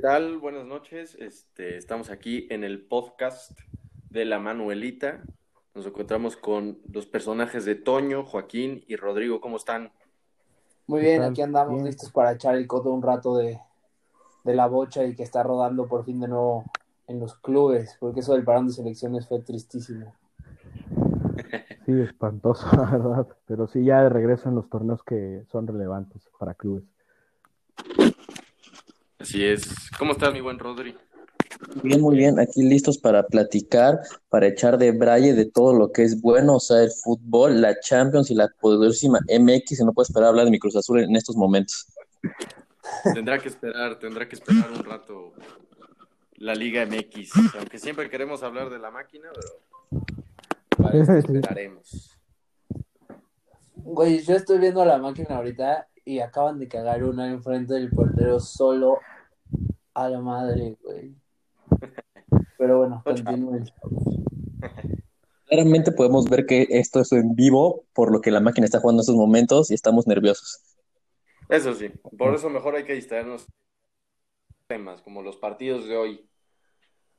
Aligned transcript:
¿Qué 0.00 0.06
tal? 0.06 0.38
Buenas 0.38 0.64
noches. 0.64 1.14
Este, 1.20 1.76
estamos 1.76 2.08
aquí 2.08 2.46
en 2.48 2.64
el 2.64 2.86
podcast 2.86 3.50
de 4.08 4.24
la 4.24 4.38
Manuelita. 4.38 5.22
Nos 5.74 5.84
encontramos 5.84 6.38
con 6.38 6.78
los 6.90 7.04
personajes 7.04 7.66
de 7.66 7.74
Toño, 7.74 8.24
Joaquín 8.24 8.82
y 8.88 8.96
Rodrigo. 8.96 9.42
¿Cómo 9.42 9.58
están? 9.58 9.92
Muy 10.86 11.02
bien, 11.02 11.22
aquí 11.22 11.42
andamos 11.42 11.82
listos 11.82 12.10
para 12.12 12.32
echar 12.32 12.54
el 12.54 12.66
coto 12.66 12.90
un 12.90 13.02
rato 13.02 13.36
de, 13.36 13.60
de 14.42 14.54
la 14.54 14.68
bocha 14.68 15.04
y 15.04 15.14
que 15.14 15.22
está 15.22 15.42
rodando 15.42 15.86
por 15.86 16.06
fin 16.06 16.18
de 16.18 16.28
nuevo 16.28 16.64
en 17.06 17.20
los 17.20 17.34
clubes, 17.34 17.98
porque 18.00 18.20
eso 18.20 18.32
del 18.32 18.44
parón 18.44 18.68
de 18.68 18.72
selecciones 18.72 19.28
fue 19.28 19.40
tristísimo. 19.42 20.14
Sí, 21.84 21.92
espantoso, 22.00 22.66
la 22.76 22.90
verdad. 22.90 23.28
Pero 23.46 23.66
sí, 23.66 23.84
ya 23.84 24.02
de 24.02 24.08
regreso 24.08 24.48
en 24.48 24.54
los 24.54 24.70
torneos 24.70 25.02
que 25.02 25.44
son 25.52 25.66
relevantes 25.66 26.22
para 26.38 26.54
clubes. 26.54 26.84
Así 29.20 29.44
es. 29.44 29.90
¿Cómo 29.98 30.12
estás, 30.12 30.32
mi 30.32 30.40
buen 30.40 30.58
Rodri? 30.58 30.96
Bien, 31.82 32.00
muy 32.00 32.16
bien. 32.16 32.38
Aquí 32.40 32.62
listos 32.62 32.96
para 32.96 33.26
platicar, 33.26 34.00
para 34.30 34.46
echar 34.46 34.78
de 34.78 34.92
braille 34.92 35.34
de 35.34 35.44
todo 35.44 35.74
lo 35.74 35.92
que 35.92 36.04
es 36.04 36.20
bueno, 36.22 36.56
o 36.56 36.60
sea, 36.60 36.82
el 36.82 36.90
fútbol, 36.90 37.60
la 37.60 37.78
Champions 37.80 38.30
y 38.30 38.34
la 38.34 38.48
poderosísima 38.60 39.20
MX. 39.28 39.80
Y 39.80 39.84
no 39.84 39.92
puedo 39.92 40.06
esperar 40.06 40.30
hablar 40.30 40.46
de 40.46 40.50
mi 40.50 40.58
Cruz 40.58 40.74
Azul 40.74 41.00
en 41.00 41.14
estos 41.16 41.36
momentos. 41.36 41.86
Tendrá 43.14 43.38
que 43.38 43.48
esperar, 43.48 43.98
tendrá 43.98 44.26
que 44.26 44.36
esperar 44.36 44.70
un 44.72 44.84
rato 44.84 45.34
la 46.36 46.54
Liga 46.54 46.86
MX. 46.86 47.32
Aunque 47.58 47.78
siempre 47.78 48.08
queremos 48.08 48.42
hablar 48.42 48.70
de 48.70 48.78
la 48.78 48.90
máquina, 48.90 49.28
pero 49.34 50.02
para 50.78 50.98
eso 50.98 51.12
esperaremos. 51.14 52.16
Güey, 53.82 54.22
yo 54.22 54.36
estoy 54.36 54.58
viendo 54.58 54.84
la 54.84 54.98
máquina 54.98 55.36
ahorita 55.36 55.88
y 56.04 56.20
acaban 56.20 56.58
de 56.58 56.68
cagar 56.68 57.04
una 57.04 57.30
enfrente 57.30 57.74
del 57.74 57.90
portero 57.90 58.40
solo 58.40 58.98
a 59.94 60.08
la 60.08 60.20
madre, 60.20 60.76
güey. 60.82 61.14
Pero 62.58 62.78
bueno, 62.78 63.02
continúen. 63.04 63.64
Claramente 65.46 65.90
podemos 65.90 66.28
ver 66.28 66.46
que 66.46 66.66
esto 66.70 67.00
es 67.00 67.10
en 67.10 67.34
vivo, 67.34 67.84
por 67.92 68.12
lo 68.12 68.20
que 68.20 68.30
la 68.30 68.40
máquina 68.40 68.66
está 68.66 68.78
jugando 68.78 69.00
en 69.00 69.02
estos 69.02 69.16
momentos 69.16 69.70
y 69.72 69.74
estamos 69.74 70.06
nerviosos. 70.06 70.60
Eso 71.48 71.74
sí, 71.74 71.88
por 72.16 72.34
eso 72.34 72.48
mejor 72.48 72.76
hay 72.76 72.84
que 72.84 72.94
distraernos 72.94 73.46
temas 74.68 75.02
como 75.02 75.22
los 75.22 75.36
partidos 75.36 75.88
de 75.88 75.96
hoy. 75.96 76.30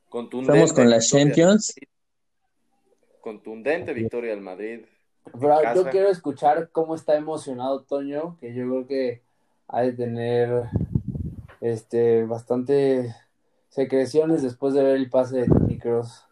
Contundente 0.08 0.54
Estamos 0.54 0.74
con 0.74 0.90
las 0.90 1.10
Champions. 1.10 1.74
Contundente 3.20 3.94
victoria 3.94 4.32
del 4.32 4.40
Madrid. 4.40 4.86
Pero 5.40 5.76
yo 5.76 5.90
quiero 5.90 6.10
escuchar 6.10 6.70
cómo 6.72 6.96
está 6.96 7.16
emocionado 7.16 7.84
Toño, 7.84 8.38
que 8.40 8.54
yo 8.54 8.68
creo 8.68 8.88
que 8.88 9.22
ha 9.68 9.82
de 9.82 9.94
tener 9.94 10.70
este 11.62 12.26
bastante 12.26 13.16
secreciones 13.70 14.42
después 14.42 14.74
de 14.74 14.84
ver 14.84 14.96
el 14.96 15.10
pase 15.10 15.42
de 15.42 15.48
Tony 15.48 15.78
Cross. 15.78 16.26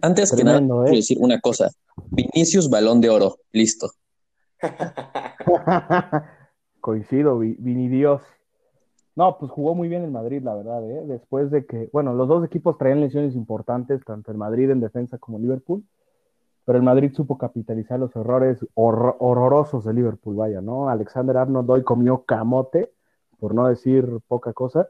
Antes 0.00 0.32
que 0.32 0.44
nada, 0.44 0.58
quiero 0.58 0.86
¿eh? 0.86 0.96
decir 0.96 1.18
una 1.20 1.40
cosa. 1.40 1.70
Vinicius, 2.10 2.70
balón 2.70 3.00
de 3.00 3.10
oro. 3.10 3.38
Listo. 3.52 3.90
Coincido, 6.80 7.38
Vini 7.38 7.88
Dios. 7.88 8.22
No, 9.14 9.36
pues 9.38 9.50
jugó 9.50 9.74
muy 9.74 9.88
bien 9.88 10.04
el 10.04 10.10
Madrid, 10.10 10.42
la 10.42 10.54
verdad, 10.54 10.90
¿eh? 10.90 11.02
Después 11.06 11.50
de 11.50 11.66
que, 11.66 11.90
bueno, 11.92 12.14
los 12.14 12.28
dos 12.28 12.44
equipos 12.44 12.78
traían 12.78 13.00
lesiones 13.00 13.34
importantes, 13.34 14.02
tanto 14.06 14.30
el 14.30 14.38
Madrid 14.38 14.70
en 14.70 14.80
defensa 14.80 15.18
como 15.18 15.36
el 15.36 15.42
Liverpool 15.42 15.84
pero 16.64 16.78
el 16.78 16.84
Madrid 16.84 17.12
supo 17.12 17.38
capitalizar 17.38 17.98
los 17.98 18.14
errores 18.14 18.64
horrorosos 18.74 19.84
de 19.84 19.92
Liverpool, 19.94 20.36
vaya, 20.36 20.60
¿no? 20.60 20.88
Alexander 20.88 21.36
Arnold 21.36 21.70
hoy 21.70 21.82
comió 21.82 22.24
camote, 22.24 22.92
por 23.38 23.54
no 23.54 23.66
decir 23.66 24.06
poca 24.28 24.52
cosa. 24.52 24.88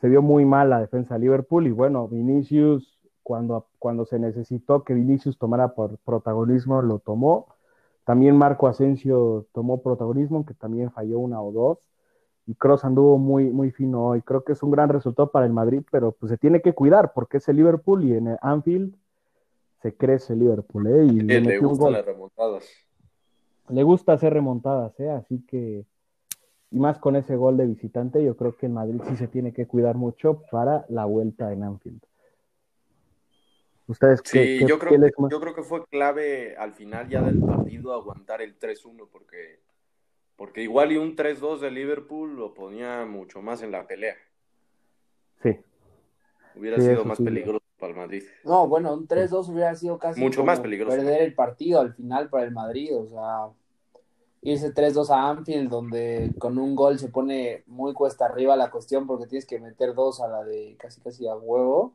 Se 0.00 0.08
vio 0.08 0.22
muy 0.22 0.44
mal 0.44 0.70
la 0.70 0.80
defensa 0.80 1.14
de 1.14 1.20
Liverpool 1.20 1.66
y 1.66 1.72
bueno, 1.72 2.08
Vinicius, 2.08 2.98
cuando, 3.22 3.66
cuando 3.78 4.06
se 4.06 4.18
necesitó 4.18 4.84
que 4.84 4.94
Vinicius 4.94 5.38
tomara 5.38 5.74
protagonismo, 6.04 6.80
lo 6.82 7.00
tomó. 7.00 7.48
También 8.04 8.36
Marco 8.38 8.68
Asensio 8.68 9.46
tomó 9.52 9.82
protagonismo, 9.82 10.46
que 10.46 10.54
también 10.54 10.90
falló 10.92 11.18
una 11.18 11.42
o 11.42 11.52
dos. 11.52 11.78
Y 12.46 12.54
Cross 12.54 12.86
anduvo 12.86 13.18
muy, 13.18 13.50
muy 13.50 13.70
fino 13.70 14.06
hoy. 14.06 14.22
Creo 14.22 14.44
que 14.44 14.52
es 14.52 14.62
un 14.62 14.70
gran 14.70 14.88
resultado 14.88 15.30
para 15.30 15.44
el 15.44 15.52
Madrid, 15.52 15.82
pero 15.90 16.12
pues 16.12 16.30
se 16.30 16.38
tiene 16.38 16.62
que 16.62 16.72
cuidar 16.72 17.12
porque 17.12 17.36
es 17.36 17.48
el 17.48 17.56
Liverpool 17.56 18.04
y 18.04 18.14
en 18.14 18.28
el 18.28 18.38
Anfield 18.40 18.94
se 19.82 19.94
crece 19.96 20.34
Liverpool, 20.34 20.86
¿eh? 20.88 21.04
Y 21.04 21.20
le, 21.20 21.58
gustan 21.58 21.92
las 21.92 22.04
remontadas. 22.04 22.64
Le 23.68 23.82
gusta 23.82 24.12
hacer 24.14 24.32
remontadas, 24.32 24.98
¿eh? 24.98 25.10
Así 25.10 25.44
que, 25.46 25.84
y 26.70 26.78
más 26.78 26.98
con 26.98 27.16
ese 27.16 27.36
gol 27.36 27.56
de 27.56 27.66
visitante, 27.66 28.24
yo 28.24 28.36
creo 28.36 28.56
que 28.56 28.66
en 28.66 28.74
Madrid 28.74 29.00
sí 29.08 29.16
se 29.16 29.28
tiene 29.28 29.52
que 29.52 29.66
cuidar 29.66 29.96
mucho 29.96 30.42
para 30.50 30.84
la 30.88 31.04
vuelta 31.04 31.52
en 31.52 31.62
Anfield. 31.62 32.02
¿Ustedes 33.86 34.20
sí, 34.24 34.66
yo, 34.66 34.78
creo, 34.78 35.00
yo 35.30 35.40
creo 35.40 35.54
que 35.54 35.62
fue 35.62 35.86
clave 35.86 36.54
al 36.58 36.74
final 36.74 37.08
ya 37.08 37.22
del 37.22 37.40
partido 37.40 37.94
aguantar 37.94 38.42
el 38.42 38.58
3-1 38.58 39.08
porque, 39.10 39.60
porque 40.36 40.62
igual 40.62 40.92
y 40.92 40.98
un 40.98 41.16
3-2 41.16 41.60
de 41.60 41.70
Liverpool 41.70 42.36
lo 42.36 42.52
ponía 42.52 43.06
mucho 43.06 43.40
más 43.40 43.62
en 43.62 43.72
la 43.72 43.86
pelea. 43.86 44.16
Sí. 45.42 45.56
Hubiera 46.54 46.78
sido 46.78 47.06
más 47.06 47.18
peligroso 47.18 47.67
para 47.78 47.92
el 47.92 47.98
Madrid. 47.98 48.22
No, 48.44 48.66
bueno, 48.66 48.92
un 48.94 49.06
3-2 49.06 49.48
hubiera 49.48 49.74
sido 49.74 49.98
casi 49.98 50.20
mucho 50.20 50.44
más 50.44 50.60
peligroso. 50.60 50.96
Perder 50.96 51.22
el 51.22 51.34
partido 51.34 51.80
al 51.80 51.94
final 51.94 52.28
para 52.28 52.44
el 52.44 52.50
Madrid, 52.50 52.96
o 52.96 53.06
sea, 53.06 53.48
irse 54.42 54.74
3-2 54.74 55.10
a 55.10 55.30
Anfield, 55.30 55.70
donde 55.70 56.32
con 56.38 56.58
un 56.58 56.74
gol 56.74 56.98
se 56.98 57.08
pone 57.08 57.62
muy 57.66 57.92
cuesta 57.94 58.26
arriba 58.26 58.56
la 58.56 58.70
cuestión 58.70 59.06
porque 59.06 59.26
tienes 59.26 59.46
que 59.46 59.60
meter 59.60 59.94
dos 59.94 60.20
a 60.20 60.28
la 60.28 60.44
de 60.44 60.76
casi 60.78 61.00
casi 61.00 61.26
a 61.26 61.36
huevo. 61.36 61.94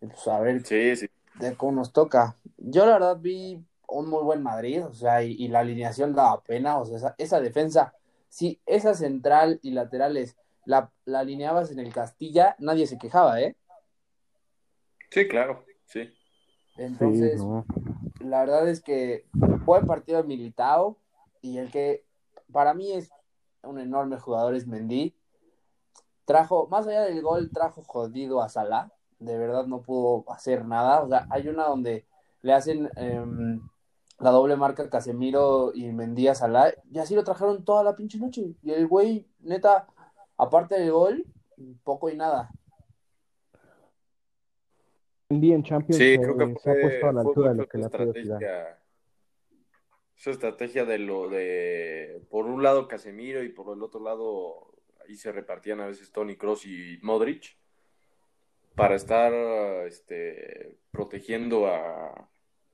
Pues 0.00 0.28
a 0.28 0.40
ver 0.40 0.64
sí, 0.64 0.96
sí. 0.96 1.08
de 1.38 1.54
cómo 1.56 1.72
nos 1.72 1.92
toca. 1.92 2.36
Yo 2.56 2.86
la 2.86 2.94
verdad 2.94 3.18
vi 3.20 3.62
un 3.88 4.08
muy 4.08 4.22
buen 4.22 4.42
Madrid, 4.42 4.84
o 4.84 4.94
sea, 4.94 5.22
y, 5.22 5.48
la 5.48 5.60
alineación 5.60 6.14
daba 6.14 6.40
pena, 6.42 6.78
o 6.78 6.86
sea, 6.86 6.96
esa, 6.96 7.14
esa 7.18 7.40
defensa, 7.40 7.92
si 8.28 8.60
esa 8.64 8.94
central 8.94 9.58
y 9.62 9.72
laterales 9.72 10.36
la, 10.64 10.90
la 11.04 11.20
alineabas 11.20 11.72
en 11.72 11.80
el 11.80 11.92
Castilla, 11.92 12.54
nadie 12.58 12.86
se 12.86 12.98
quejaba, 12.98 13.40
¿eh? 13.40 13.56
Sí, 15.10 15.26
claro, 15.26 15.64
sí. 15.86 16.08
Entonces, 16.76 17.42
la 18.20 18.40
verdad 18.40 18.68
es 18.68 18.80
que 18.80 19.26
buen 19.64 19.86
partido 19.86 20.22
militado 20.22 20.96
y 21.42 21.58
el 21.58 21.70
que 21.70 22.04
para 22.52 22.74
mí 22.74 22.92
es 22.92 23.10
un 23.62 23.80
enorme 23.80 24.18
jugador 24.18 24.54
es 24.54 24.66
Mendy. 24.66 25.14
Trajo, 26.24 26.68
más 26.68 26.86
allá 26.86 27.02
del 27.02 27.22
gol, 27.22 27.50
trajo 27.52 27.82
jodido 27.82 28.40
a 28.40 28.48
Salah. 28.48 28.92
De 29.18 29.36
verdad 29.36 29.66
no 29.66 29.82
pudo 29.82 30.24
hacer 30.32 30.64
nada. 30.64 31.02
O 31.02 31.08
sea, 31.08 31.26
hay 31.28 31.48
una 31.48 31.64
donde 31.64 32.06
le 32.42 32.52
hacen 32.52 32.88
em, 32.96 33.60
la 34.20 34.30
doble 34.30 34.56
marca 34.56 34.88
Casemiro 34.88 35.72
y 35.74 35.90
Mendy 35.92 36.28
a 36.28 36.34
Salah 36.36 36.72
y 36.90 36.98
así 37.00 37.14
lo 37.16 37.24
trajeron 37.24 37.64
toda 37.64 37.82
la 37.82 37.96
pinche 37.96 38.18
noche. 38.18 38.54
Y 38.62 38.70
el 38.70 38.86
güey, 38.86 39.26
neta, 39.40 39.88
aparte 40.36 40.76
del 40.76 40.92
gol, 40.92 41.26
poco 41.82 42.08
y 42.08 42.16
nada 42.16 42.50
en 45.30 45.62
Champions 45.62 45.96
sí, 45.96 46.18
creo 46.18 46.36
que 46.36 46.54
se 46.60 46.70
ha 46.70 46.80
puesto 46.80 47.08
a 47.08 47.12
la 47.12 47.20
altura 47.20 47.50
de 47.50 47.56
lo 47.56 47.68
que 47.68 47.78
la 47.78 47.86
estrategia, 47.86 48.78
Su 50.16 50.30
estrategia 50.30 50.84
de 50.84 50.98
lo 50.98 51.28
de 51.28 52.22
por 52.28 52.46
un 52.46 52.62
lado 52.62 52.88
Casemiro 52.88 53.42
y 53.42 53.48
por 53.50 53.74
el 53.76 53.82
otro 53.82 54.00
lado 54.00 54.72
ahí 55.06 55.16
se 55.16 55.32
repartían 55.32 55.80
a 55.80 55.86
veces 55.86 56.10
Tony 56.12 56.36
Cross 56.36 56.66
y 56.66 56.98
Modric 57.02 57.56
para 58.74 58.96
estar 58.96 59.32
este, 59.86 60.78
protegiendo 60.90 61.66
a 61.66 62.28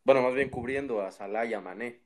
bueno, 0.06 0.22
más 0.22 0.34
bien 0.34 0.50
cubriendo 0.50 1.02
a 1.02 1.10
Salah 1.10 1.46
y 1.46 1.54
a 1.54 1.60
Mané. 1.60 2.00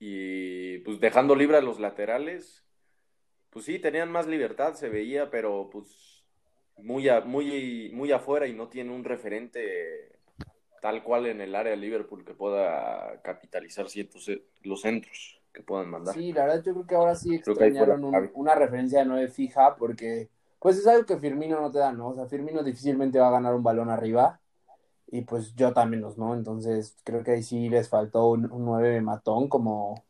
Y 0.00 0.78
pues 0.78 0.98
dejando 0.98 1.36
libre 1.36 1.56
a 1.56 1.60
los 1.60 1.78
laterales, 1.78 2.66
pues 3.50 3.64
sí, 3.64 3.78
tenían 3.78 4.10
más 4.10 4.26
libertad, 4.26 4.74
se 4.74 4.88
veía, 4.88 5.30
pero 5.30 5.70
pues 5.70 6.17
muy, 6.78 7.08
muy, 7.24 7.90
muy 7.92 8.12
afuera 8.12 8.46
y 8.46 8.54
no 8.54 8.68
tiene 8.68 8.94
un 8.94 9.04
referente 9.04 10.18
tal 10.80 11.02
cual 11.02 11.26
en 11.26 11.40
el 11.40 11.54
área 11.54 11.72
de 11.72 11.76
Liverpool 11.76 12.24
que 12.24 12.34
pueda 12.34 13.20
capitalizar 13.22 13.88
ciertos 13.88 14.28
eh, 14.28 14.44
los 14.62 14.82
centros 14.82 15.40
que 15.52 15.62
puedan 15.62 15.90
mandar. 15.90 16.14
Sí, 16.14 16.32
la 16.32 16.44
verdad 16.44 16.62
yo 16.64 16.72
creo 16.74 16.86
que 16.86 16.94
ahora 16.94 17.14
sí 17.14 17.34
extrañaron 17.34 18.04
una 18.34 18.54
referencia 18.54 19.00
de 19.00 19.06
nueve 19.06 19.28
fija 19.28 19.76
porque 19.76 20.28
pues 20.60 20.76
es 20.78 20.86
algo 20.86 21.06
que 21.06 21.18
Firmino 21.18 21.60
no 21.60 21.70
te 21.70 21.78
da, 21.78 21.92
¿no? 21.92 22.08
O 22.08 22.14
sea, 22.14 22.26
Firmino 22.26 22.62
difícilmente 22.62 23.18
va 23.18 23.28
a 23.28 23.32
ganar 23.32 23.54
un 23.54 23.62
balón 23.62 23.90
arriba 23.90 24.40
y 25.06 25.22
pues 25.22 25.54
yo 25.54 25.72
también 25.72 26.02
los, 26.02 26.18
¿no? 26.18 26.34
Entonces 26.34 26.96
creo 27.04 27.24
que 27.24 27.32
ahí 27.32 27.42
sí 27.42 27.68
les 27.68 27.88
faltó 27.88 28.28
un, 28.28 28.50
un 28.50 28.64
9 28.64 29.00
matón 29.00 29.48
como 29.48 30.04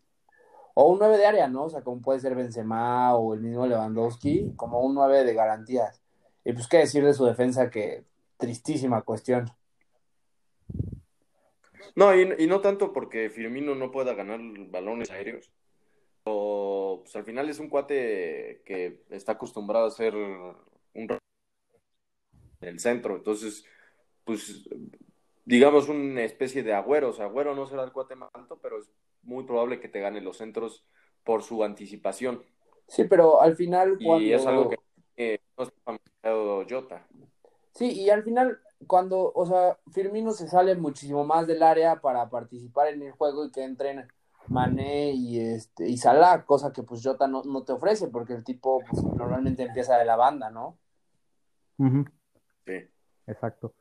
o 0.75 0.93
un 0.93 0.99
9 0.99 1.19
de 1.19 1.27
área, 1.27 1.49
¿no? 1.49 1.65
O 1.65 1.71
sea, 1.71 1.83
como 1.83 2.01
puede 2.01 2.21
ser 2.21 2.35
Benzema 2.35 3.17
o 3.17 3.35
el 3.35 3.41
mismo 3.41 3.67
Lewandowski, 3.67 4.53
como 4.57 4.81
un 4.81 4.95
9 4.95 5.25
de 5.25 5.35
garantías. 5.35 6.03
Y 6.49 6.55
pues 6.55 6.67
qué 6.67 6.79
decir 6.79 7.05
de 7.05 7.13
su 7.13 7.27
defensa, 7.27 7.69
que 7.69 8.05
tristísima 8.39 9.03
cuestión. 9.03 9.51
No, 11.95 12.19
y, 12.19 12.47
no 12.47 12.63
tanto 12.63 12.91
porque 12.91 13.29
Firmino 13.29 13.75
no 13.75 13.91
pueda 13.91 14.15
ganar 14.15 14.41
balones 14.71 15.11
aéreos, 15.11 15.53
pues 16.25 17.15
al 17.17 17.25
final 17.25 17.51
es 17.51 17.59
un 17.59 17.69
cuate 17.69 18.63
que 18.65 19.03
está 19.11 19.33
acostumbrado 19.33 19.89
a 19.89 19.91
ser 19.91 20.15
un 20.15 20.57
en 20.95 21.19
el 22.63 22.81
centro, 22.81 23.17
entonces, 23.17 23.67
pues 24.25 24.67
digamos 25.45 25.91
una 25.91 26.23
especie 26.23 26.63
de 26.63 26.73
agüero, 26.73 27.11
o 27.11 27.13
sea, 27.13 27.27
agüero 27.27 27.55
no 27.55 27.67
será 27.67 27.85
el 27.85 27.93
cuate 27.93 28.15
más 28.15 28.31
alto, 28.33 28.59
pero 28.63 28.79
es 28.79 28.91
muy 29.23 29.45
probable 29.45 29.81
que 29.81 29.89
te 29.91 30.01
gane 30.01 30.23
los 30.23 30.39
centros 30.39 30.87
por 31.25 31.43
su 31.43 31.63
anticipación. 31.63 32.43
Sí, 32.87 33.05
pero 33.05 33.43
al 33.43 33.55
final 33.55 33.99
cuando... 34.03 34.25
Y 34.25 34.33
es 34.33 34.47
algo 34.47 34.71
que 34.71 34.79
no 35.59 35.65
está 35.65 35.93
Jota. 36.23 37.07
Sí, 37.73 37.93
y 37.93 38.11
al 38.11 38.23
final 38.23 38.61
cuando, 38.87 39.33
o 39.35 39.47
sea, 39.47 39.79
Firmino 39.93 40.33
se 40.33 40.49
sale 40.49 40.77
muchísimo 40.77 41.25
más 41.25 41.47
del 41.47 41.63
área 41.63 42.01
para 42.01 42.29
participar 42.29 42.89
en 42.89 43.03
el 43.03 43.13
juego 43.13 43.47
y 43.47 43.51
que 43.51 43.65
entren 43.65 44.09
Mané 44.49 45.13
y 45.13 45.41
este 45.41 45.89
y 45.89 45.97
Salah, 45.99 46.45
cosa 46.45 46.73
que 46.73 46.83
pues 46.83 47.03
Jota 47.03 47.27
no, 47.27 47.43
no 47.45 47.65
te 47.65 47.73
ofrece 47.73 48.09
porque 48.09 48.33
el 48.33 48.45
tipo 48.45 48.81
pues, 48.89 49.03
normalmente 49.03 49.63
empieza 49.63 49.99
de 49.99 50.05
la 50.05 50.17
banda, 50.17 50.51
¿no? 50.51 50.79
Sí. 52.67 52.89
Exacto. 53.27 53.75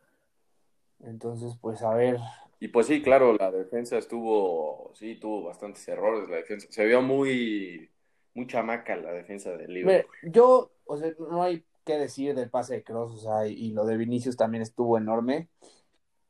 Entonces, 0.99 1.57
pues 1.61 1.81
a 1.83 1.93
ver. 1.93 2.17
Y 2.59 2.69
pues 2.69 2.87
sí, 2.87 3.01
claro, 3.01 3.33
la 3.33 3.51
defensa 3.51 3.97
estuvo, 3.97 4.91
sí, 4.95 5.15
tuvo 5.15 5.43
bastantes 5.43 5.87
errores 5.87 6.27
la 6.27 6.37
defensa. 6.37 6.67
Se 6.69 6.85
vio 6.85 7.01
muy, 7.01 7.89
muy 8.33 8.47
chamaca 8.47 8.95
la 8.95 9.11
defensa 9.11 9.51
del 9.51 9.73
Liverpool. 9.73 10.15
Yo, 10.23 10.71
o 10.85 10.97
sea, 10.97 11.11
no 11.19 11.43
hay 11.43 11.63
que 11.87 11.97
decir 11.97 12.35
del 12.35 12.49
pase 12.49 12.75
de 12.75 12.83
Cross, 12.83 13.13
o 13.13 13.17
sea, 13.17 13.47
y, 13.47 13.71
lo 13.71 13.85
de 13.85 13.97
Vinicius 13.97 14.35
también 14.35 14.61
estuvo 14.61 14.97
enorme. 14.97 15.47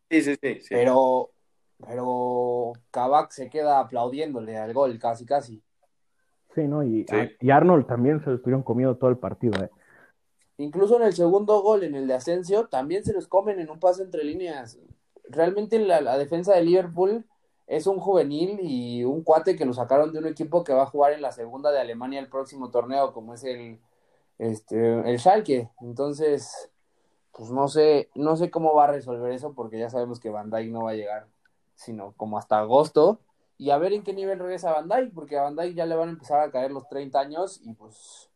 Sí, 0.10 0.22
sí, 0.22 0.36
sí. 0.42 0.68
Pero, 0.70 1.32
pero 1.86 2.74
Kabak 2.92 3.32
se 3.32 3.50
queda 3.50 3.80
aplaudiéndole 3.80 4.56
al 4.58 4.74
gol, 4.74 4.98
casi, 5.00 5.26
casi. 5.26 5.64
Sí, 6.54 6.68
¿no? 6.68 6.84
Y, 6.84 7.06
y 7.42 7.50
Arnold 7.50 7.88
también 7.88 8.20
se 8.22 8.30
lo 8.30 8.36
estuvieron 8.36 8.64
comiendo 8.64 8.96
todo 8.96 9.10
el 9.10 9.18
partido, 9.18 9.64
¿eh? 9.64 9.70
Incluso 10.60 10.98
en 10.98 11.04
el 11.04 11.14
segundo 11.14 11.62
gol, 11.62 11.84
en 11.84 11.96
el 11.96 12.08
de 12.08 12.14
Asensio, 12.14 12.68
también 12.68 13.04
se 13.04 13.14
los 13.14 13.28
comen 13.28 13.60
en 13.60 13.70
un 13.70 13.80
pase 13.80 14.04
entre 14.04 14.24
líneas. 14.24 14.80
Realmente 15.30 15.78
la, 15.80 16.02
la, 16.02 16.18
defensa 16.18 16.56
de 16.56 16.64
Liverpool 16.64 17.26
es 17.68 17.86
un 17.86 18.00
juvenil 18.00 18.60
y 18.62 19.04
un 19.04 19.24
cuate 19.24 19.56
que 19.56 19.66
lo 19.66 19.74
sacaron 19.74 20.12
de 20.14 20.20
un 20.20 20.26
equipo 20.26 20.64
que 20.64 20.74
va 20.74 20.84
a 20.84 20.88
jugar 20.88 21.14
en 21.14 21.22
la 21.22 21.32
segunda 21.32 21.72
de 21.72 21.80
Alemania 21.80 22.20
el 22.20 22.30
próximo 22.30 22.72
torneo, 22.72 23.14
como 23.14 23.34
es 23.34 23.44
el, 23.44 23.80
este, 24.38 25.10
el 25.10 25.20
Schalke. 25.20 25.70
Entonces, 25.82 26.72
pues 27.32 27.52
no 27.52 27.68
sé, 27.68 28.10
no 28.16 28.36
sé 28.36 28.50
cómo 28.50 28.74
va 28.74 28.86
a 28.86 28.92
resolver 28.92 29.32
eso, 29.32 29.54
porque 29.54 29.80
ya 29.80 29.90
sabemos 29.90 30.20
que 30.20 30.30
Van 30.30 30.50
Dijk 30.50 30.72
no 30.72 30.84
va 30.84 30.92
a 30.92 30.96
llegar, 30.96 31.28
sino 31.76 32.14
como 32.18 32.38
hasta 32.38 32.60
agosto. 32.60 33.20
Y 33.58 33.72
a 33.72 33.78
ver 33.78 33.94
en 33.94 34.04
qué 34.04 34.14
nivel 34.14 34.40
regresa 34.40 34.74
Van 34.74 34.88
Dijk, 34.88 35.14
porque 35.14 35.38
a 35.38 35.44
Van 35.44 35.56
Dijk 35.56 35.76
ya 35.76 35.86
le 35.86 35.96
van 35.96 36.10
a 36.10 36.12
empezar 36.14 36.42
a 36.42 36.52
caer 36.52 36.72
los 36.72 36.88
30 36.90 37.20
años 37.20 37.62
y 37.64 37.74
pues 37.74 38.30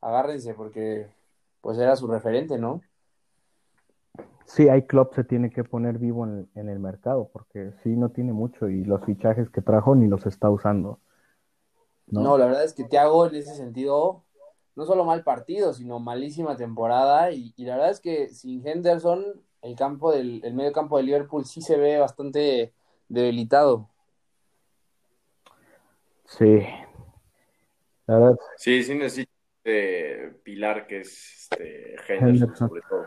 agárrense, 0.00 0.54
porque 0.54 1.08
pues 1.60 1.78
era 1.78 1.96
su 1.96 2.06
referente, 2.06 2.58
¿no? 2.58 2.80
Sí, 4.46 4.68
hay 4.68 4.82
club 4.82 5.10
se 5.14 5.22
tiene 5.22 5.50
que 5.50 5.62
poner 5.62 5.98
vivo 5.98 6.26
en, 6.26 6.68
el 6.68 6.80
mercado, 6.80 7.30
porque 7.32 7.72
sí 7.84 7.90
no 7.90 8.08
tiene 8.08 8.32
mucho 8.32 8.68
y 8.68 8.84
los 8.84 9.04
fichajes 9.04 9.48
que 9.48 9.62
trajo 9.62 9.94
ni 9.94 10.08
los 10.08 10.26
está 10.26 10.50
usando. 10.50 10.98
No, 12.08 12.36
la 12.36 12.46
verdad 12.46 12.64
es 12.64 12.74
que 12.74 12.82
Thiago 12.82 13.26
en 13.26 13.36
ese 13.36 13.54
sentido, 13.54 14.24
no 14.76 14.84
solo 14.84 15.04
mal 15.04 15.22
partido, 15.22 15.72
sino 15.72 15.98
malísima 15.98 16.56
temporada. 16.56 17.32
Y, 17.32 17.52
la 17.58 17.76
verdad 17.76 17.90
es 17.90 18.00
que 18.00 18.28
sin 18.28 18.66
Henderson, 18.66 19.24
el 19.62 19.76
campo 19.76 20.12
del 20.12 20.40
el 20.44 20.54
medio 20.54 20.72
campo 20.72 20.96
de 20.96 21.04
Liverpool 21.04 21.44
sí 21.44 21.60
se 21.60 21.76
ve 21.76 21.98
bastante 21.98 22.72
debilitado. 23.08 23.88
Sí. 26.24 26.60
La 28.06 28.18
verdad. 28.18 28.36
Sí, 28.56 28.82
sí 28.82 28.94
necesita 28.94 29.30
pilar 30.42 30.86
que 30.86 31.00
es 31.00 31.48
este, 31.50 31.96
Henderson, 32.08 32.56
sobre 32.56 32.82
todo. 32.88 33.06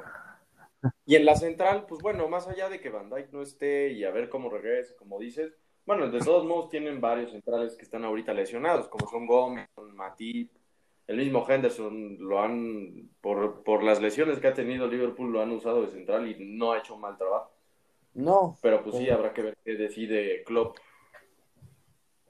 Y 1.06 1.16
en 1.16 1.26
la 1.26 1.36
central, 1.36 1.86
pues 1.88 2.02
bueno, 2.02 2.28
más 2.28 2.48
allá 2.48 2.70
de 2.70 2.80
que 2.80 2.90
Van 2.90 3.10
Dyke 3.10 3.32
no 3.32 3.42
esté 3.42 3.92
y 3.92 4.04
a 4.04 4.12
ver 4.12 4.30
cómo 4.30 4.50
regrese, 4.50 4.96
como 4.96 5.20
dices, 5.20 5.54
bueno, 5.86 6.10
de 6.10 6.20
todos 6.20 6.46
modos 6.46 6.70
tienen 6.70 7.02
varios 7.02 7.32
centrales 7.32 7.76
que 7.76 7.84
están 7.84 8.04
ahorita 8.04 8.34
lesionados, 8.34 8.88
como 8.88 9.08
son 9.08 9.26
Gómez, 9.26 9.68
Matip, 9.94 10.52
el 11.08 11.18
mismo 11.18 11.46
Henderson, 11.48 12.18
lo 12.20 12.42
han, 12.42 13.10
por, 13.22 13.64
por 13.64 13.84
las 13.84 14.02
lesiones 14.02 14.40
que 14.40 14.48
ha 14.48 14.54
tenido 14.54 14.88
Liverpool, 14.88 15.32
lo 15.32 15.42
han 15.42 15.52
usado 15.52 15.82
de 15.82 15.90
central 15.90 16.28
y 16.28 16.56
no 16.56 16.72
ha 16.72 16.80
hecho 16.80 16.98
mal 16.98 17.18
trabajo. 17.18 17.52
No. 18.14 18.58
Pero 18.62 18.84
pues 18.84 18.96
sí, 18.96 19.10
habrá 19.10 19.34
que 19.34 19.42
ver 19.42 19.58
qué 19.64 19.76
decide 19.76 20.44
Klopp. 20.44 20.78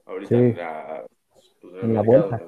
Ahorita 0.06 0.34
en 0.34 0.56
la, 0.56 1.06
pues, 1.32 1.56
en 1.82 1.94
la 1.94 2.02
vuelta. 2.02 2.42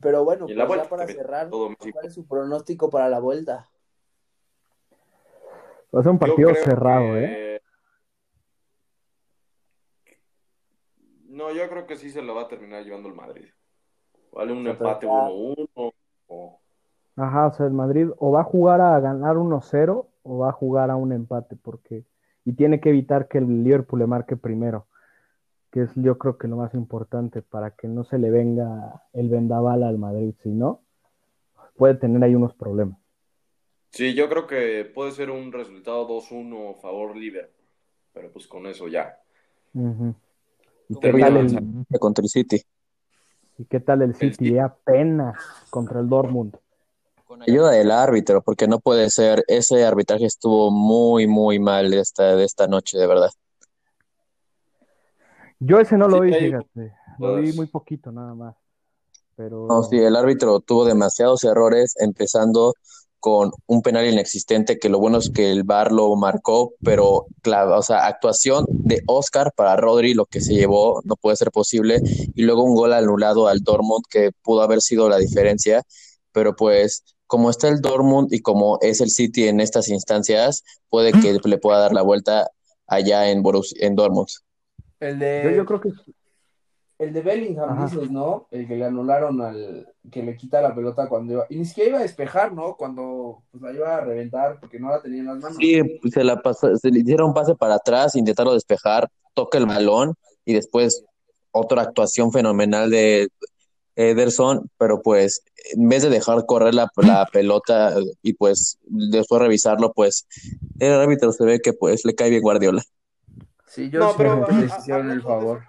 Pero 0.00 0.24
bueno, 0.24 0.46
pues 0.46 0.56
ya 0.56 0.88
para 0.88 1.06
cerrar, 1.06 1.48
¿cuál 1.50 1.76
es 2.04 2.14
su 2.14 2.26
pronóstico 2.26 2.90
para 2.90 3.08
la 3.08 3.18
vuelta? 3.18 3.68
Va 5.94 6.00
a 6.00 6.02
ser 6.02 6.12
un 6.12 6.18
partido 6.18 6.54
cerrado, 6.54 7.16
¿eh? 7.16 7.60
No, 11.24 11.52
yo 11.52 11.68
creo 11.68 11.86
que 11.86 11.96
sí 11.96 12.10
se 12.10 12.22
lo 12.22 12.34
va 12.34 12.42
a 12.42 12.48
terminar 12.48 12.84
llevando 12.84 13.08
el 13.08 13.14
Madrid. 13.14 13.46
Vale 14.36 14.52
un 14.52 14.66
empate 14.66 15.06
1-1 15.06 15.92
Ajá, 17.16 17.46
o 17.46 17.52
sea, 17.54 17.64
el 17.64 17.72
Madrid 17.72 18.10
o 18.18 18.30
va 18.30 18.42
a 18.42 18.44
jugar 18.44 18.82
a 18.82 19.00
ganar 19.00 19.36
1-0 19.36 20.06
o 20.22 20.38
va 20.38 20.50
a 20.50 20.52
jugar 20.52 20.90
a 20.90 20.96
un 20.96 21.12
empate, 21.12 21.56
porque 21.56 22.04
y 22.44 22.52
tiene 22.52 22.78
que 22.78 22.90
evitar 22.90 23.26
que 23.26 23.38
el 23.38 23.64
Liverpool 23.64 24.00
le 24.00 24.06
marque 24.06 24.36
primero 24.36 24.86
que 25.72 25.82
es 25.82 25.90
yo 25.94 26.18
creo 26.18 26.38
que 26.38 26.48
lo 26.48 26.56
más 26.56 26.74
importante 26.74 27.42
para 27.42 27.70
que 27.72 27.88
no 27.88 28.04
se 28.04 28.18
le 28.18 28.30
venga 28.30 29.02
el 29.12 29.28
vendaval 29.28 29.82
al 29.82 29.98
Madrid, 29.98 30.34
si 30.42 30.50
no, 30.50 30.82
puede 31.76 31.94
tener 31.94 32.22
ahí 32.22 32.34
unos 32.34 32.54
problemas. 32.54 32.98
Sí, 33.90 34.14
yo 34.14 34.28
creo 34.28 34.46
que 34.46 34.90
puede 34.94 35.12
ser 35.12 35.30
un 35.30 35.52
resultado 35.52 36.06
2-1 36.08 36.76
favor 36.80 37.16
Liverpool, 37.16 37.66
pero 38.12 38.30
pues 38.30 38.46
con 38.46 38.66
eso 38.66 38.88
ya. 38.88 39.18
¿Y 39.74 40.98
qué 40.98 41.12
tal 41.12 41.36
el 41.36 41.98
contra 41.98 42.22
el 42.22 42.28
City? 42.28 42.62
¿Y 43.58 43.64
qué 43.64 43.80
tal 43.80 44.02
el 44.02 44.14
City? 44.14 44.58
apenas 44.58 45.36
contra 45.70 46.00
el 46.00 46.08
Dortmund. 46.08 46.56
Con 47.24 47.42
ayuda 47.42 47.70
del 47.72 47.90
árbitro, 47.90 48.42
porque 48.42 48.68
no 48.68 48.78
puede 48.78 49.10
ser, 49.10 49.42
ese 49.48 49.84
arbitraje 49.84 50.26
estuvo 50.26 50.70
muy, 50.70 51.26
muy 51.26 51.58
mal 51.58 51.92
esta, 51.92 52.36
de 52.36 52.44
esta 52.44 52.66
noche, 52.68 52.98
de 52.98 53.06
verdad. 53.06 53.30
Yo 55.58 55.80
ese 55.80 55.96
no 55.96 56.06
lo 56.06 56.20
vi, 56.20 56.32
fíjate. 56.32 56.92
Lo 57.18 57.36
vi 57.36 57.52
muy 57.52 57.66
poquito 57.66 58.12
nada 58.12 58.34
más. 58.34 58.54
Pero... 59.34 59.66
No, 59.66 59.82
sí, 59.82 59.98
el 59.98 60.14
árbitro 60.14 60.60
tuvo 60.60 60.84
demasiados 60.84 61.44
errores, 61.44 61.94
empezando 61.98 62.74
con 63.20 63.50
un 63.66 63.82
penal 63.82 64.06
inexistente, 64.06 64.78
que 64.78 64.88
lo 64.88 64.98
bueno 64.98 65.18
es 65.18 65.30
que 65.30 65.50
el 65.50 65.64
VAR 65.64 65.92
lo 65.92 66.14
marcó, 66.16 66.74
pero 66.82 67.26
claro, 67.42 67.78
o 67.78 67.82
sea, 67.82 68.06
actuación 68.06 68.64
de 68.68 69.02
Oscar 69.06 69.52
para 69.56 69.76
Rodri, 69.76 70.14
lo 70.14 70.26
que 70.26 70.40
se 70.40 70.54
llevó, 70.54 71.00
no 71.04 71.16
puede 71.16 71.36
ser 71.36 71.50
posible, 71.50 72.00
y 72.34 72.42
luego 72.42 72.62
un 72.62 72.74
gol 72.74 72.92
anulado 72.92 73.48
al 73.48 73.60
Dortmund, 73.60 74.04
que 74.08 74.30
pudo 74.42 74.62
haber 74.62 74.80
sido 74.80 75.08
la 75.08 75.18
diferencia, 75.18 75.82
pero 76.32 76.54
pues 76.54 77.02
como 77.26 77.50
está 77.50 77.68
el 77.68 77.80
Dortmund 77.80 78.32
y 78.32 78.40
como 78.40 78.78
es 78.80 79.00
el 79.00 79.10
City 79.10 79.48
en 79.48 79.60
estas 79.60 79.88
instancias, 79.88 80.62
puede 80.88 81.12
que 81.12 81.38
le 81.42 81.58
pueda 81.58 81.78
dar 81.78 81.92
la 81.92 82.02
vuelta 82.02 82.48
allá 82.86 83.30
en, 83.30 83.42
en 83.80 83.94
Dortmund. 83.96 84.28
El 85.00 85.18
de. 85.18 85.54
Yo, 85.56 85.64
creo 85.66 85.80
que. 85.80 85.90
El 86.98 87.12
de 87.12 87.20
Bellingham, 87.20 87.84
dices, 87.84 88.10
¿no? 88.10 88.48
El 88.50 88.66
que 88.66 88.76
le 88.76 88.86
anularon 88.86 89.42
al. 89.42 89.86
que 90.10 90.22
le 90.22 90.36
quita 90.36 90.62
la 90.62 90.74
pelota 90.74 91.08
cuando 91.08 91.34
iba. 91.34 91.46
Y 91.50 91.56
ni 91.56 91.64
siquiera 91.66 91.90
iba 91.90 91.98
a 91.98 92.02
despejar, 92.02 92.52
¿no? 92.54 92.76
Cuando 92.76 93.42
pues, 93.50 93.62
la 93.62 93.72
iba 93.72 93.96
a 93.96 94.00
reventar 94.00 94.58
porque 94.60 94.80
no 94.80 94.88
la 94.88 95.02
tenía 95.02 95.20
en 95.20 95.26
las 95.26 95.38
manos. 95.38 95.58
Sí, 95.58 95.82
pues, 96.00 96.14
se, 96.14 96.24
la 96.24 96.40
se 96.80 96.90
le 96.90 97.00
hicieron 97.00 97.28
un 97.28 97.34
pase 97.34 97.54
para 97.54 97.74
atrás, 97.74 98.16
intentaron 98.16 98.54
despejar, 98.54 99.08
toca 99.34 99.58
el 99.58 99.66
balón 99.66 100.14
y 100.46 100.54
después 100.54 101.04
otra 101.50 101.82
actuación 101.82 102.32
fenomenal 102.32 102.90
de 102.90 103.28
Ederson, 103.96 104.70
pero 104.78 105.02
pues 105.02 105.42
en 105.74 105.88
vez 105.88 106.02
de 106.02 106.10
dejar 106.10 106.44
correr 106.46 106.74
la, 106.74 106.90
la 106.96 107.26
pelota 107.32 107.94
y 108.22 108.34
pues 108.34 108.78
después 108.82 109.40
revisarlo, 109.40 109.92
pues 109.92 110.26
el 110.78 110.92
árbitro 110.92 111.32
se 111.32 111.44
ve 111.44 111.60
que 111.60 111.72
pues 111.72 112.04
le 112.04 112.14
cae 112.14 112.30
bien 112.30 112.42
Guardiola. 112.42 112.82
Sí, 113.66 113.90
yo 113.90 114.00
no, 114.00 114.14
pero 114.16 114.46
el 114.48 115.22
favor. 115.22 115.62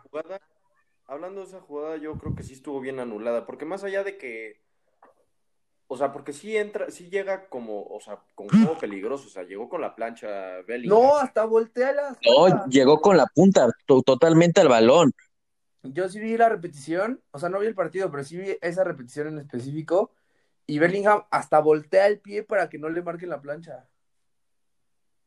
Hablando 1.08 1.42
de 1.42 1.48
esa 1.48 1.62
jugada, 1.62 1.98
yo 1.98 2.18
creo 2.18 2.36
que 2.36 2.44
sí 2.44 2.54
estuvo 2.54 2.80
bien 2.80 3.00
anulada, 3.00 3.46
porque 3.46 3.66
más 3.66 3.84
allá 3.84 4.04
de 4.04 4.18
que 4.18 4.62
o 5.90 5.96
sea, 5.96 6.12
porque 6.12 6.34
sí 6.34 6.56
entra, 6.56 6.92
sí 6.92 7.10
llega 7.10 7.48
como, 7.48 7.84
o 7.84 8.00
sea, 8.02 8.20
con 8.36 8.50
juego 8.50 8.78
peligroso, 8.78 9.28
o 9.28 9.30
sea, 9.30 9.44
llegó 9.44 9.70
con 9.70 9.80
la 9.80 9.96
plancha 9.96 10.62
Belly. 10.68 10.88
No, 10.88 11.16
hasta 11.16 11.46
voltea 11.46 11.94
la. 11.94 12.18
No, 12.26 12.68
llegó 12.68 13.00
con 13.00 13.16
la 13.16 13.26
punta, 13.26 13.70
totalmente 13.86 14.60
al 14.60 14.68
balón. 14.68 15.14
Yo 15.84 16.10
sí 16.10 16.20
vi 16.20 16.36
la 16.36 16.50
repetición, 16.50 17.22
o 17.32 17.40
sea, 17.40 17.48
no 17.48 17.60
vi 17.60 17.68
el 17.68 17.76
partido, 17.76 18.12
pero 18.12 18.26
sí 18.26 18.36
vi 18.36 18.58
esa 18.62 18.84
repetición 18.84 19.28
en 19.28 19.40
específico. 19.40 20.12
Y 20.66 20.80
Bellingham 20.80 21.24
hasta 21.32 21.60
voltea 21.62 22.08
el 22.08 22.20
pie 22.20 22.44
para 22.44 22.68
que 22.68 22.78
no 22.78 22.90
le 22.90 23.02
marquen 23.02 23.30
la 23.30 23.42
plancha. 23.42 23.88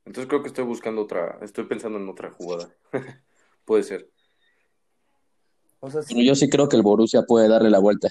Entonces 0.05 0.29
creo 0.29 0.43
que 0.43 0.49
estoy 0.49 0.65
buscando 0.65 1.01
otra, 1.01 1.39
estoy 1.41 1.65
pensando 1.65 1.99
en 1.99 2.07
otra 2.07 2.31
jugada. 2.31 2.69
Puede 3.65 3.83
ser. 3.83 4.11
Yo 6.09 6.35
sí 6.35 6.49
creo 6.51 6.69
que 6.69 6.77
el 6.77 6.83
Borussia 6.83 7.23
puede 7.23 7.49
darle 7.49 7.71
la 7.71 7.79
vuelta. 7.79 8.09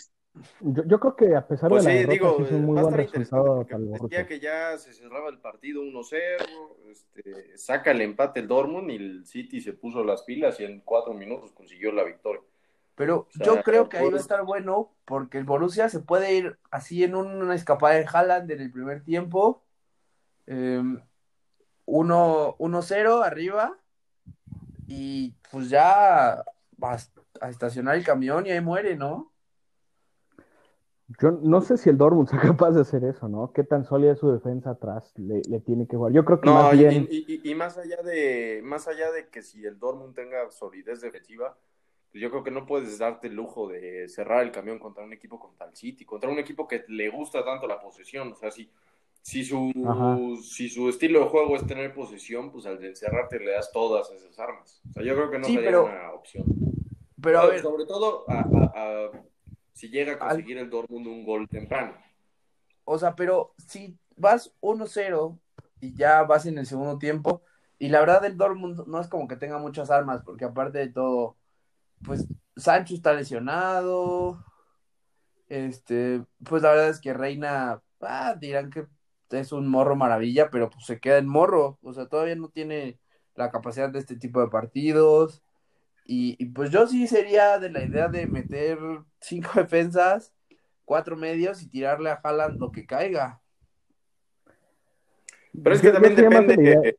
Yo, 0.62 1.00
creo 1.00 1.16
que 1.16 1.36
a 1.36 1.46
pesar 1.46 1.70
pues 1.70 1.86
de 1.86 1.94
la 1.94 2.02
sí, 2.02 2.08
digo, 2.08 2.38
es 2.42 2.52
un 2.52 2.66
muy 2.66 2.82
buen 2.82 2.94
resultado 2.94 3.66
para 3.66 3.78
el 3.78 3.92
Decía 3.92 4.28
que 4.28 4.40
ya 4.40 4.78
se 4.78 4.94
cerraba 4.94 5.30
el 5.30 5.40
partido 5.40 5.82
1-0, 5.82 6.12
este, 6.92 7.58
saca 7.58 7.92
el 7.92 8.02
empate 8.02 8.40
el 8.40 8.48
Dortmund 8.48 8.92
y 8.92 8.96
el 8.96 9.26
City 9.26 9.60
se 9.60 9.74
puso 9.74 10.04
las 10.04 10.22
pilas 10.24 10.60
y 10.60 10.66
en 10.66 10.82
cuatro 10.82 11.14
minutos 11.14 11.52
consiguió 11.52 11.92
la 11.92 12.04
victoria. 12.04 12.42
Pero 12.96 13.28
yo 13.34 13.62
creo 13.64 13.90
que 13.90 13.98
ahí 13.98 14.10
va 14.10 14.18
a 14.18 14.22
estar 14.22 14.44
bueno 14.44 14.92
porque 15.06 15.38
el 15.38 15.46
Borussia 15.46 15.90
se 15.90 16.00
puede 16.00 16.36
ir 16.36 16.58
así 16.70 17.04
en 17.04 17.16
una 17.16 17.56
escapada 17.56 17.96
de 17.96 18.06
Haaland 18.06 18.52
en 18.52 18.62
el 18.62 18.72
primer 18.72 19.04
tiempo. 19.04 19.64
1-0 20.48 21.02
em, 21.88 23.24
arriba 23.24 23.78
y 24.88 25.34
pues 25.52 25.70
ya 25.70 26.44
a 27.42 27.50
estacionar 27.50 27.96
el 27.96 28.04
camión 28.04 28.46
y 28.46 28.52
ahí 28.52 28.62
muere, 28.62 28.96
¿no? 28.96 29.32
Yo 31.20 31.32
no 31.32 31.62
sé 31.62 31.78
si 31.78 31.90
el 31.90 31.98
Dortmund 31.98 32.30
sea 32.30 32.40
capaz 32.58 32.72
de 32.72 32.82
hacer 32.82 33.04
eso, 33.04 33.28
¿no? 33.28 33.52
¿Qué 33.52 33.64
tan 33.64 33.84
sólida 33.84 34.14
es 34.14 34.20
su 34.20 34.32
defensa 34.32 34.72
atrás 34.72 35.12
le, 35.18 35.42
tiene 35.62 35.88
que 35.88 35.98
jugar? 35.98 36.14
Yo 36.14 36.24
creo 36.24 36.40
que 36.40 36.50
más 36.50 36.78
bien... 36.78 37.08
Y, 37.10 37.50
y, 37.50 37.56
más 37.56 37.78
allá 37.78 38.02
de 38.04 38.62
más 38.64 38.88
allá 38.88 39.12
de 39.12 39.30
que 39.30 39.42
si 39.42 39.66
el 39.66 39.80
Dortmund 39.80 40.14
tenga 40.14 40.50
solidez 40.52 41.02
defensiva, 41.02 41.58
pues 42.12 42.22
yo 42.22 42.30
creo 42.30 42.44
que 42.44 42.52
no 42.52 42.66
puedes 42.66 42.98
darte 43.00 43.28
el 43.28 43.36
lujo 43.36 43.68
de 43.68 44.08
cerrar 44.08 44.44
el 44.44 44.52
camión 44.52 44.80
contra 44.80 45.04
un 45.04 45.14
equipo 45.14 45.40
contra 45.40 45.68
el 45.68 45.76
City, 45.76 46.06
contra 46.06 46.30
un 46.30 46.40
equipo 46.40 46.68
que 46.68 46.84
le 46.88 47.10
gusta 47.10 47.44
tanto 47.44 47.68
la 47.68 47.80
posesión. 47.80 48.32
O 48.32 48.36
sea, 48.36 48.52
si, 48.52 48.70
si, 49.22 49.44
su, 49.44 49.72
si 50.44 50.70
su 50.70 50.90
estilo 50.90 51.20
de 51.20 51.26
juego 51.26 51.56
es 51.56 51.66
tener 51.66 51.94
posesión, 51.94 52.52
pues 52.52 52.66
al 52.66 52.84
encerrarte 52.84 53.40
le 53.40 53.52
das 53.52 53.72
todas 53.72 54.12
esas 54.12 54.38
armas. 54.40 54.82
O 54.90 54.94
sea, 54.94 55.04
yo 55.04 55.16
creo 55.16 55.32
que 55.32 55.40
no 55.40 55.46
sería 55.46 55.82
una 55.82 56.12
opción. 56.14 56.46
Pero, 57.22 57.40
a 57.40 57.48
ver, 57.48 57.62
sobre 57.62 57.86
todo 57.86 58.26
si 59.74 59.90
llega 59.90 60.14
a 60.14 60.20
conseguir 60.20 60.58
el 60.58 60.70
Dortmund 60.70 61.08
un 61.08 61.26
gol 61.26 61.48
temprano. 61.48 61.94
O 62.84 62.98
sea, 62.98 63.16
pero 63.16 63.54
si 63.58 63.98
vas 64.16 64.54
1-0 64.62 65.40
y 65.80 65.96
ya 65.96 66.24
vas 66.24 66.46
en 66.46 66.58
el 66.58 66.66
segundo 66.66 66.98
tiempo, 66.98 67.44
y 67.78 67.90
la 67.90 68.02
verdad 68.02 68.26
el 68.26 68.38
Dortmund 68.38 68.88
no 68.88 69.00
es 69.00 69.08
como 69.08 69.28
que 69.28 69.38
tenga 69.38 69.58
muchas 69.58 69.90
armas, 69.90 70.22
porque 70.24 70.46
aparte 70.46 70.80
de 70.80 70.90
todo 70.90 71.38
pues 72.04 72.28
Sancho 72.56 72.96
está 72.96 73.14
lesionado. 73.14 74.44
Este, 75.48 76.24
pues 76.44 76.62
la 76.62 76.70
verdad 76.72 76.90
es 76.90 77.00
que 77.00 77.14
Reina, 77.14 77.82
ah, 78.02 78.36
dirán 78.40 78.70
que 78.70 78.88
es 79.32 79.52
un 79.52 79.68
morro 79.68 79.96
maravilla, 79.96 80.50
pero 80.50 80.70
pues 80.70 80.86
se 80.86 81.00
queda 81.00 81.18
en 81.18 81.28
morro. 81.28 81.80
O 81.82 81.94
sea, 81.94 82.08
todavía 82.08 82.36
no 82.36 82.50
tiene 82.50 83.00
la 83.36 83.52
capacidad 83.52 83.90
de 83.90 84.00
este 84.00 84.16
tipo 84.16 84.42
de 84.42 84.48
partidos. 84.48 85.42
Y, 86.12 86.44
pues 86.48 86.72
yo 86.72 86.88
sí 86.88 87.06
sería 87.06 87.60
de 87.60 87.70
la 87.70 87.84
idea 87.84 88.08
de 88.08 88.26
meter 88.26 88.80
cinco 89.22 89.52
defensas, 89.56 90.34
cuatro 90.84 91.16
medios 91.16 91.62
y 91.62 91.70
tirarle 91.70 92.10
a 92.10 92.20
Haaland 92.24 92.60
lo 92.60 92.72
que 92.72 92.88
caiga. 92.88 93.40
Pero 95.64 95.76
es 95.76 95.82
que 95.82 95.92
también 95.92 96.16
depende, 96.16 96.98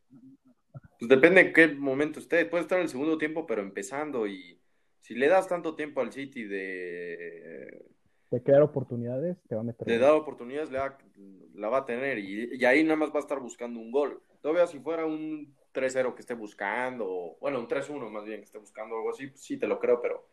pues 0.96 1.08
depende 1.08 1.40
en 1.40 1.52
qué 1.52 1.68
momento 1.68 2.20
esté. 2.20 2.46
Puede 2.46 2.62
estar 2.62 2.78
en 2.78 2.84
el 2.84 2.88
segundo 2.88 3.18
tiempo, 3.18 3.46
pero 3.46 3.62
empezando 3.62 4.28
y 4.28 4.60
si 5.00 5.16
le 5.16 5.26
das 5.26 5.48
tanto 5.48 5.74
tiempo 5.74 6.00
al 6.00 6.12
City 6.12 6.44
de... 6.44 7.86
De 8.30 8.42
crear 8.44 8.62
oportunidades, 8.62 9.42
te 9.48 9.56
va 9.56 9.62
a 9.62 9.64
meter. 9.64 9.88
De 9.88 9.98
dar 9.98 10.12
oportunidades, 10.12 10.70
la 10.70 11.68
va 11.68 11.78
a 11.78 11.84
tener. 11.84 12.20
Y, 12.20 12.64
ahí 12.64 12.84
nada 12.84 12.94
más 12.94 13.10
va 13.10 13.16
a 13.16 13.22
estar 13.22 13.40
buscando 13.40 13.80
un 13.80 13.90
gol. 13.90 14.22
Todavía 14.40 14.68
si 14.68 14.78
fuera 14.78 15.04
un 15.04 15.52
3-0 15.72 16.14
que 16.14 16.20
esté 16.20 16.34
buscando, 16.34 17.36
bueno, 17.40 17.58
un 17.58 17.68
3-1 17.68 18.10
más 18.10 18.24
bien 18.24 18.40
que 18.40 18.46
esté 18.46 18.58
buscando 18.58 18.96
algo 18.96 19.10
así, 19.10 19.26
pues 19.28 19.40
sí 19.40 19.56
te 19.56 19.66
lo 19.66 19.78
creo, 19.78 20.00
pero 20.00 20.26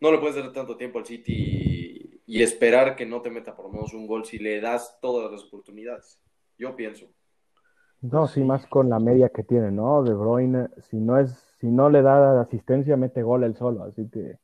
no 0.00 0.10
le 0.10 0.18
puedes 0.18 0.36
dar 0.36 0.52
tanto 0.52 0.76
tiempo 0.76 0.98
al 0.98 1.06
City 1.06 2.22
y, 2.26 2.42
esperar 2.42 2.96
que 2.96 3.06
no 3.06 3.20
te 3.20 3.30
meta 3.30 3.54
por 3.54 3.66
lo 3.66 3.72
menos 3.72 3.92
un 3.92 4.06
gol 4.06 4.24
si 4.24 4.38
le 4.38 4.60
das 4.60 4.98
todas 5.00 5.30
las 5.30 5.44
oportunidades. 5.44 6.18
Yo 6.58 6.74
pienso. 6.74 7.06
No, 8.00 8.26
sí, 8.26 8.42
más 8.42 8.66
con 8.66 8.88
la 8.88 8.98
media 8.98 9.28
que 9.28 9.44
tiene, 9.44 9.70
¿no? 9.70 10.02
De 10.02 10.14
Bruyne, 10.14 10.68
si 10.90 10.96
no 10.96 11.18
es 11.18 11.52
si 11.62 11.68
no 11.68 11.88
le 11.88 12.02
da 12.02 12.40
asistencia, 12.40 12.96
mete 12.96 13.22
gol 13.22 13.44
él 13.44 13.56
solo, 13.56 13.84
así 13.84 14.08
que... 14.08 14.36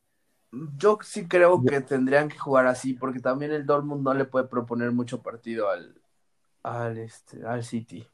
Yo 0.77 0.99
sí 1.03 1.27
creo 1.27 1.65
que 1.65 1.81
tendrían 1.81 2.29
que 2.29 2.39
jugar 2.39 2.69
así, 2.69 2.95
porque 2.95 3.19
también 3.19 3.51
el 3.51 3.67
Dortmund 3.67 4.05
no 4.05 4.15
le 4.15 4.25
puede 4.25 4.47
proponer 4.47 4.93
mucho 4.93 5.21
partido 5.21 5.69
al, 5.69 6.01
al, 6.63 6.97
este, 6.99 7.45
al 7.45 7.65
City. 7.65 8.07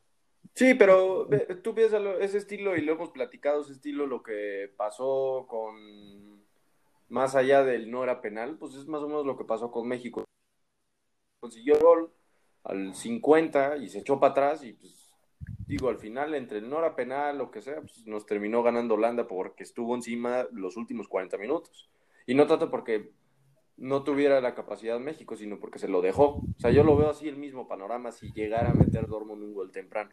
Sí, 0.52 0.74
pero 0.74 1.28
tú 1.62 1.74
piensas 1.74 2.02
ese 2.20 2.38
estilo, 2.38 2.76
y 2.76 2.82
lo 2.82 2.92
hemos 2.92 3.10
platicado, 3.10 3.62
ese 3.62 3.72
estilo, 3.72 4.06
lo 4.06 4.22
que 4.22 4.72
pasó 4.76 5.46
con, 5.48 6.44
más 7.08 7.34
allá 7.34 7.64
del 7.64 7.90
no 7.90 8.02
era 8.04 8.20
penal, 8.20 8.56
pues 8.58 8.74
es 8.74 8.86
más 8.86 9.02
o 9.02 9.08
menos 9.08 9.26
lo 9.26 9.36
que 9.36 9.44
pasó 9.44 9.70
con 9.70 9.88
México. 9.88 10.24
Consiguió 11.40 11.78
gol 11.80 12.12
al 12.64 12.94
50 12.94 13.78
y 13.78 13.88
se 13.88 14.00
echó 14.00 14.20
para 14.20 14.32
atrás 14.32 14.64
y 14.64 14.72
pues 14.72 15.04
digo, 15.66 15.88
al 15.88 15.98
final, 15.98 16.34
entre 16.34 16.58
el 16.58 16.68
Nora 16.68 16.94
penal, 16.94 17.38
lo 17.38 17.50
que 17.50 17.60
sea, 17.60 17.80
pues, 17.80 18.06
nos 18.06 18.26
terminó 18.26 18.62
ganando 18.62 18.94
Holanda 18.94 19.26
porque 19.26 19.62
estuvo 19.62 19.94
encima 19.94 20.46
los 20.52 20.76
últimos 20.76 21.08
40 21.08 21.38
minutos. 21.38 21.90
Y 22.26 22.34
no 22.34 22.46
tanto 22.46 22.70
porque 22.70 23.10
no 23.76 24.02
tuviera 24.02 24.40
la 24.40 24.54
capacidad 24.54 24.98
México, 24.98 25.36
sino 25.36 25.58
porque 25.58 25.78
se 25.78 25.88
lo 25.88 26.00
dejó. 26.00 26.36
O 26.36 26.58
sea, 26.58 26.70
yo 26.70 26.84
lo 26.84 26.96
veo 26.96 27.10
así 27.10 27.28
el 27.28 27.36
mismo 27.36 27.66
panorama 27.66 28.12
si 28.12 28.32
llegara 28.32 28.70
a 28.70 28.74
meter 28.74 29.06
Dortmund 29.06 29.42
un 29.42 29.54
gol 29.54 29.72
temprano. 29.72 30.10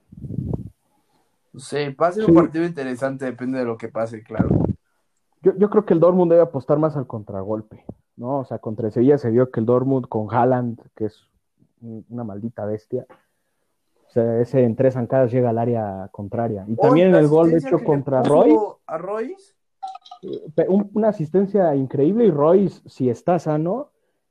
Sí, 1.56 1.90
pase 1.98 2.24
un 2.24 2.34
partido 2.34 2.66
interesante, 2.66 3.26
depende 3.26 3.60
de 3.60 3.66
lo 3.66 3.78
que 3.78 3.90
pase, 3.90 4.24
claro. 4.24 4.50
Yo, 5.42 5.54
yo 5.58 5.70
creo 5.70 5.86
que 5.86 5.94
el 5.94 6.00
Dortmund 6.00 6.32
debe 6.32 6.44
apostar 6.44 6.80
más 6.80 6.96
al 6.96 7.08
contragolpe, 7.08 7.84
¿no? 8.16 8.40
O 8.40 8.46
sea, 8.46 8.60
contra 8.60 8.88
el 8.88 8.94
Sevilla 8.94 9.18
se 9.18 9.30
vio 9.30 9.52
que 9.52 9.60
el 9.60 9.66
Dortmund 9.66 10.08
con 10.08 10.34
Haaland, 10.34 10.80
que 10.96 11.06
es 11.06 11.28
una 11.82 12.24
maldita 12.24 12.66
bestia, 12.66 13.06
o 13.10 14.14
sea, 14.14 14.42
ese 14.42 14.64
en 14.64 14.76
tres 14.76 14.96
zancadas 14.96 15.32
llega 15.32 15.52
al 15.52 15.58
área 15.58 16.10
contraria. 16.12 16.66
Y 16.68 16.76
también 16.76 17.10
en 17.10 17.16
el 17.16 17.30
gol, 17.30 17.50
de 17.50 17.60
hecho, 17.60 17.82
contra 17.82 18.22
Roy. 18.22 18.54
¿A 18.86 18.98
Royce? 18.98 19.54
Una 20.68 21.10
asistencia 21.10 21.76
increíble 21.76 22.26
y 22.26 22.32
Royce, 22.32 22.82
si 22.88 23.10
está 23.10 23.40
sano, 23.40 23.90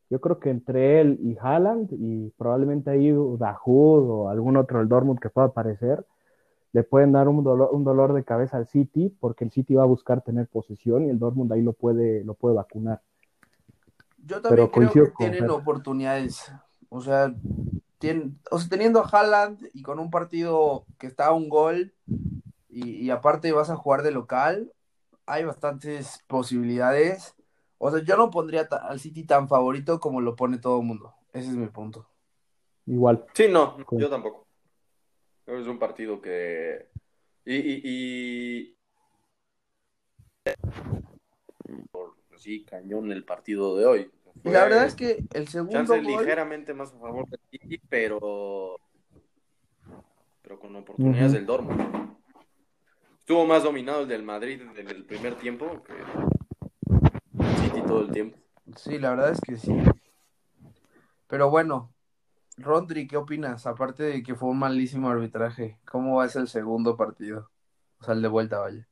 yo 0.09 0.21
creo 0.21 0.39
que 0.39 0.51
entre 0.51 1.01
él 1.01 1.19
y 1.23 1.37
Haaland 1.41 1.89
y 1.93 2.31
probablemente 2.37 2.91
ahí 2.91 3.11
Dahoud 3.11 4.11
o 4.11 4.29
algún 4.29 4.57
otro 4.57 4.79
del 4.79 4.89
Dortmund 4.89 5.21
que 5.21 5.31
pueda 5.31 5.49
aparecer, 5.49 6.05
le 6.73 6.83
pueden 6.85 7.13
dar 7.13 7.29
un 7.29 7.43
dolor, 7.43 7.71
un 7.73 7.85
dolor 7.85 8.13
de 8.13 8.25
cabeza 8.25 8.57
al 8.57 8.67
City 8.67 9.15
porque 9.21 9.45
el 9.45 9.51
City 9.51 9.75
va 9.75 9.83
a 9.83 9.87
buscar 9.87 10.23
tener 10.23 10.47
posesión 10.47 11.07
y 11.07 11.11
el 11.11 11.19
Dortmund 11.19 11.53
ahí 11.53 11.63
lo 11.63 11.73
puede, 11.73 12.25
lo 12.25 12.35
puede 12.35 12.55
vacunar. 12.55 13.01
Yo 14.25 14.41
también 14.41 14.69
creo 14.69 14.91
que 14.93 15.13
tienen 15.17 15.51
oportunidades. 15.51 16.53
O 16.89 17.01
sea, 17.01 17.35
o 18.51 18.59
sea, 18.59 18.69
teniendo 18.69 19.01
a 19.01 19.09
Haaland 19.09 19.69
y 19.73 19.83
con 19.83 19.99
un 19.99 20.11
partido 20.11 20.85
que 20.99 21.07
está 21.07 21.27
a 21.27 21.33
un 21.33 21.49
gol 21.49 21.93
y, 22.69 23.11
aparte 23.11 23.53
vas 23.53 23.69
a 23.69 23.77
jugar 23.77 24.03
de 24.03 24.13
local, 24.13 24.73
hay 25.31 25.45
bastantes 25.45 26.25
posibilidades. 26.27 27.35
O 27.79 27.91
sea, 27.91 28.03
yo 28.03 28.17
no 28.17 28.31
pondría 28.31 28.63
al 28.63 29.01
City 29.01 29.25
tan 29.25 29.49
favorito 29.49 30.01
como 30.01 30.21
lo 30.21 30.37
pone 30.37 30.59
todo 30.59 30.81
el 30.81 30.87
mundo. 30.87 31.15
Ese 31.33 31.49
es 31.49 31.57
mi 31.57 31.69
punto. 31.69 32.09
Igual. 32.87 33.25
Sí, 33.35 33.47
no, 33.49 33.77
yo 33.93 34.11
tampoco. 34.11 34.47
Es 35.47 35.67
un 35.67 35.79
partido 35.79 36.21
que... 36.21 36.89
Y... 37.45 37.57
y, 37.57 37.83
y... 37.85 38.77
Sí, 42.37 42.65
cañón 42.65 43.13
el 43.13 43.25
partido 43.25 43.77
de 43.77 43.85
hoy 43.85 44.11
la 44.45 44.65
verdad 44.65 44.87
es 44.87 44.95
que 44.95 45.25
el 45.35 45.49
segundo 45.49 45.85
gol... 45.87 46.05
ligeramente 46.05 46.73
más 46.75 46.93
a 46.95 46.99
favor 46.99 47.29
de 47.29 47.39
City, 47.51 47.81
pero 47.89 48.79
pero 50.43 50.59
con 50.59 50.75
oportunidades 50.77 51.33
del 51.33 51.47
Dortmund. 51.47 52.17
Estuvo 53.31 53.47
más 53.47 53.63
dominado 53.63 54.01
el 54.01 54.09
del 54.09 54.25
Madrid 54.25 54.61
en 54.77 54.89
el 54.89 55.05
primer 55.05 55.39
tiempo 55.39 55.85
que 55.85 55.95
City 57.63 57.81
todo 57.87 58.01
el 58.01 58.11
tiempo. 58.11 58.37
Sí, 58.75 58.99
la 58.99 59.11
verdad 59.11 59.31
es 59.31 59.41
que 59.41 59.57
sí. 59.57 59.73
Pero 61.29 61.49
bueno, 61.49 61.95
Rodri, 62.57 63.07
¿qué 63.07 63.17
opinas? 63.17 63.69
Aparte 63.69 64.03
de 64.03 64.25
que 64.25 64.35
fue 64.35 64.49
un 64.49 64.59
malísimo 64.59 65.09
arbitraje, 65.09 65.79
¿cómo 65.89 66.17
va 66.17 66.25
a 66.25 66.29
ser 66.29 66.43
el 66.43 66.49
segundo 66.49 66.97
partido? 66.97 67.49
O 68.01 68.05
sea, 68.05 68.15
el 68.15 68.23
de 68.23 68.27
vuelta, 68.27 68.59
vaya. 68.59 68.89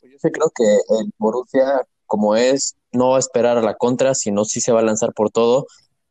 Yo 0.00 0.16
sí 0.16 0.30
creo 0.30 0.52
que 0.54 0.76
el 1.00 1.12
Borussia, 1.18 1.88
como 2.06 2.36
es 2.36 2.76
no 2.92 3.08
va 3.08 3.16
a 3.16 3.18
esperar 3.18 3.58
a 3.58 3.62
la 3.62 3.74
contra, 3.74 4.14
sino 4.14 4.44
sí 4.44 4.60
se 4.60 4.70
va 4.70 4.78
a 4.78 4.84
lanzar 4.84 5.12
por 5.12 5.32
todo. 5.32 5.66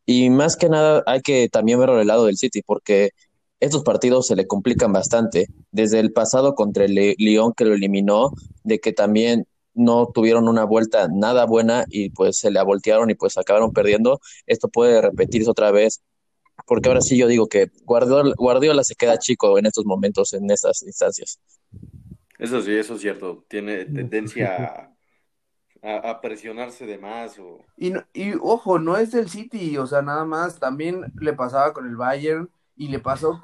Y 0.05 0.29
más 0.29 0.57
que 0.57 0.67
nada 0.67 1.03
hay 1.05 1.21
que 1.21 1.47
también 1.47 1.79
verlo 1.79 1.95
del 1.95 2.07
lado 2.07 2.25
del 2.25 2.35
City, 2.35 2.63
porque 2.63 3.11
estos 3.59 3.83
partidos 3.83 4.27
se 4.27 4.35
le 4.35 4.47
complican 4.47 4.93
bastante. 4.93 5.47
Desde 5.71 5.99
el 5.99 6.11
pasado 6.11 6.55
contra 6.55 6.85
el 6.85 7.15
Lyon 7.17 7.53
que 7.53 7.65
lo 7.65 7.73
eliminó, 7.73 8.31
de 8.63 8.79
que 8.79 8.93
también 8.93 9.47
no 9.73 10.07
tuvieron 10.13 10.47
una 10.47 10.63
vuelta 10.63 11.07
nada 11.07 11.45
buena 11.45 11.85
y 11.89 12.09
pues 12.09 12.39
se 12.39 12.51
le 12.51 12.61
voltearon 12.63 13.09
y 13.09 13.15
pues 13.15 13.37
acabaron 13.37 13.73
perdiendo. 13.73 14.19
Esto 14.45 14.69
puede 14.69 15.01
repetirse 15.01 15.49
otra 15.49 15.71
vez, 15.71 16.01
porque 16.65 16.89
ahora 16.89 17.01
sí 17.01 17.17
yo 17.17 17.27
digo 17.27 17.47
que 17.47 17.71
Guardiola, 17.83 18.33
Guardiola 18.35 18.83
se 18.83 18.95
queda 18.95 19.17
chico 19.17 19.57
en 19.57 19.65
estos 19.65 19.85
momentos, 19.85 20.33
en 20.33 20.49
estas 20.49 20.81
instancias. 20.83 21.39
Eso 22.39 22.61
sí, 22.61 22.73
eso 22.73 22.95
es 22.95 23.01
cierto. 23.01 23.45
Tiene 23.47 23.85
tendencia 23.85 24.93
a, 25.81 26.21
presionarse 26.21 26.85
de 26.85 26.97
más. 26.97 27.37
O... 27.39 27.63
Y, 27.77 27.93
y 28.13 28.33
ojo, 28.41 28.79
no 28.79 28.97
es 28.97 29.11
del 29.11 29.29
City, 29.29 29.77
o 29.77 29.87
sea, 29.87 30.01
nada 30.01 30.25
más, 30.25 30.59
también 30.59 31.13
le 31.19 31.33
pasaba 31.33 31.73
con 31.73 31.87
el 31.87 31.95
Bayern 31.95 32.49
y 32.77 32.89
le 32.89 32.99
pasó 32.99 33.41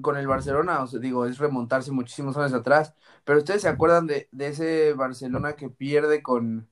con, 0.00 0.16
el 0.16 0.26
Barcelona, 0.26 0.82
o 0.82 0.86
sea, 0.86 1.00
digo, 1.00 1.26
es 1.26 1.38
remontarse 1.38 1.90
muchísimos 1.90 2.36
años 2.36 2.54
atrás, 2.54 2.94
pero 3.24 3.38
ustedes 3.38 3.62
se 3.62 3.68
acuerdan 3.68 4.06
de, 4.06 4.28
de 4.30 4.46
ese 4.46 4.92
Barcelona 4.94 5.54
que 5.54 5.68
pierde 5.68 6.22
con, 6.22 6.68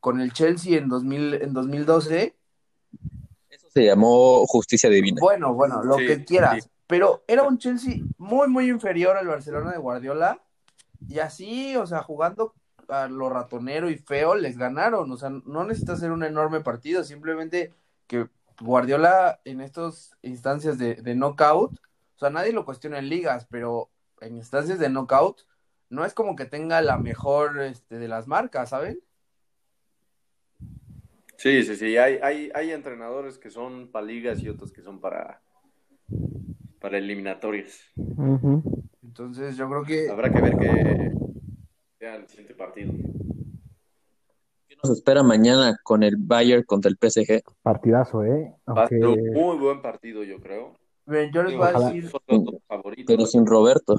con 0.00 0.20
el 0.20 0.32
Chelsea 0.32 0.78
en, 0.78 0.88
2000, 0.88 1.34
en 1.34 1.52
2012. 1.54 2.36
Eso 3.48 3.68
se 3.70 3.84
llamó 3.84 4.44
justicia 4.46 4.90
divina. 4.90 5.18
Bueno, 5.20 5.54
bueno, 5.54 5.82
lo 5.82 5.96
que 5.96 6.24
quieras, 6.24 6.68
pero 6.86 7.24
era 7.26 7.44
un 7.44 7.56
Chelsea 7.56 8.02
muy, 8.18 8.48
muy 8.48 8.68
inferior 8.68 9.16
al 9.16 9.26
Barcelona 9.26 9.72
de 9.72 9.78
Guardiola 9.78 10.42
y 11.08 11.20
así, 11.20 11.74
o 11.76 11.86
sea, 11.86 12.02
jugando 12.02 12.54
a 12.88 13.08
lo 13.08 13.30
ratonero 13.30 13.88
y 13.88 13.96
feo, 13.96 14.34
les 14.34 14.58
ganaron, 14.58 15.10
o 15.10 15.16
sea, 15.16 15.30
no 15.30 15.64
necesita 15.64 15.96
ser 15.96 16.12
un 16.12 16.24
enorme 16.24 16.60
partido, 16.60 17.02
simplemente 17.02 17.72
que 18.06 18.28
Guardiola 18.60 19.40
en 19.44 19.60
estas 19.60 20.16
instancias 20.22 20.78
de, 20.78 20.96
de 20.96 21.14
knockout, 21.14 21.72
o 21.72 22.18
sea, 22.18 22.30
nadie 22.30 22.52
lo 22.52 22.64
cuestiona 22.64 22.98
en 22.98 23.08
ligas, 23.08 23.46
pero 23.50 23.90
en 24.20 24.36
instancias 24.36 24.78
de 24.78 24.90
knockout, 24.90 25.42
no 25.88 26.04
es 26.04 26.14
como 26.14 26.36
que 26.36 26.44
tenga 26.44 26.80
la 26.82 26.98
mejor 26.98 27.60
este, 27.60 27.98
de 27.98 28.08
las 28.08 28.26
marcas, 28.26 28.70
¿saben? 28.70 29.00
Sí, 31.36 31.62
sí, 31.62 31.74
sí. 31.74 31.96
Hay, 31.96 32.18
hay, 32.22 32.50
hay 32.54 32.70
entrenadores 32.70 33.38
que 33.38 33.50
son 33.50 33.90
para 33.90 34.04
ligas 34.04 34.42
y 34.42 34.48
otros 34.48 34.72
que 34.72 34.82
son 34.82 35.00
para, 35.00 35.40
para 36.78 36.98
eliminatorias. 36.98 37.80
Entonces, 39.02 39.56
yo 39.56 39.68
creo 39.70 39.82
que. 39.82 40.10
Habrá 40.10 40.30
que 40.30 40.40
ver 40.42 40.56
que 40.58 41.12
sea 41.98 42.16
el 42.16 42.28
siguiente 42.28 42.54
partido 42.54 42.92
nos 44.82 44.96
espera 44.96 45.22
mañana 45.22 45.78
con 45.82 46.02
el 46.02 46.16
Bayern 46.16 46.64
contra 46.64 46.90
el 46.90 46.96
PSG? 46.96 47.42
Partidazo, 47.62 48.24
¿eh? 48.24 48.54
Un 48.66 49.32
muy 49.32 49.56
buen 49.58 49.82
partido, 49.82 50.22
yo 50.22 50.40
creo. 50.40 50.74
yo 51.06 51.42
les 51.42 51.56
voy 51.56 51.66
a 51.66 51.78
decir. 51.78 52.10
Pero 53.06 53.26
sin 53.26 53.46
Roberto. 53.46 53.96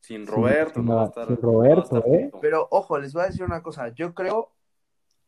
Sin 0.00 0.26
Roberto, 0.26 0.80
no, 0.80 0.96
va 0.96 1.02
a 1.02 1.06
estar, 1.06 1.26
sin 1.26 1.36
Roberto, 1.36 2.02
¿eh? 2.06 2.30
Pero 2.40 2.66
ojo, 2.70 2.98
les 2.98 3.12
voy 3.12 3.24
a 3.24 3.26
decir 3.26 3.44
una 3.44 3.62
cosa. 3.62 3.88
Yo 3.88 4.14
creo, 4.14 4.52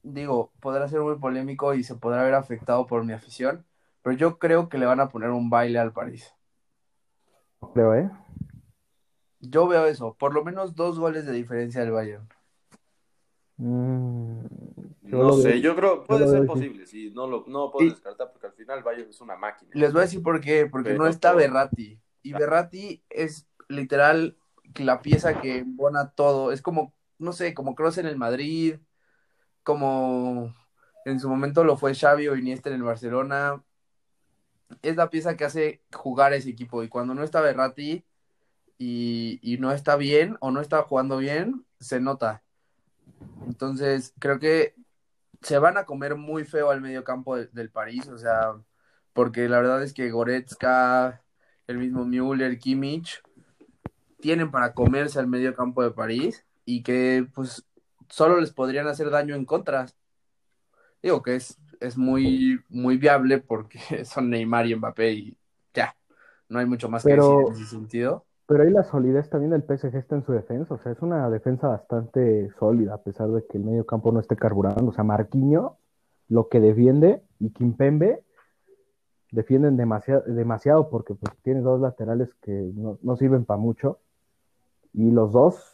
digo, 0.03 0.53
podrá 0.61 0.89
ser 0.89 1.01
muy 1.01 1.17
polémico 1.17 1.75
y 1.75 1.85
se 1.85 1.97
podrá 1.97 2.23
ver 2.23 2.35
afectado 2.35 2.87
por 2.87 3.05
mi 3.05 3.13
afición, 3.13 3.67
pero 4.03 4.17
yo 4.17 4.39
creo 4.39 4.71
que 4.71 4.79
le 4.79 4.87
van 4.87 5.01
a 5.01 5.11
poner 5.11 5.31
un 5.31 5.51
baile 5.51 5.79
al 5.79 5.93
París. 5.93 6.35
Creo, 7.75 7.95
¿eh? 7.95 8.11
Yo 9.41 9.67
veo 9.67 9.85
eso, 9.87 10.15
por 10.19 10.33
lo 10.33 10.45
menos 10.45 10.75
dos 10.75 10.99
goles 10.99 11.27
de 11.27 11.33
diferencia 11.33 11.83
del 11.83 11.93
Bayern. 11.93 12.29
Mm, 13.63 14.41
no 15.03 15.33
sé, 15.35 15.61
yo 15.61 15.77
creo 15.77 16.05
puede 16.05 16.27
ser 16.27 16.47
posible, 16.47 16.87
sí, 16.87 17.13
no 17.15 17.27
lo 17.27 17.45
no 17.47 17.71
puedo 17.71 17.91
descartar 17.91 18.31
porque 18.33 18.47
al 18.47 18.55
final 18.55 18.83
Bayern 18.83 19.11
es 19.11 19.21
una 19.21 19.37
máquina. 19.37 19.71
Les 19.75 19.93
voy 19.93 20.01
a 20.01 20.05
decir 20.05 20.23
por 20.23 20.41
qué, 20.41 20.65
porque 20.65 20.95
no 20.95 21.07
está 21.07 21.35
Berratti 21.35 22.01
y 22.23 22.33
Berratti 22.33 23.05
es 23.11 23.47
literal 23.69 24.39
la 24.77 25.03
pieza 25.03 25.43
que 25.43 25.59
embona 25.59 26.11
todo, 26.11 26.53
es 26.53 26.63
como 26.63 26.95
no 27.19 27.35
sé, 27.35 27.53
como 27.53 27.75
Cross 27.75 27.99
en 27.99 28.07
el 28.07 28.17
Madrid, 28.17 28.77
como 29.63 30.55
en 31.05 31.21
su 31.21 31.29
momento 31.29 31.65
lo 31.65 31.77
fue 31.77 31.95
Xavi 31.95 32.29
o 32.29 32.37
Iniesta 32.37 32.71
en 32.71 32.77
el 32.77 32.83
Barcelona. 32.83 33.63
Es 34.81 34.97
la 34.97 35.11
pieza 35.11 35.37
que 35.37 35.45
hace 35.45 35.83
jugar 35.93 36.33
a 36.33 36.37
ese 36.37 36.49
equipo 36.49 36.83
y 36.83 36.89
cuando 36.89 37.15
no 37.15 37.23
está 37.23 37.43
Berratti 37.43 38.07
y, 38.79 39.39
y 39.43 39.59
no 39.59 39.71
está 39.71 39.97
bien 39.97 40.39
o 40.41 40.51
no 40.51 40.63
está 40.63 40.83
jugando 40.83 41.19
bien, 41.19 41.67
se 41.79 42.01
nota. 42.01 42.43
Entonces, 43.47 44.15
creo 44.19 44.39
que 44.39 44.75
se 45.43 45.59
van 45.59 45.79
a 45.79 45.85
comer 45.85 46.17
muy 46.17 46.45
feo 46.45 46.71
al 46.71 46.81
medio 46.81 47.05
campo 47.05 47.37
del 47.37 47.71
París, 47.71 48.09
o 48.09 48.19
sea, 48.19 48.55
porque 49.13 49.49
la 49.49 49.59
verdad 49.59 49.83
es 49.83 49.93
que 49.93 50.11
Goretzka, 50.11 51.23
el 51.67 51.79
mismo 51.79 52.05
Müller, 52.05 52.59
Kimmich, 52.59 53.23
tienen 54.21 54.51
para 54.51 54.75
comerse 54.75 55.19
al 55.19 55.27
medio 55.27 55.55
campo 55.55 55.83
de 55.83 55.91
París 55.91 56.45
y 56.65 56.83
que 56.83 57.27
pues 57.35 57.65
solo 58.09 58.41
les 58.41 58.53
podrían 58.53 58.87
hacer 58.87 59.11
daño 59.11 59.35
en 59.35 59.45
contras. 59.45 59.97
Digo 61.03 61.23
que 61.23 61.37
es, 61.37 61.59
es 61.81 61.97
muy, 61.97 62.61
muy 62.69 62.99
viable 62.99 63.39
porque 63.39 63.81
son 64.05 64.31
Neymar 64.31 64.67
y 64.67 64.77
Mbappé 64.77 65.13
y 65.13 65.37
ya, 65.73 65.97
no 66.49 66.59
hay 66.59 66.67
mucho 66.67 66.89
más 66.89 67.03
que 67.03 67.15
decir 67.15 67.35
en 67.47 67.53
ese 67.55 67.67
sentido. 67.67 68.27
Pero 68.51 68.65
ahí 68.65 68.71
la 68.71 68.83
solidez 68.83 69.31
también 69.31 69.53
del 69.53 69.63
PSG 69.63 69.95
está 69.95 70.17
en 70.17 70.25
su 70.25 70.33
defensa, 70.33 70.75
o 70.75 70.79
sea, 70.79 70.91
es 70.91 71.01
una 71.03 71.31
defensa 71.31 71.69
bastante 71.69 72.51
sólida, 72.59 72.95
a 72.95 72.99
pesar 72.99 73.29
de 73.29 73.47
que 73.47 73.59
el 73.59 73.65
medio 73.65 73.87
campo 73.87 74.11
no 74.11 74.19
esté 74.19 74.35
carburando. 74.35 74.89
O 74.89 74.93
sea, 74.93 75.05
Marquinho, 75.05 75.77
lo 76.29 76.49
que 76.49 76.59
defiende, 76.59 77.23
y 77.39 77.51
Kimpembe 77.51 78.25
defienden 79.31 79.77
demasiado, 79.77 80.25
demasiado 80.27 80.91
porque 80.91 81.15
pues 81.15 81.33
tiene 81.45 81.61
dos 81.61 81.81
laterales 81.81 82.35
que 82.43 82.73
no, 82.75 83.17
sirven 83.17 83.45
para 83.45 83.61
mucho. 83.61 84.01
Y 84.95 85.13
los 85.13 85.31
dos 85.31 85.73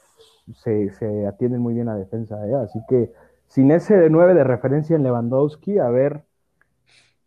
se, 0.56 0.90
se, 0.90 1.26
atienden 1.26 1.62
muy 1.62 1.72
bien 1.72 1.88
a 1.88 1.96
defensa, 1.96 2.46
¿eh? 2.46 2.56
Así 2.56 2.78
que 2.90 3.10
sin 3.46 3.70
ese 3.70 4.10
9 4.10 4.34
de 4.34 4.44
referencia 4.44 4.96
en 4.96 5.02
Lewandowski, 5.02 5.78
a 5.78 5.88
ver 5.88 6.24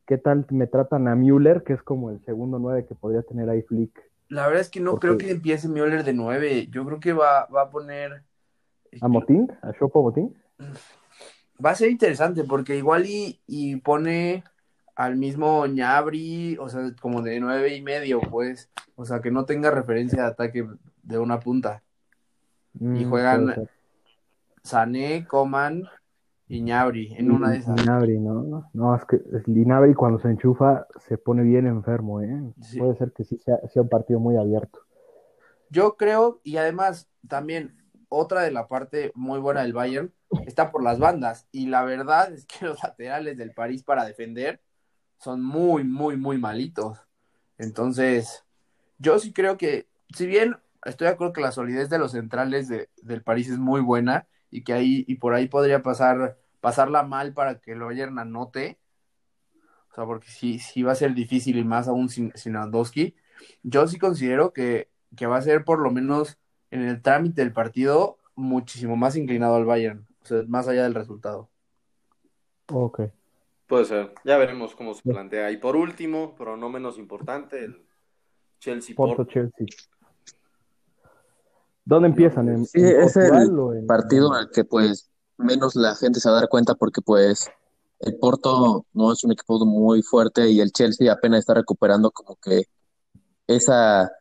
qué 0.06 0.20
tal 0.20 0.46
me 0.52 0.68
tratan 0.68 1.08
a 1.08 1.16
Müller, 1.16 1.64
que 1.64 1.74
es 1.74 1.82
como 1.82 2.12
el 2.12 2.20
segundo 2.24 2.60
9 2.60 2.86
que 2.86 2.94
podría 2.94 3.24
tener 3.24 3.50
ahí 3.50 3.64
Flick. 3.64 4.09
La 4.30 4.46
verdad 4.48 4.62
es 4.62 4.70
que 4.70 4.80
no 4.80 4.98
creo 4.98 5.18
que 5.18 5.32
empiece 5.32 5.68
Müller 5.68 6.04
de 6.04 6.13
9. 6.13 6.68
Yo 6.72 6.86
creo 6.86 7.00
que 7.00 7.13
va, 7.13 7.46
va 7.48 7.63
a 7.63 7.70
poner. 7.70 8.24
¿A 9.02 9.08
Motín? 9.08 9.52
¿A 9.62 9.74
Chopo 9.74 10.02
Motín? 10.04 10.36
Va 11.63 11.72
a 11.72 11.76
ser 11.76 11.89
interesante 11.89 12.44
porque 12.44 12.78
igual 12.78 13.06
y, 13.06 13.42
y 13.48 13.76
pone 13.78 14.44
al 14.96 15.15
mismo 15.15 15.65
Ñabri, 15.65 16.58
o 16.60 16.70
sea, 16.70 16.94
como 17.02 17.22
de 17.22 17.39
nueve 17.39 17.76
y 17.76 17.82
medio, 17.82 18.20
pues. 18.22 18.70
O 18.96 19.06
sea, 19.06 19.20
que 19.22 19.32
no 19.32 19.46
tenga 19.46 19.72
referencia 19.72 20.24
de 20.24 20.28
ataque 20.30 20.68
de 21.04 21.18
una 21.18 21.39
punta. 21.39 21.82
y 22.80 22.84
mm, 23.06 23.10
juegan 23.10 23.70
Sané, 24.63 25.26
Coman 25.26 25.89
Inabri, 26.50 27.14
en 27.16 27.32
una 27.32 27.52
de 27.52 27.58
esas. 27.60 27.80
Inabri, 27.80 28.20
¿no? 28.20 28.70
No, 28.74 28.96
es 28.96 29.06
que 29.06 29.22
Inabri 29.46 29.94
cuando 29.94 30.20
se 30.20 30.30
enchufa 30.30 30.88
se 31.08 31.18
pone 31.20 31.44
bien 31.44 31.68
enfermo, 31.68 32.22
¿eh? 32.22 32.54
Puede 32.78 32.96
ser 32.96 33.12
que 33.12 33.24
sí 33.24 33.38
sea, 33.38 33.60
sea, 33.68 33.84
un 33.84 33.90
partido 33.90 34.20
muy 34.20 34.36
abierto. 34.36 34.80
Yo 35.70 35.96
creo, 35.96 36.42
y 36.44 36.58
además 36.58 37.08
también 37.28 37.78
otra 38.10 38.42
de 38.42 38.52
la 38.52 38.68
parte 38.68 39.12
muy 39.14 39.40
buena 39.40 39.62
del 39.62 39.74
Bayern 39.74 40.12
está 40.48 40.72
por 40.72 40.84
las 40.84 40.98
bandas, 40.98 41.48
y 41.52 41.68
la 41.68 41.84
verdad 41.84 42.34
es 42.34 42.46
que 42.46 42.66
los 42.66 42.82
laterales 42.82 43.38
del 43.38 43.54
París 43.54 43.84
para 43.84 44.04
defender 44.04 44.60
son 45.20 45.44
muy, 45.44 45.84
muy, 45.84 46.18
muy 46.18 46.40
malitos. 46.40 46.98
Entonces, 47.60 48.44
yo 48.98 49.20
sí 49.20 49.34
creo 49.34 49.56
que, 49.58 49.88
si 50.16 50.26
bien 50.26 50.58
estoy 50.84 51.06
de 51.06 51.14
acuerdo 51.14 51.34
que 51.34 51.42
la 51.42 51.52
solidez 51.52 51.90
de 51.90 52.00
los 52.00 52.14
centrales 52.14 52.68
de, 52.68 52.90
del 53.04 53.22
París 53.22 53.50
es 53.50 53.60
muy 53.60 53.82
buena, 53.82 54.28
y 54.52 54.64
que 54.64 54.74
ahí, 54.74 55.06
y 55.08 55.16
por 55.16 55.34
ahí 55.34 55.48
podría 55.48 55.82
pasar, 55.82 56.38
pasarla 56.60 57.04
mal 57.04 57.34
para 57.34 57.60
que 57.60 57.76
lo 57.76 57.88
Bayern 57.88 58.18
anote. 58.20 58.80
O 59.92 59.96
sea, 59.96 60.06
porque 60.06 60.30
sí, 60.30 60.60
sí 60.60 60.84
va 60.84 60.92
a 60.92 60.96
ser 60.96 61.14
difícil 61.14 61.58
y 61.58 61.64
más 61.64 61.88
aún 61.88 62.10
sin, 62.10 62.32
sin 62.36 62.56
Yo 63.64 63.88
sí 63.88 63.98
considero 63.98 64.54
que, 64.54 64.90
que 65.16 65.26
va 65.26 65.38
a 65.38 65.42
ser 65.42 65.64
por 65.64 65.80
lo 65.80 65.92
menos 65.92 66.38
en 66.72 66.82
el 66.82 67.02
trámite 67.02 67.42
del 67.42 67.54
partido 67.54 68.18
muchísimo 68.36 68.96
más 68.96 69.16
inclinado 69.16 69.56
al 69.56 69.66
Bayern, 69.66 70.08
o 70.22 70.26
sea, 70.26 70.44
más 70.48 70.68
allá 70.68 70.84
del 70.84 70.96
resultado. 70.96 71.50
Ok. 72.72 73.02
Puede 73.68 73.86
ser, 73.86 74.14
ya 74.24 74.38
veremos 74.38 74.76
cómo 74.76 74.94
se 74.94 75.04
plantea. 75.04 75.52
Y 75.52 75.58
por 75.58 75.76
último, 75.76 76.34
pero 76.38 76.58
no 76.58 76.70
menos 76.70 76.98
importante, 76.98 77.64
el 77.64 77.86
Chelsea. 78.60 78.96
Porto 78.96 79.26
Chelsea. 79.26 79.68
¿Dónde 81.86 82.10
empiezan? 82.10 82.50
¿En, 82.50 82.65
sí, 82.65 82.82
es 82.82 83.15
el 83.15 83.86
partido 83.88 84.34
al 84.34 84.50
que 84.52 84.63
pues 84.63 85.10
menos 85.38 85.76
la 85.76 85.96
gente 85.96 86.20
se 86.20 86.30
va 86.30 86.38
a 86.38 86.39
dar 86.42 86.50
cuenta 86.50 86.76
porque 86.76 87.02
pues 87.02 87.50
el 88.00 88.18
Porto 88.18 88.86
no 88.94 89.12
es 89.12 89.24
un 89.24 89.32
equipo 89.32 89.65
muy 89.65 90.02
fuerte 90.02 90.50
y 90.50 90.62
el 90.62 90.72
Chelsea 90.72 91.12
apenas 91.12 91.39
está 91.39 91.54
recuperando 91.54 92.12
como 92.12 92.38
que 92.38 92.63
esa, 93.48 94.12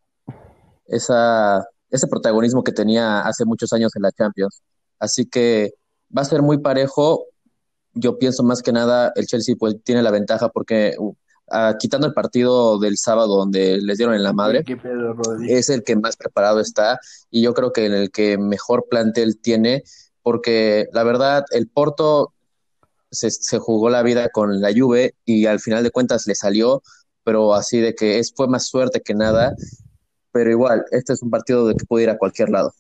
esa, 0.86 1.66
ese 1.90 2.06
protagonismo 2.08 2.64
que 2.64 2.72
tenía 2.72 3.20
hace 3.20 3.44
muchos 3.44 3.72
años 3.72 3.94
en 3.94 4.02
la 4.02 4.12
Champions. 4.12 4.62
Así 4.98 5.26
que 5.26 5.74
va 6.16 6.22
a 6.22 6.24
ser 6.24 6.42
muy 6.42 6.58
parejo. 6.58 7.26
Yo 7.94 8.18
pienso 8.18 8.42
más 8.42 8.62
que 8.62 8.72
nada 8.72 9.12
el 9.14 9.26
Chelsea 9.26 9.54
pues 9.58 9.76
tiene 9.84 10.02
la 10.02 10.10
ventaja 10.10 10.48
porque 10.48 10.96
Ah, 11.50 11.76
quitando 11.78 12.06
el 12.06 12.12
partido 12.12 12.78
del 12.78 12.98
sábado 12.98 13.36
donde 13.36 13.78
les 13.78 13.96
dieron 13.96 14.14
en 14.14 14.22
la 14.22 14.32
madre, 14.32 14.64
es 15.48 15.70
el 15.70 15.82
que 15.82 15.96
más 15.96 16.16
preparado 16.16 16.60
está 16.60 16.98
y 17.30 17.42
yo 17.42 17.54
creo 17.54 17.72
que 17.72 17.86
en 17.86 17.94
el 17.94 18.10
que 18.10 18.36
mejor 18.38 18.86
plantel 18.90 19.40
tiene, 19.40 19.82
porque 20.22 20.86
la 20.92 21.04
verdad, 21.04 21.44
el 21.52 21.68
Porto 21.68 22.34
se, 23.10 23.58
jugó 23.58 23.88
la 23.88 24.02
vida 24.02 24.28
con 24.28 24.60
la 24.60 24.72
Juve 24.76 25.14
y 25.24 25.46
al 25.46 25.60
final 25.60 25.82
de 25.82 25.90
cuentas 25.90 26.26
le 26.26 26.34
salió, 26.34 26.82
pero 27.24 27.54
así 27.54 27.80
de 27.80 27.94
que 27.94 28.18
es, 28.18 28.32
fue 28.34 28.48
más 28.48 28.66
suerte 28.66 29.00
que 29.00 29.14
nada, 29.14 29.54
pero 30.32 30.50
igual, 30.50 30.84
este 30.90 31.14
es 31.14 31.22
un 31.22 31.30
partido 31.30 31.66
de 31.66 31.74
que 31.74 31.86
puede 31.86 32.04
ir 32.04 32.10
a 32.10 32.18
cualquier 32.18 32.50
lado. 32.50 32.74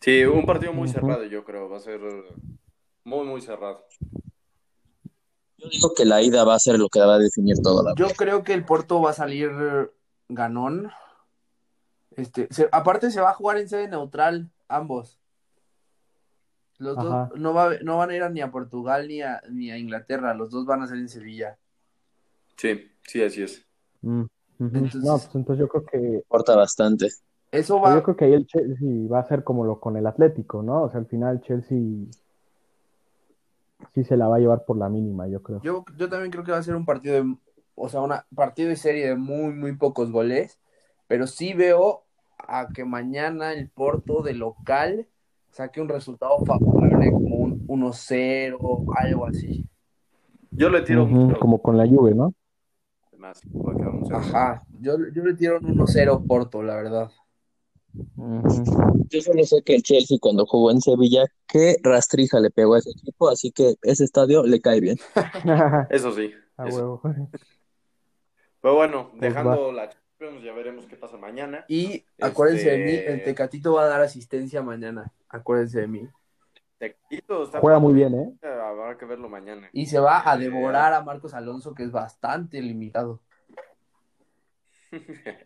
Sí, 0.00 0.24
un 0.24 0.46
partido 0.46 0.72
muy 0.72 0.88
cerrado, 0.88 1.24
yo 1.24 1.44
creo, 1.44 1.68
va 1.68 1.78
a 1.78 1.80
ser 1.80 2.00
Muy, 3.04 3.26
muy 3.26 3.40
cerrado. 3.40 3.86
Yo 5.58 5.68
digo 5.68 5.94
que 5.94 6.04
la 6.04 6.22
ida 6.22 6.44
va 6.44 6.54
a 6.54 6.58
ser 6.58 6.78
lo 6.78 6.88
que 6.88 7.00
va 7.00 7.14
a 7.14 7.18
definir 7.18 7.56
todo. 7.62 7.82
La 7.82 7.94
Yo 7.94 8.08
creo 8.16 8.42
que 8.44 8.54
el 8.54 8.64
Porto 8.64 9.00
va 9.00 9.10
a 9.10 9.14
salir 9.14 9.50
ganón. 10.28 10.90
Este, 12.16 12.48
aparte 12.70 13.10
se 13.10 13.20
va 13.20 13.30
a 13.30 13.34
jugar 13.34 13.58
en 13.58 13.68
sede 13.68 13.88
neutral, 13.88 14.50
ambos. 14.68 15.18
Los 16.78 16.96
dos 16.96 17.30
no, 17.36 17.54
va, 17.54 17.70
no 17.82 17.98
van 17.98 18.10
a 18.10 18.16
ir 18.16 18.30
ni 18.30 18.40
a 18.40 18.50
Portugal 18.50 19.06
ni 19.06 19.22
a, 19.22 19.40
ni 19.48 19.70
a 19.70 19.78
Inglaterra, 19.78 20.34
los 20.34 20.50
dos 20.50 20.66
van 20.66 20.82
a 20.82 20.86
ser 20.88 20.98
en 20.98 21.08
Sevilla. 21.08 21.56
Sí, 22.56 22.90
sí, 23.02 23.22
así 23.22 23.42
es. 23.42 23.64
Mm, 24.02 24.24
entonces, 24.58 25.02
no, 25.02 25.18
pues 25.18 25.34
entonces 25.34 25.60
yo 25.60 25.68
creo 25.68 25.84
que 25.84 25.98
importa 26.16 26.56
bastante. 26.56 27.08
Eso 27.50 27.80
va. 27.80 27.94
Yo 27.94 28.02
creo 28.02 28.16
que 28.16 28.24
ahí 28.24 28.32
el 28.34 28.46
Chelsea 28.46 29.08
va 29.10 29.20
a 29.20 29.28
ser 29.28 29.44
como 29.44 29.64
lo 29.64 29.78
con 29.78 29.96
el 29.96 30.06
Atlético, 30.06 30.62
¿no? 30.62 30.82
O 30.82 30.90
sea, 30.90 31.00
al 31.00 31.06
final 31.06 31.40
Chelsea 31.42 31.78
sí 33.92 34.04
se 34.04 34.16
la 34.16 34.28
va 34.28 34.36
a 34.36 34.38
llevar 34.38 34.64
por 34.64 34.76
la 34.76 34.88
mínima, 34.88 35.28
yo 35.28 35.42
creo. 35.42 35.60
Yo, 35.62 35.84
yo 35.96 36.08
también 36.08 36.30
creo 36.30 36.44
que 36.44 36.52
va 36.52 36.58
a 36.58 36.62
ser 36.62 36.76
un 36.76 36.84
partido 36.84 37.14
de, 37.16 37.36
o 37.74 37.88
sea, 37.88 38.00
un 38.00 38.12
partido 38.34 38.68
de 38.68 38.76
serie 38.76 39.08
de 39.08 39.16
muy, 39.16 39.52
muy 39.52 39.76
pocos 39.76 40.10
goles, 40.10 40.60
pero 41.06 41.26
sí 41.26 41.54
veo 41.54 42.04
a 42.38 42.68
que 42.68 42.84
mañana 42.84 43.52
el 43.52 43.68
Porto 43.70 44.22
de 44.22 44.34
local 44.34 45.06
saque 45.50 45.80
un 45.80 45.88
resultado 45.88 46.38
favorable 46.44 47.12
como 47.12 47.36
un 47.36 47.66
1-0, 47.66 48.84
algo 48.96 49.26
así. 49.26 49.66
Yo 50.50 50.68
le 50.68 50.82
tiro 50.82 51.08
Como 51.38 51.60
con 51.60 51.76
la 51.76 51.86
Juve, 51.86 52.14
¿no? 52.14 52.34
Ajá, 54.12 54.62
yo, 54.80 54.96
yo 55.12 55.24
le 55.24 55.34
tiro 55.34 55.58
un 55.58 55.78
1-0 55.78 56.26
Porto, 56.26 56.62
la 56.62 56.76
verdad. 56.76 57.10
Yo 59.08 59.20
solo 59.20 59.44
sé 59.44 59.62
que 59.62 59.76
el 59.76 59.82
Chelsea 59.82 60.18
cuando 60.20 60.46
jugó 60.46 60.70
en 60.70 60.80
Sevilla, 60.80 61.24
qué 61.46 61.76
rastrija 61.82 62.40
le 62.40 62.50
pegó 62.50 62.74
a 62.74 62.78
ese 62.78 62.90
equipo, 62.90 63.28
así 63.28 63.52
que 63.52 63.74
ese 63.82 64.04
estadio 64.04 64.44
le 64.44 64.60
cae 64.60 64.80
bien. 64.80 64.98
eso 65.90 66.12
sí. 66.12 66.32
Pero 68.60 68.74
bueno, 68.74 69.10
pues 69.10 69.20
dejando 69.20 69.72
la 69.72 69.90
ya 70.42 70.52
veremos 70.52 70.86
qué 70.86 70.96
pasa 70.96 71.16
mañana. 71.16 71.64
Y 71.68 72.04
acuérdense 72.20 72.70
de 72.70 72.78
mí, 72.78 72.92
el 72.92 72.98
este, 72.98 73.24
Tecatito 73.24 73.74
va 73.74 73.82
a 73.82 73.88
dar 73.88 74.00
asistencia 74.00 74.62
mañana. 74.62 75.12
Acuérdense 75.28 75.80
de 75.80 75.86
mí. 75.86 76.08
Tecatito 76.78 77.44
está 77.44 77.60
Juega 77.60 77.78
muy 77.78 77.92
bien, 77.92 78.14
¿eh? 78.14 78.32
Habrá 78.42 78.96
que 78.96 79.04
verlo 79.04 79.28
mañana. 79.28 79.68
Y 79.72 79.86
se 79.86 79.98
va 79.98 80.28
a 80.28 80.36
devorar 80.36 80.94
a 80.94 81.02
Marcos 81.02 81.34
Alonso, 81.34 81.74
que 81.74 81.82
es 81.82 81.92
bastante 81.92 82.60
limitado. 82.60 83.20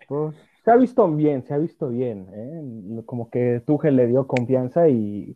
Pues 0.06 0.34
se 0.68 0.72
ha 0.72 0.76
visto 0.76 1.10
bien, 1.10 1.42
se 1.44 1.54
ha 1.54 1.56
visto 1.56 1.88
bien. 1.88 2.28
¿eh? 2.30 3.02
Como 3.06 3.30
que 3.30 3.62
Tuchel 3.66 3.96
le 3.96 4.06
dio 4.06 4.26
confianza 4.26 4.86
y 4.86 5.34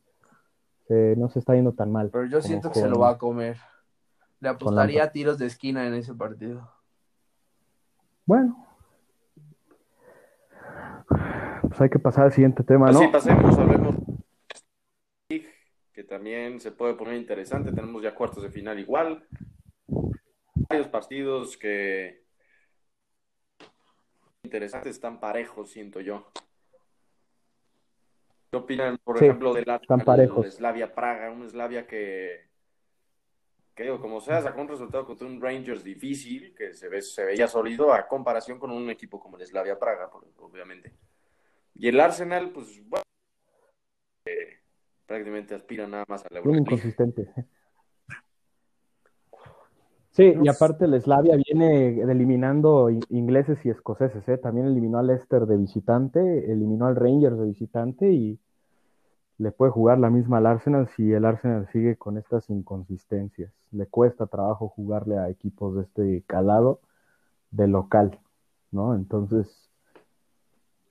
no 0.91 1.31
se 1.31 1.39
está 1.39 1.55
yendo 1.55 1.73
tan 1.73 1.91
mal. 1.91 2.11
Pero 2.11 2.27
yo 2.27 2.43
siento 2.43 2.71
que 2.71 2.81
se 2.81 2.87
lo 2.87 2.99
va 2.99 3.13
a 3.13 3.19
comer. 3.19 3.57
Le 4.41 4.51
apostaría 4.51 5.05
a 5.05 5.11
tiros 5.11 5.39
de 5.39 5.47
esquina 5.47 5.87
en 5.87 5.95
ese 5.95 6.13
partido. 6.13 6.71
Bueno. 8.27 8.67
Pues 11.63 11.81
hay 11.81 11.89
que 11.89 11.99
pasar 11.99 12.25
al 12.25 12.33
siguiente 12.33 12.63
tema, 12.63 12.85
pues 12.87 12.97
¿no? 12.97 13.01
Sí, 13.01 13.09
pasemos, 13.09 13.59
hablemos. 13.59 13.97
Que 15.29 16.05
también 16.05 16.61
se 16.61 16.73
puede 16.73 16.93
poner 16.93 17.15
interesante. 17.15 17.73
Tenemos 17.73 18.03
ya 18.03 18.15
cuartos 18.15 18.43
de 18.43 18.51
final 18.51 18.79
igual. 18.79 19.27
Varios 20.69 20.89
partidos 20.89 21.57
que 21.57 22.22
interesantes, 24.53 24.97
están 24.97 25.21
parejos, 25.21 25.71
siento 25.71 26.01
yo. 26.01 26.31
¿Qué 28.51 28.57
opinan, 28.59 28.99
por 29.03 29.17
ejemplo, 29.17 29.55
del 29.55 29.65
de 29.65 30.51
Slavia 30.51 30.95
Praga? 30.95 31.31
Un 31.31 31.49
Slavia 31.49 31.87
que, 31.87 32.49
que 33.75 33.85
digo, 33.85 33.99
como 34.01 34.21
sea, 34.21 34.43
sacó 34.43 34.61
un 34.61 34.69
resultado 34.69 35.07
contra 35.07 35.27
un 35.27 35.41
Rangers 35.41 35.83
difícil, 35.83 36.55
que 36.55 36.75
se, 36.75 36.89
ve, 36.89 37.01
se 37.01 37.25
veía 37.25 37.49
sólido 37.49 37.95
a 37.95 38.07
comparación 38.07 38.59
con 38.59 38.71
un 38.71 38.91
equipo 38.91 39.19
como 39.19 39.39
el 39.39 39.47
Slavia 39.47 39.79
Praga, 39.79 40.11
obviamente. 40.39 40.93
Y 41.75 41.89
el 41.89 41.99
Arsenal, 41.99 42.51
pues, 42.51 42.79
bueno, 42.87 43.05
eh, 44.27 44.59
prácticamente 45.07 45.55
aspira 45.55 45.87
nada 45.87 46.05
más 46.07 46.27
a 46.27 46.29
la 46.31 46.43
Muy 46.43 46.59
inconsistente. 46.59 47.33
Sí, 50.13 50.35
y 50.43 50.49
aparte 50.49 50.85
el 50.85 51.01
Slavia 51.01 51.37
viene 51.37 52.03
eliminando 52.03 52.91
ingleses 53.09 53.65
y 53.65 53.71
escoceses, 53.71 54.29
¿eh? 54.29 54.37
También 54.37 54.67
eliminó 54.67 54.99
al 54.99 55.07
Leicester 55.07 55.47
de 55.47 55.57
visitante, 55.57 56.53
eliminó 56.53 56.87
al 56.87 56.97
Rangers 56.97 57.39
de 57.39 57.47
visitante 57.47 58.13
y 58.13 58.39
le 59.39 59.53
puede 59.53 59.73
jugar 59.73 59.99
la 59.99 60.11
misma 60.11 60.37
al 60.37 60.47
Arsenal 60.47 60.87
si 60.89 61.11
el 61.13 61.25
Arsenal 61.25 61.67
sigue 61.73 61.97
con 61.97 62.19
estas 62.19 62.51
inconsistencias. 62.51 63.55
Le 63.71 63.87
cuesta 63.87 64.27
trabajo 64.27 64.69
jugarle 64.69 65.17
a 65.17 65.31
equipos 65.31 65.77
de 65.77 65.83
este 65.83 66.25
calado 66.27 66.81
de 67.51 67.69
local, 67.69 68.21
¿no? 68.71 68.95
Entonces, 68.95 69.71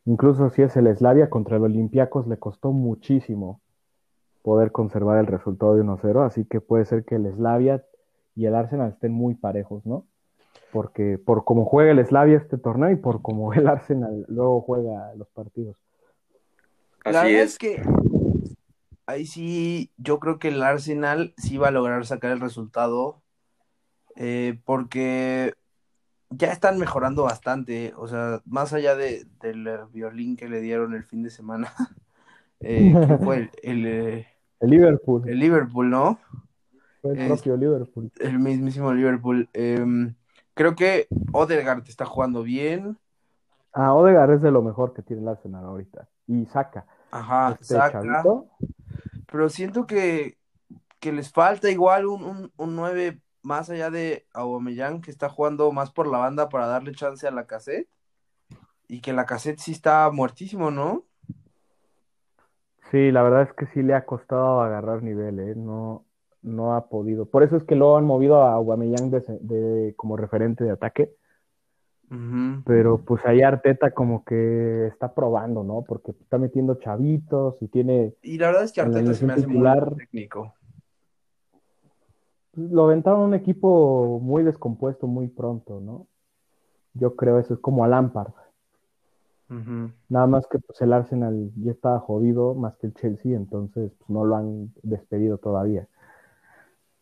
incluso 0.06 0.50
si 0.50 0.64
es 0.64 0.76
el 0.78 0.98
Slavia 0.98 1.30
contra 1.30 1.58
el 1.58 1.64
Olympiacos, 1.64 2.26
le 2.26 2.38
costó 2.38 2.72
muchísimo 2.72 3.62
poder 4.42 4.72
conservar 4.72 5.20
el 5.20 5.28
resultado 5.28 5.76
de 5.76 5.84
1-0, 5.84 6.26
así 6.26 6.44
que 6.46 6.60
puede 6.60 6.86
ser 6.86 7.06
que 7.06 7.18
el 7.18 7.32
Slavia 7.32 7.86
y 8.36 8.46
el 8.46 8.56
Arsenal 8.56 8.90
estén 8.92 9.12
muy 9.12 9.36
parejos, 9.36 9.86
¿no? 9.86 10.06
Porque 10.72 11.18
por 11.18 11.44
cómo 11.44 11.66
juega 11.66 11.92
el 11.92 12.06
Slavia 12.06 12.38
este 12.38 12.58
torneo 12.58 12.92
y 12.92 12.96
por 12.96 13.22
cómo 13.22 13.54
el 13.54 13.68
Arsenal 13.68 14.26
luego 14.28 14.62
juega 14.62 15.14
los 15.16 15.28
partidos. 15.30 15.78
Así 17.04 17.36
es. 17.36 17.58
que 17.58 17.82
ahí 19.06 19.26
sí, 19.26 19.92
yo 19.98 20.20
creo 20.20 20.40
que 20.40 20.50
el 20.50 20.62
Arsenal 20.62 21.34
sí 21.38 21.58
va 21.58 21.70
a 21.70 21.72
lograr 21.72 22.06
sacar 22.06 22.32
el 22.32 22.40
resultado 22.40 23.22
eh, 24.16 24.60
porque 24.66 25.54
ya 26.30 26.52
están 26.52 26.78
mejorando 26.80 27.24
bastante, 27.24 27.94
o 27.98 28.08
sea, 28.08 28.42
más 28.46 28.74
allá 28.74 28.96
de, 28.96 29.26
del 29.42 29.68
violín 29.92 30.38
que 30.38 30.48
le 30.48 30.62
dieron 30.62 30.94
el 30.94 31.04
fin 31.04 31.24
de 31.24 31.30
semana, 31.30 31.74
eh, 32.62 32.94
fue 33.24 33.50
el, 33.64 33.86
eh, 33.86 34.28
el 34.60 34.70
Liverpool. 34.70 35.28
El 35.28 35.40
Liverpool, 35.40 35.90
¿no? 35.90 36.20
El 37.04 37.28
propio 37.28 37.58
Liverpool. 37.58 38.12
El 38.20 38.40
mismísimo 38.40 38.94
Liverpool. 38.94 39.50
Em, 39.54 40.16
creo 40.54 40.76
que 40.76 41.08
Odegaard 41.32 41.88
está 41.88 42.06
jugando 42.06 42.44
bien. 42.44 42.98
Ah, 43.74 43.94
Odegaard 43.94 44.34
es 44.34 44.42
de 44.42 44.52
lo 44.52 44.62
mejor 44.62 44.94
que 44.94 45.02
tiene 45.02 45.22
el 45.22 45.28
Arsenal 45.28 45.66
ahorita. 45.66 46.08
Y 46.28 46.46
saca. 46.46 46.86
Ajá, 47.12 47.58
este 47.60 47.76
saca. 47.76 48.24
Pero 49.32 49.50
siento 49.50 49.86
que, 49.88 50.38
que, 51.00 51.12
les 51.12 51.32
falta 51.32 51.70
igual 51.70 52.06
un, 52.06 52.24
un, 52.24 52.52
un 52.58 52.76
9 52.76 53.22
más 53.44 53.70
allá 53.70 53.90
de 53.90 54.28
Aubameyang, 54.34 55.02
que 55.02 55.12
está 55.12 55.30
jugando 55.30 55.72
más 55.72 55.92
por 55.92 56.08
la 56.08 56.20
banda 56.20 56.50
para 56.50 56.68
darle 56.68 56.94
chance 56.94 57.28
a 57.28 57.32
la 57.32 57.48
cassette. 57.48 57.88
Y 58.88 59.00
que 59.00 59.14
la 59.14 59.26
cassette 59.26 59.60
sí 59.60 59.72
está 59.72 60.10
muertísimo, 60.12 60.70
¿no? 60.70 61.06
Sí, 62.92 63.10
la 63.10 63.24
verdad 63.24 63.44
es 63.44 63.54
que 63.54 63.68
sí 63.68 63.82
le 63.82 63.96
ha 63.96 64.06
costado 64.06 64.62
agarrar 64.62 65.02
nivel, 65.02 65.40
¿eh? 65.40 65.56
No, 65.56 66.06
no 66.42 66.76
ha 66.76 66.88
podido. 66.88 67.26
Por 67.26 67.44
eso 67.44 67.58
es 67.58 67.64
que 67.64 67.76
lo 67.76 67.98
han 67.98 68.06
movido 68.06 68.42
a 68.42 68.54
Aubameyang 68.54 69.12
de, 69.12 69.94
como 69.96 70.18
referente 70.18 70.64
de 70.64 70.72
ataque. 70.72 71.14
Pero 72.66 72.98
pues 72.98 73.26
ahí 73.26 73.42
Arteta 73.42 73.92
como 73.92 74.26
que 74.26 74.88
está 74.88 75.14
probando, 75.14 75.64
¿no? 75.64 75.86
Porque 75.88 76.12
está 76.12 76.38
metiendo 76.38 76.76
chavitos 76.76 77.56
y 77.62 77.70
tiene... 77.70 78.16
Y 78.22 78.38
la 78.38 78.48
verdad 78.48 78.64
es 78.66 78.74
que 78.74 78.82
Arteta 78.82 79.14
se 79.14 79.26
me 79.26 79.32
hace 79.32 79.48
muy 79.48 79.66
técnico. 79.98 80.54
Lo 82.54 82.84
aventaron 82.84 83.22
un 83.22 83.34
equipo 83.34 84.20
muy 84.22 84.44
descompuesto 84.44 85.08
muy 85.08 85.30
pronto, 85.30 85.80
¿no? 85.80 86.08
Yo 86.94 87.16
creo 87.16 87.40
eso 87.40 87.54
es 87.54 87.62
como 87.62 87.86
a 87.86 87.88
Lampard. 87.88 88.34
Nada 90.08 90.28
más 90.28 90.48
que 90.48 90.60
pues 90.60 90.82
el 90.82 90.94
Arsenal 90.94 91.52
ya 91.58 91.72
estaba 91.72 92.00
jodido 92.00 92.54
más 92.56 92.78
que 92.78 92.88
el 92.88 92.94
Chelsea, 92.94 93.36
entonces 93.36 93.92
pues, 93.98 94.10
no 94.10 94.24
lo 94.24 94.38
han 94.38 94.74
despedido 94.82 95.38
todavía. 95.38 95.88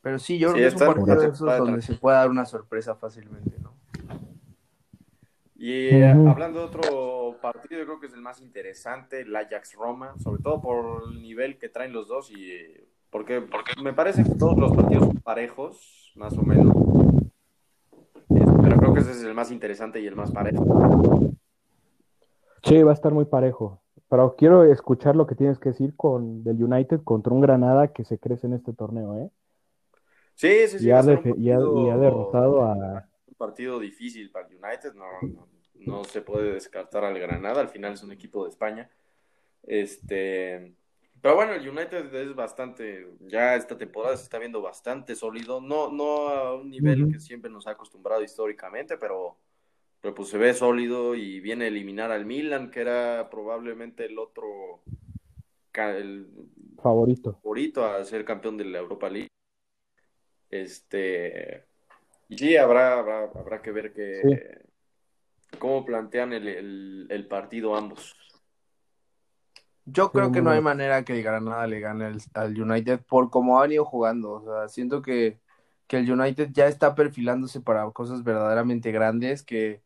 Pero 0.01 0.19
sí, 0.19 0.37
yo 0.39 0.53
creo 0.53 0.69
que 0.69 0.75
es 0.75 0.81
un 0.81 0.87
partido 0.87 1.21
de 1.21 1.27
esos 1.27 1.57
donde 1.57 1.81
se 1.81 1.95
puede 1.95 2.17
dar 2.17 2.29
una 2.29 2.45
sorpresa 2.45 2.95
fácilmente, 2.95 3.57
¿no? 3.61 3.73
Y 5.55 5.89
eh, 5.89 6.07
hablando 6.07 6.59
de 6.59 6.65
otro 6.65 7.37
partido, 7.41 7.81
yo 7.81 7.85
creo 7.85 7.99
que 7.99 8.07
es 8.07 8.13
el 8.13 8.21
más 8.21 8.39
interesante, 8.39 9.21
el 9.21 9.35
Ajax 9.35 9.75
Roma, 9.75 10.13
sobre 10.17 10.41
todo 10.41 10.61
por 10.61 11.03
el 11.11 11.21
nivel 11.21 11.57
que 11.57 11.67
traen 11.67 11.91
los 11.91 12.07
dos 12.07 12.31
y 12.31 12.55
porque, 13.09 13.41
porque 13.41 13.73
me 13.81 13.91
parece 13.91 14.23
que 14.23 14.35
todos 14.35 14.57
los 14.57 14.73
partidos 14.73 15.07
son 15.07 15.17
parejos, 15.17 16.13
más 16.15 16.37
o 16.37 16.43
menos. 16.43 16.73
Pero 18.29 18.77
creo 18.77 18.93
que 18.93 18.99
ese 19.01 19.11
es 19.11 19.23
el 19.23 19.33
más 19.33 19.51
interesante 19.51 19.99
y 19.99 20.07
el 20.07 20.15
más 20.15 20.31
parejo. 20.31 21.33
Sí, 22.63 22.83
va 22.83 22.91
a 22.91 22.93
estar 22.93 23.13
muy 23.13 23.25
parejo. 23.25 23.81
Pero 24.09 24.35
quiero 24.37 24.63
escuchar 24.63 25.15
lo 25.15 25.27
que 25.27 25.35
tienes 25.35 25.59
que 25.59 25.69
decir 25.69 25.93
con 25.95 26.43
del 26.43 26.63
United 26.63 27.01
contra 27.03 27.33
un 27.33 27.41
Granada 27.41 27.89
que 27.89 28.05
se 28.05 28.17
crece 28.17 28.47
en 28.47 28.53
este 28.53 28.73
torneo, 28.73 29.17
¿eh? 29.17 29.29
Sí, 30.39 30.69
sí, 30.69 30.79
sí. 30.79 30.87
Y 30.87 30.91
ha, 30.91 31.01
derrotado 31.01 32.63
a... 32.63 33.05
Un 33.27 33.35
partido 33.35 33.77
difícil 33.77 34.31
para 34.31 34.47
el 34.47 34.55
United, 34.55 34.93
no, 34.93 35.05
no, 35.75 36.05
se 36.05 36.21
puede 36.21 36.53
descartar 36.53 37.03
al 37.03 37.19
Granada, 37.19 37.59
al 37.59 37.67
final 37.67 37.91
es 37.91 38.03
un 38.03 38.13
equipo 38.13 38.45
de 38.45 38.49
España. 38.49 38.89
Este, 39.63 40.73
Pero 41.21 41.35
bueno, 41.35 41.51
el 41.51 41.67
United 41.67 42.15
es 42.15 42.33
bastante, 42.35 43.05
ya 43.27 43.57
esta 43.57 43.77
temporada 43.77 44.15
se 44.15 44.23
está 44.23 44.39
viendo 44.39 44.61
bastante 44.61 45.13
sólido, 45.13 45.59
no, 45.59 45.91
no 45.91 46.29
a 46.29 46.55
un 46.55 46.69
nivel 46.69 47.11
que 47.11 47.19
siempre 47.19 47.51
nos 47.51 47.67
ha 47.67 47.71
acostumbrado 47.71 48.23
históricamente, 48.23 48.95
pero, 48.95 49.35
pero 49.99 50.15
pues 50.15 50.29
se 50.29 50.37
ve 50.37 50.53
sólido 50.53 51.15
y 51.15 51.41
viene 51.41 51.65
a 51.65 51.67
eliminar 51.67 52.13
al 52.13 52.25
Milan, 52.25 52.71
que 52.71 52.79
era 52.79 53.29
probablemente 53.29 54.05
el 54.05 54.17
otro 54.17 54.83
el 55.73 56.29
favorito. 56.81 57.33
favorito 57.33 57.83
a 57.83 58.05
ser 58.05 58.23
campeón 58.23 58.55
de 58.55 58.63
la 58.63 58.79
Europa 58.79 59.09
League. 59.09 59.29
Este, 60.49 61.65
y 62.27 62.37
sí, 62.37 62.57
habrá, 62.57 62.99
habrá, 62.99 63.61
que 63.61 63.71
ver 63.71 63.93
que, 63.93 64.61
cómo 65.59 65.85
plantean 65.85 66.33
el, 66.33 67.07
el 67.09 67.27
partido 67.27 67.75
ambos. 67.75 68.15
Yo 69.91 70.11
creo 70.11 70.31
que 70.31 70.41
no 70.41 70.51
hay 70.51 70.61
manera 70.61 71.03
que 71.03 71.13
el 71.13 71.23
Granada 71.23 71.65
le 71.67 71.79
gane 71.79 72.17
al, 72.33 72.61
United 72.61 73.01
por 73.07 73.29
cómo 73.29 73.57
ha 73.57 73.63
venido 73.63 73.85
jugando. 73.85 74.33
O 74.33 74.43
sea, 74.43 74.67
siento 74.67 75.01
que, 75.01 75.39
el 75.89 76.11
United 76.11 76.49
ya 76.51 76.67
está 76.67 76.93
perfilándose 76.93 77.61
para 77.61 77.89
cosas 77.91 78.23
verdaderamente 78.23 78.91
grandes. 78.91 79.41
Que 79.43 79.81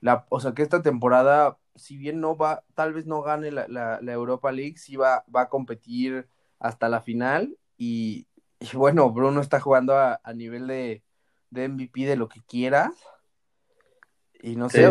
la, 0.00 0.26
o 0.28 0.40
sea, 0.40 0.52
que 0.52 0.62
esta 0.62 0.82
temporada, 0.82 1.58
si 1.74 1.96
bien 1.96 2.20
no 2.20 2.36
va, 2.36 2.62
tal 2.74 2.92
vez 2.92 3.06
no 3.06 3.22
gane 3.22 3.50
la, 3.50 3.98
Europa 4.02 4.52
League, 4.52 4.78
sí 4.78 4.96
va, 4.96 5.24
va 5.34 5.42
a 5.42 5.48
competir 5.48 6.28
hasta 6.60 6.88
la 6.88 7.00
final. 7.00 7.56
Y, 7.76 8.27
bueno, 8.74 9.10
Bruno 9.10 9.40
está 9.40 9.60
jugando 9.60 9.96
a, 9.96 10.20
nivel 10.34 10.66
de, 10.66 11.02
de, 11.50 11.68
MVP 11.68 12.06
de 12.06 12.16
lo 12.16 12.28
que 12.28 12.40
quieras. 12.42 12.92
Y 14.40 14.56
no 14.56 14.68
sé, 14.68 14.88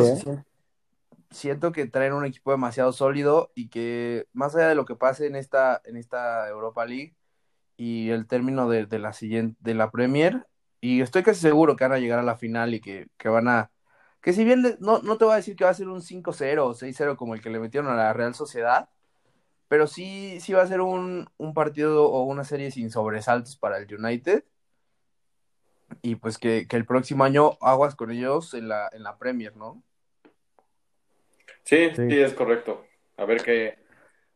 siento 1.29 1.71
que 1.71 1.87
traen 1.87 2.13
un 2.13 2.25
equipo 2.25 2.51
demasiado 2.51 2.91
sólido 2.93 3.51
y 3.55 3.69
que 3.69 4.27
más 4.33 4.55
allá 4.55 4.69
de 4.69 4.75
lo 4.75 4.85
que 4.85 4.95
pase 4.95 5.27
en 5.27 5.35
esta, 5.35 5.81
en 5.85 5.97
esta 5.97 6.47
Europa 6.49 6.85
League 6.85 7.15
y 7.75 8.09
el 8.09 8.27
término 8.27 8.69
de, 8.69 8.87
la 8.99 9.13
siguiente, 9.13 9.57
de 9.61 9.73
la 9.75 9.91
Premier, 9.91 10.47
y 10.81 11.01
estoy 11.01 11.23
casi 11.23 11.41
seguro 11.41 11.75
que 11.75 11.83
van 11.83 11.93
a 11.93 11.99
llegar 11.99 12.19
a 12.19 12.23
la 12.23 12.37
final 12.37 12.73
y 12.73 12.81
que, 12.81 13.07
van 13.23 13.47
a, 13.47 13.71
que 14.21 14.33
si 14.33 14.43
bien 14.43 14.77
no, 14.79 14.99
no 15.01 15.17
te 15.17 15.25
voy 15.25 15.33
a 15.33 15.37
decir 15.37 15.55
que 15.55 15.63
va 15.63 15.71
a 15.71 15.75
ser 15.75 15.87
un 15.87 16.01
5-0 16.01 16.59
o 16.63 16.73
6-0 16.73 17.15
como 17.15 17.35
el 17.35 17.41
que 17.41 17.49
le 17.49 17.59
metieron 17.59 17.91
a 17.91 17.95
la 17.95 18.13
Real 18.13 18.33
Sociedad, 18.33 18.89
pero 19.67 19.87
sí, 19.87 20.39
sí 20.39 20.53
va 20.53 20.61
a 20.61 20.67
ser 20.67 20.81
un, 20.81 21.29
un 21.37 21.53
partido 21.53 22.09
o 22.09 22.23
una 22.23 22.43
serie 22.43 22.71
sin 22.71 22.89
sobresaltos 22.89 23.57
para 23.57 23.77
el 23.77 23.93
United. 23.93 24.43
Y 26.01 26.15
pues 26.15 26.37
que, 26.37 26.67
que 26.67 26.75
el 26.75 26.85
próximo 26.85 27.23
año 27.23 27.57
aguas 27.61 27.95
con 27.95 28.11
ellos 28.11 28.53
en 28.53 28.67
la, 28.67 28.89
en 28.91 29.03
la 29.03 29.17
Premier, 29.17 29.55
¿no? 29.55 29.83
Sí, 31.63 31.89
sí, 31.95 32.19
es 32.19 32.33
correcto. 32.33 32.85
A 33.17 33.25
ver 33.25 33.43
qué, 33.43 33.77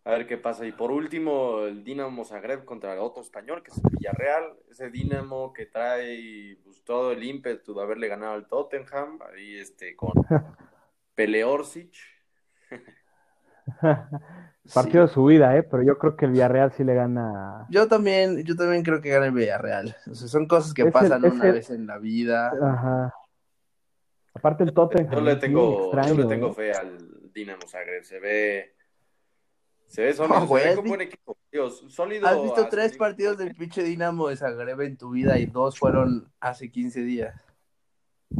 a 0.03 0.11
ver 0.11 0.27
qué 0.27 0.37
pasa. 0.37 0.65
Y 0.65 0.73
por 0.73 0.91
último, 0.91 1.61
el 1.61 1.83
Dinamo 1.83 2.25
Zagreb 2.25 2.65
contra 2.65 2.93
el 2.93 2.99
otro 2.99 3.21
español, 3.21 3.63
que 3.63 3.71
es 3.71 3.77
el 3.77 3.83
Villarreal. 3.89 4.57
Ese 4.69 4.89
Dinamo 4.89 5.53
que 5.53 5.65
trae 5.65 6.57
pues, 6.63 6.83
todo 6.83 7.13
el 7.13 7.23
ímpetu 7.23 7.73
de 7.73 7.81
haberle 7.81 8.09
ganado 8.09 8.33
al 8.33 8.47
Tottenham, 8.47 9.19
ahí 9.21 9.57
este, 9.57 9.95
con 9.95 10.11
Peleorsic. 11.15 11.93
Partido 14.73 15.07
de 15.07 15.13
su 15.13 15.25
vida, 15.25 15.57
¿eh? 15.57 15.63
Pero 15.63 15.83
yo 15.83 15.97
creo 15.97 16.15
que 16.15 16.25
el 16.25 16.31
Villarreal 16.31 16.71
sí 16.71 16.83
le 16.83 16.93
gana. 16.93 17.65
Yo 17.69 17.87
también, 17.87 18.43
yo 18.43 18.55
también 18.55 18.83
creo 18.83 19.01
que 19.01 19.09
gana 19.09 19.25
el 19.25 19.31
Villarreal. 19.31 19.95
O 20.09 20.13
sea, 20.13 20.27
son 20.27 20.47
cosas 20.47 20.73
que 20.73 20.85
pasan 20.85 21.25
una 21.25 21.51
vez 21.51 21.71
en 21.71 21.87
la 21.87 21.97
vida. 21.97 22.51
Ajá. 22.61 23.13
Aparte 24.33 24.63
el 24.63 24.73
Tottenham. 24.73 25.13
Yo 25.13 25.21
le 25.21 25.35
tengo, 25.35 25.91
yo 25.91 26.13
le 26.15 26.25
tengo 26.25 26.49
¿eh? 26.49 26.53
fe 26.53 26.71
al 26.73 27.33
Dinamo 27.33 27.67
Zagreb. 27.67 28.03
Se 28.03 28.19
ve. 28.19 28.75
Se 29.87 30.03
ve 30.03 30.13
sólido. 30.13 30.41
un 30.41 30.87
buen 30.87 31.01
equipo. 31.01 31.37
sólido 31.89 32.25
¿Has 32.27 32.41
visto 32.41 32.67
tres 32.69 32.95
partidos 32.95 33.37
del 33.37 33.53
pinche 33.55 33.83
Dinamo 33.83 34.29
de 34.29 34.37
Zagreb 34.37 34.79
en 34.81 34.95
tu 34.95 35.09
vida 35.09 35.37
y 35.37 35.47
dos 35.47 35.77
fueron 35.77 36.31
hace 36.39 36.71
15 36.71 37.01
días? 37.01 37.35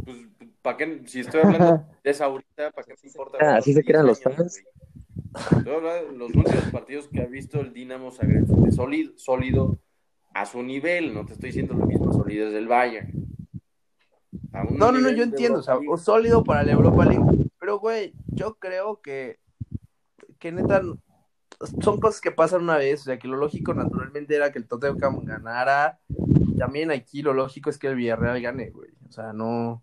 Pues, 0.04 0.16
¿para 0.62 0.78
qué? 0.78 1.02
Si 1.06 1.20
estoy 1.20 1.42
hablando 1.42 1.84
de 2.04 2.10
esa 2.10 2.24
ahorita, 2.24 2.70
¿para 2.70 2.86
qué 2.86 2.94
me 3.02 3.08
importa? 3.08 3.38
Ah, 3.40 3.56
así 3.56 3.74
se 3.74 3.84
crean 3.84 4.06
los 4.06 4.22
fans. 4.22 4.62
Los 6.14 6.34
últimos 6.34 6.64
partidos 6.70 7.08
que 7.08 7.22
ha 7.22 7.26
visto 7.26 7.60
el 7.60 7.72
Dinamo 7.72 8.10
Zagreb 8.10 8.46
sólido, 8.70 9.12
sólido 9.16 9.78
a 10.34 10.44
su 10.46 10.62
nivel, 10.62 11.14
no 11.14 11.24
te 11.24 11.34
estoy 11.34 11.48
diciendo 11.48 11.74
lo 11.74 11.86
mismo, 11.86 12.12
solidez 12.12 12.52
del 12.52 12.68
Bayern. 12.68 13.10
No, 14.70 14.92
no, 14.92 15.00
no, 15.00 15.10
yo 15.10 15.22
entiendo, 15.22 15.60
o 15.60 15.62
sea, 15.62 15.78
sólido 15.96 16.44
para 16.44 16.62
la 16.62 16.72
Europa 16.72 17.04
League, 17.06 17.48
pero 17.58 17.78
güey, 17.78 18.12
yo 18.28 18.56
creo 18.56 19.00
que, 19.00 19.38
que 20.38 20.52
neta, 20.52 20.82
son 21.80 22.00
cosas 22.00 22.20
que 22.20 22.30
pasan 22.30 22.62
una 22.62 22.76
vez, 22.76 23.00
o 23.00 23.04
sea, 23.04 23.18
que 23.18 23.28
lo 23.28 23.36
lógico 23.36 23.72
naturalmente 23.72 24.34
era 24.34 24.52
que 24.52 24.58
el 24.58 24.68
Tottenham 24.68 25.24
ganara, 25.24 26.00
también 26.58 26.90
aquí 26.90 27.22
lo 27.22 27.32
lógico 27.32 27.70
es 27.70 27.78
que 27.78 27.86
el 27.86 27.96
Villarreal 27.96 28.42
gane, 28.42 28.70
güey, 28.70 28.90
o 29.08 29.12
sea, 29.12 29.32
no... 29.32 29.82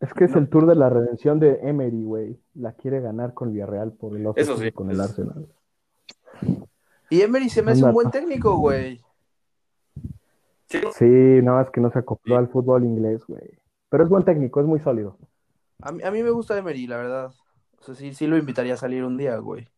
Es 0.00 0.12
que 0.12 0.24
es 0.24 0.36
el 0.36 0.48
tour 0.48 0.66
de 0.66 0.74
la 0.74 0.90
redención 0.90 1.40
de 1.40 1.58
Emery, 1.62 2.02
güey, 2.02 2.38
la 2.54 2.72
quiere 2.72 3.00
ganar 3.00 3.32
con 3.32 3.48
el 3.48 3.54
Villarreal 3.54 3.92
por 3.92 4.14
el 4.16 4.26
otro 4.26 4.42
Eso 4.42 4.56
sí, 4.58 4.70
con 4.70 4.90
el 4.90 5.00
Arsenal. 5.00 5.48
Y 7.08 7.22
Emery 7.22 7.48
se 7.48 7.62
me 7.62 7.72
hace 7.72 7.84
un 7.84 7.92
buen 7.92 8.10
técnico, 8.10 8.56
güey. 8.56 9.00
Sí, 10.68 11.40
no, 11.42 11.60
es 11.60 11.70
que 11.70 11.80
no 11.80 11.90
se 11.90 12.00
acopló 12.00 12.36
al 12.36 12.48
fútbol 12.48 12.84
inglés, 12.84 13.24
güey. 13.26 13.58
Pero 13.88 14.04
es 14.04 14.10
buen 14.10 14.24
técnico, 14.24 14.60
es 14.60 14.66
muy 14.66 14.80
sólido. 14.80 15.16
A 15.80 15.92
mí, 15.92 16.02
a 16.02 16.10
mí 16.10 16.22
me 16.22 16.30
gusta 16.30 16.58
Emery, 16.58 16.86
la 16.86 16.96
verdad. 16.96 17.32
O 17.78 17.82
sea, 17.82 17.94
sí, 17.94 18.12
sí 18.12 18.26
lo 18.26 18.36
invitaría 18.36 18.74
a 18.74 18.78
salir 18.78 19.04
un 19.04 19.16
día, 19.16 19.36
güey. 19.38 19.68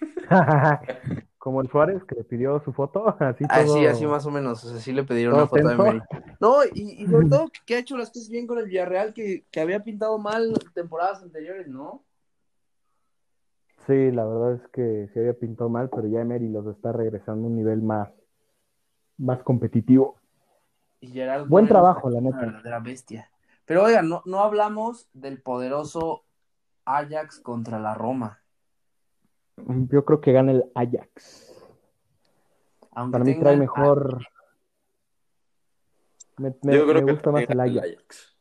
Como 1.38 1.60
el 1.60 1.70
Suárez 1.70 2.02
que 2.04 2.16
le 2.16 2.24
pidió 2.24 2.60
su 2.64 2.72
foto, 2.72 3.08
así 3.20 3.44
ah, 3.48 3.64
sí, 3.64 3.86
así 3.86 4.06
más 4.06 4.26
o 4.26 4.30
menos. 4.30 4.64
O 4.64 4.68
sea, 4.70 4.78
sí 4.80 4.92
le 4.92 5.04
pidieron 5.04 5.34
una 5.34 5.46
foto 5.46 5.66
de 5.66 5.74
Emery. 5.74 6.02
No, 6.40 6.64
y, 6.74 7.02
y 7.02 7.06
sobre 7.06 7.28
todo 7.30 7.50
que 7.64 7.76
ha 7.76 7.78
hecho 7.78 7.96
las 7.96 8.10
cosas 8.10 8.28
bien 8.28 8.46
con 8.46 8.58
el 8.58 8.66
Villarreal, 8.66 9.14
que, 9.14 9.44
que 9.50 9.60
había 9.60 9.82
pintado 9.82 10.18
mal 10.18 10.52
temporadas 10.74 11.22
anteriores, 11.22 11.68
¿no? 11.68 12.04
Sí, 13.86 14.10
la 14.10 14.26
verdad 14.26 14.54
es 14.54 14.68
que 14.70 15.08
se 15.14 15.20
había 15.20 15.32
pintado 15.32 15.70
mal, 15.70 15.88
pero 15.88 16.06
ya 16.08 16.20
Emery 16.20 16.48
los 16.48 16.66
está 16.66 16.92
regresando 16.92 17.46
a 17.46 17.50
un 17.50 17.56
nivel 17.56 17.82
más 17.82 18.08
más 19.18 19.42
competitivo. 19.42 20.16
Buen 21.48 21.68
trabajo, 21.68 22.08
la 22.08 22.20
neta. 22.20 22.60
De 22.62 22.70
la 22.70 22.80
bestia. 22.80 23.30
Pero 23.64 23.84
oigan, 23.84 24.08
no, 24.08 24.22
no 24.24 24.40
hablamos 24.40 25.08
del 25.12 25.42
poderoso 25.42 26.24
Ajax 26.84 27.40
contra 27.40 27.78
la 27.78 27.94
Roma. 27.94 28.40
Yo 29.66 30.04
creo 30.04 30.20
que 30.20 30.32
gana 30.32 30.52
el 30.52 30.64
Ajax. 30.74 31.54
Para 32.90 33.24
mí 33.24 33.38
trae 33.38 33.56
mejor. 33.56 34.26
Me, 36.36 36.50
gusta 37.02 37.30
más 37.30 37.44
el 37.48 37.60
Ajax. 37.60 38.36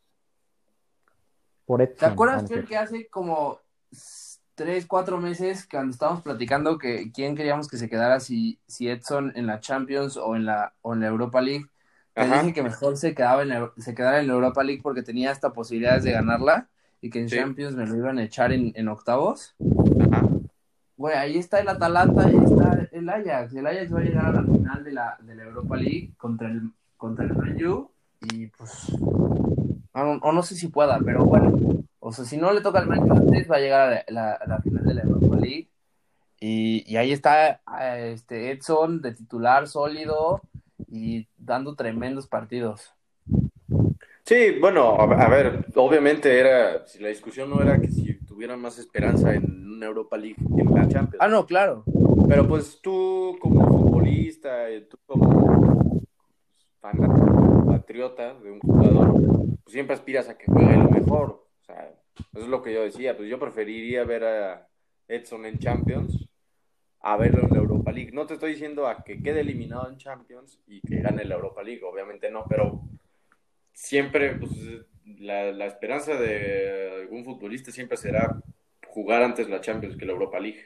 Por 1.65 1.86
¿Te 1.86 2.06
acuerdas 2.06 2.49
que, 2.49 2.63
que 2.63 2.77
hace 2.77 3.08
como 3.10 3.60
tres, 4.58 4.88
cuatro 4.88 5.19
meses 5.19 5.67
cuando 5.69 5.91
estábamos 5.91 6.23
platicando 6.23 6.80
que 6.80 7.12
quién 7.12 7.36
queríamos 7.36 7.67
que 7.67 7.77
se 7.77 7.88
quedara, 7.88 8.19
si, 8.19 8.60
si 8.65 8.89
Edson 8.89 9.32
en 9.36 9.45
la 9.45 9.60
Champions 9.60 10.17
o 10.17 10.36
en 10.36 10.45
la, 10.45 10.73
o 10.82 10.93
en 10.93 11.01
la 11.01 11.08
Europa 11.08 11.41
League. 11.41 11.67
Te 12.15 12.25
dije 12.25 12.53
que 12.53 12.63
mejor 12.63 12.97
se, 12.97 13.13
quedaba 13.13 13.43
en 13.43 13.69
se 13.77 13.93
quedara 13.93 14.19
en 14.19 14.25
la 14.25 14.34
Europa 14.34 14.63
League 14.63 14.82
porque 14.82 15.03
tenía 15.03 15.30
hasta 15.30 15.53
posibilidades 15.53 16.03
de 16.03 16.13
ganarla 16.13 16.67
y 16.99 17.12
que 17.12 17.19
en 17.19 17.27
Champions 17.27 17.75
me 17.75 17.86
lo 17.86 17.95
iban 17.95 18.17
a 18.17 18.23
echar 18.23 18.51
en, 18.51 18.71
en 18.75 18.88
octavos. 18.88 19.56
Güey, 21.08 21.20
ahí 21.20 21.38
está 21.38 21.62
el 21.62 21.70
Atalanta, 21.70 22.26
ahí 22.26 22.36
está 22.36 22.86
el 22.91 23.08
Ajax. 23.08 23.54
El 23.56 23.65
Ajax 23.65 23.93
va 23.93 24.00
a 24.00 24.04
llegar 24.04 24.26
a 24.26 24.32
la 24.34 24.43
final 24.43 24.84
de 24.84 24.91
la, 24.91 25.17
de 25.22 25.36
la 25.36 25.43
Europa 25.43 25.78
League 25.78 26.12
contra 26.17 26.50
el, 26.50 26.70
contra 26.98 27.24
el 27.24 27.34
Man 27.34 27.58
y 28.30 28.48
pues, 28.48 28.91
o 29.93 30.32
no 30.34 30.43
sé 30.43 30.56
si 30.56 30.67
pueda, 30.67 31.00
pero 31.00 31.24
bueno, 31.24 31.86
o 32.02 32.12
sea, 32.12 32.26
si 32.26 32.36
no 32.36 32.52
le 32.52 32.60
toca 32.60 32.80
al 32.80 32.88
Manchester 32.88 33.50
va 33.50 33.56
a 33.56 33.60
llegar 33.60 34.04
a 34.06 34.12
la, 34.12 34.60
final 34.62 34.84
de 34.84 34.93
la 34.96 35.04
Europa 35.04 35.38
League. 35.38 35.70
Y, 36.41 36.98
ahí 36.98 37.13
está 37.13 37.62
este 38.00 38.52
Edson 38.52 39.02
de 39.02 39.13
titular 39.13 39.70
sólido 39.70 40.41
y 40.89 41.26
dando 41.38 41.76
tremendos 41.76 42.28
partidos. 42.28 42.91
Sí, 44.26 44.58
bueno, 44.60 45.00
a, 45.00 45.30
ver, 45.30 45.67
obviamente 45.76 46.38
era, 46.38 46.86
si 46.86 47.00
la 47.00 47.08
discusión 47.08 47.50
no 47.50 47.62
era 47.62 47.80
que 47.80 47.88
si 47.88 48.13
tuvieran 48.26 48.60
más 48.60 48.78
esperanza 48.78 49.34
en 49.34 49.67
una 49.78 49.86
Europa 49.86 50.17
League 50.17 50.36
la 50.78 50.88
Champions. 50.88 51.18
Ah, 51.20 51.28
no, 51.28 51.46
claro. 51.46 51.84
Pero 52.28 52.48
pues 52.48 52.80
tú 52.82 53.38
como 53.42 53.66
futbolista, 53.68 54.66
tú 54.90 54.98
como 55.06 56.02
patriota 57.66 58.34
de 58.36 58.52
un 58.52 58.60
jugador, 58.60 59.13
pues 59.63 59.74
siempre 59.74 59.96
aspiras 59.96 60.30
a 60.30 60.38
que 60.38 60.46
juegue 60.46 60.78
lo 60.78 60.90
mejor. 60.90 61.48
O 61.62 61.66
sea, 61.66 61.94
eso 62.34 62.44
es 62.44 62.48
lo 62.48 62.62
que 62.62 62.74
yo 62.74 62.84
decía. 62.84 63.16
Pues 63.16 63.30
yo 63.30 63.40
preferiría 63.40 64.04
ver 64.04 64.24
a 64.24 64.68
Edson 65.08 65.46
en 65.46 65.58
Champions 65.60 66.28
a 67.00 67.16
verlo 67.16 67.44
en 67.44 67.50
la 67.52 67.58
Europa 67.58 67.92
League. 67.92 68.12
No 68.12 68.26
te 68.26 68.34
estoy 68.34 68.52
diciendo 68.52 68.88
a 68.88 69.04
que 69.04 69.22
quede 69.22 69.42
eliminado 69.42 69.90
en 69.90 69.98
Champions 69.98 70.60
y 70.68 70.82
que 70.82 71.00
gane 71.00 71.24
la 71.24 71.36
Europa 71.36 71.63
League, 71.63 71.84
obviamente 71.84 72.30
no, 72.30 72.46
pero 72.50 72.82
siempre, 73.72 74.36
pues, 74.36 74.52
la, 75.20 75.52
la 75.52 75.66
esperanza 75.68 76.16
de 76.16 77.02
algún 77.04 77.24
futbolista 77.24 77.72
siempre 77.72 77.98
será 77.98 78.42
jugar 78.98 79.22
antes 79.22 79.48
la 79.48 79.62
Champions 79.62 79.96
que 79.96 80.08
la 80.08 80.14
Europa 80.14 80.40
League. 80.40 80.60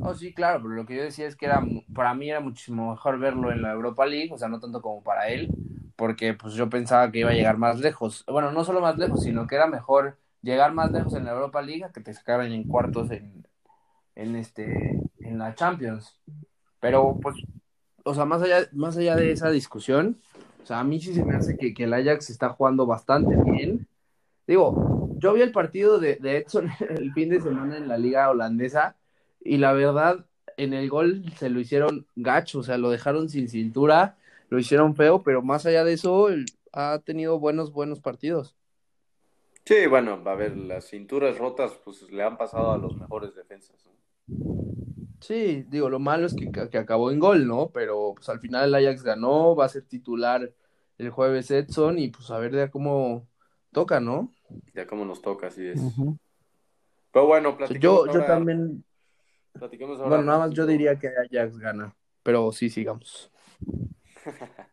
Oh, 0.00 0.14
sí, 0.14 0.32
claro, 0.32 0.62
pero 0.62 0.74
lo 0.74 0.86
que 0.86 0.96
yo 0.96 1.02
decía 1.02 1.26
es 1.26 1.36
que 1.36 1.44
era, 1.44 1.62
para 1.94 2.14
mí 2.14 2.30
era 2.30 2.40
muchísimo 2.40 2.92
mejor 2.92 3.18
verlo 3.18 3.52
en 3.52 3.60
la 3.60 3.72
Europa 3.72 4.06
League, 4.06 4.30
o 4.32 4.38
sea, 4.38 4.48
no 4.48 4.58
tanto 4.58 4.80
como 4.80 5.02
para 5.02 5.28
él, 5.28 5.50
porque 5.94 6.32
pues 6.32 6.54
yo 6.54 6.70
pensaba 6.70 7.12
que 7.12 7.18
iba 7.18 7.28
a 7.28 7.34
llegar 7.34 7.58
más 7.58 7.80
lejos. 7.80 8.24
Bueno, 8.26 8.50
no 8.50 8.64
solo 8.64 8.80
más 8.80 8.96
lejos, 8.96 9.22
sino 9.24 9.46
que 9.46 9.56
era 9.56 9.66
mejor 9.66 10.16
llegar 10.40 10.72
más 10.72 10.90
lejos 10.90 11.12
en 11.16 11.26
la 11.26 11.32
Europa 11.32 11.60
League 11.60 11.84
que 11.92 12.00
te 12.00 12.14
sacaran 12.14 12.50
en 12.50 12.64
cuartos 12.64 13.10
en, 13.10 13.46
en 14.14 14.34
este 14.36 14.98
en 15.20 15.38
la 15.38 15.54
Champions. 15.54 16.18
Pero 16.80 17.18
pues, 17.20 17.36
o 18.04 18.14
sea, 18.14 18.24
más 18.24 18.40
allá, 18.40 18.68
más 18.72 18.96
allá 18.96 19.16
de 19.16 19.32
esa 19.32 19.50
discusión, 19.50 20.18
o 20.62 20.66
sea, 20.66 20.80
a 20.80 20.84
mí 20.84 20.98
sí 20.98 21.12
se 21.12 21.24
me 21.24 21.36
hace 21.36 21.58
que, 21.58 21.74
que 21.74 21.84
el 21.84 21.92
Ajax 21.92 22.30
está 22.30 22.48
jugando 22.48 22.86
bastante 22.86 23.36
bien. 23.52 23.86
Digo, 24.46 24.97
yo 25.18 25.32
vi 25.32 25.42
el 25.42 25.52
partido 25.52 25.98
de, 25.98 26.16
de 26.16 26.38
Edson 26.38 26.70
el 26.88 27.12
fin 27.12 27.28
de 27.28 27.40
semana 27.40 27.76
en 27.76 27.88
la 27.88 27.98
liga 27.98 28.30
holandesa 28.30 28.96
y 29.40 29.58
la 29.58 29.72
verdad, 29.72 30.26
en 30.56 30.74
el 30.74 30.88
gol 30.90 31.24
se 31.36 31.48
lo 31.50 31.60
hicieron 31.60 32.06
gacho, 32.16 32.60
o 32.60 32.62
sea, 32.62 32.78
lo 32.78 32.90
dejaron 32.90 33.28
sin 33.28 33.48
cintura, 33.48 34.16
lo 34.50 34.58
hicieron 34.58 34.94
feo, 34.94 35.22
pero 35.22 35.42
más 35.42 35.66
allá 35.66 35.84
de 35.84 35.94
eso, 35.94 36.28
ha 36.72 36.98
tenido 37.04 37.38
buenos, 37.38 37.72
buenos 37.72 38.00
partidos. 38.00 38.56
Sí, 39.64 39.86
bueno, 39.86 40.22
a 40.24 40.34
ver, 40.34 40.56
las 40.56 40.86
cinturas 40.86 41.38
rotas 41.38 41.72
pues 41.84 42.02
le 42.10 42.22
han 42.22 42.38
pasado 42.38 42.72
a 42.72 42.78
los 42.78 42.96
mejores 42.96 43.34
defensas. 43.34 43.76
Sí, 45.20 45.64
digo, 45.68 45.90
lo 45.90 45.98
malo 45.98 46.26
es 46.26 46.34
que, 46.34 46.50
que, 46.50 46.78
acabó 46.78 47.10
en 47.10 47.18
gol, 47.18 47.46
¿no? 47.46 47.70
Pero 47.70 48.14
pues 48.14 48.28
al 48.28 48.40
final 48.40 48.68
el 48.68 48.74
Ajax 48.74 49.02
ganó, 49.02 49.54
va 49.54 49.66
a 49.66 49.68
ser 49.68 49.82
titular 49.82 50.52
el 50.96 51.10
jueves 51.10 51.50
Edson 51.50 51.98
y 51.98 52.08
pues 52.08 52.30
a 52.30 52.38
ver 52.38 52.54
ya 52.54 52.70
cómo 52.70 53.26
toca, 53.72 54.00
¿no? 54.00 54.32
Ya 54.74 54.86
cómo 54.86 55.04
nos 55.04 55.22
toca, 55.22 55.48
así 55.48 55.66
es. 55.66 55.80
Pero 57.12 57.26
bueno, 57.26 57.56
platicamos 57.56 58.06
yo, 58.06 58.12
yo 58.12 58.24
también 58.24 58.84
bueno, 59.58 60.22
nada 60.22 60.38
más 60.38 60.50
yo 60.52 60.66
diría 60.66 60.98
que 60.98 61.08
Ajax 61.08 61.58
gana, 61.58 61.94
pero 62.22 62.52
sí, 62.52 62.70
sigamos. 62.70 63.30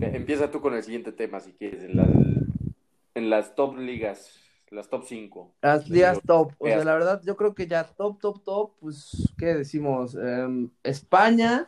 Empieza 0.00 0.50
tú 0.50 0.60
con 0.60 0.74
el 0.74 0.82
siguiente 0.82 1.12
tema, 1.12 1.40
si 1.40 1.52
quieres, 1.52 1.82
en, 1.82 3.30
las 3.30 3.54
top 3.54 3.78
ligas, 3.78 4.38
las 4.70 4.88
top 4.88 5.04
5. 5.06 5.56
Las 5.62 5.88
ligas 5.88 6.20
top, 6.24 6.52
o 6.58 6.66
sea, 6.66 6.84
la 6.84 6.94
verdad, 6.94 7.20
yo 7.24 7.36
creo 7.36 7.54
que 7.54 7.66
ya 7.66 7.84
top, 7.84 8.20
top, 8.20 8.44
top, 8.44 8.72
pues, 8.80 9.32
¿qué 9.36 9.46
decimos? 9.54 10.14
Em, 10.14 10.70
España, 10.82 11.66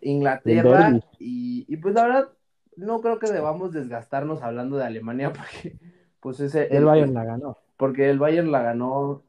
Inglaterra, 0.00 1.00
y, 1.18 1.66
y, 1.68 1.76
pues 1.76 1.94
la 1.94 2.04
verdad, 2.04 2.28
no 2.76 3.00
creo 3.00 3.18
que 3.18 3.30
debamos 3.30 3.72
desgastarnos 3.72 4.42
hablando 4.42 4.76
de 4.76 4.84
Alemania, 4.84 5.32
porque, 5.36 5.78
pues 6.20 6.40
ese... 6.40 6.66
El, 6.68 6.78
el 6.78 6.84
Bayern 6.84 7.14
la 7.14 7.24
ganó. 7.24 7.58
Porque 7.76 8.10
el 8.10 8.18
Bayern 8.18 8.52
la 8.52 8.62
ganó 8.62 9.22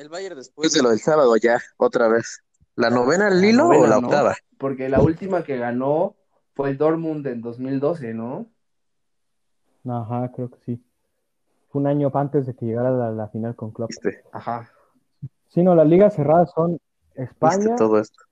el 0.00 0.08
Bayern 0.08 0.36
después 0.36 0.72
de 0.72 0.82
lo 0.82 0.88
del 0.88 0.98
sábado 0.98 1.36
ya, 1.36 1.60
otra 1.76 2.08
vez. 2.08 2.42
¿La 2.74 2.88
novena 2.88 3.26
al 3.26 3.40
Lilo 3.40 3.68
o 3.68 3.86
la 3.86 3.98
octava? 3.98 4.34
Porque 4.56 4.88
la 4.88 5.00
última 5.00 5.44
que 5.44 5.58
ganó 5.58 6.16
fue 6.54 6.70
el 6.70 6.78
Dortmund 6.78 7.26
en 7.26 7.42
2012, 7.42 8.14
¿no? 8.14 8.46
Ajá, 9.86 10.32
creo 10.34 10.50
que 10.50 10.58
sí. 10.64 10.84
Fue 11.68 11.82
un 11.82 11.86
año 11.86 12.10
antes 12.14 12.46
de 12.46 12.54
que 12.54 12.64
llegara 12.64 12.90
la, 12.90 13.10
la 13.10 13.28
final 13.28 13.54
con 13.54 13.72
Klopp. 13.72 13.90
Ajá. 14.32 14.70
Sí, 15.48 15.62
no, 15.62 15.74
las 15.74 15.86
ligas 15.86 16.14
cerradas 16.14 16.50
son 16.54 16.78
España. 17.14 17.76
todo 17.76 17.98
esto. 17.98 18.22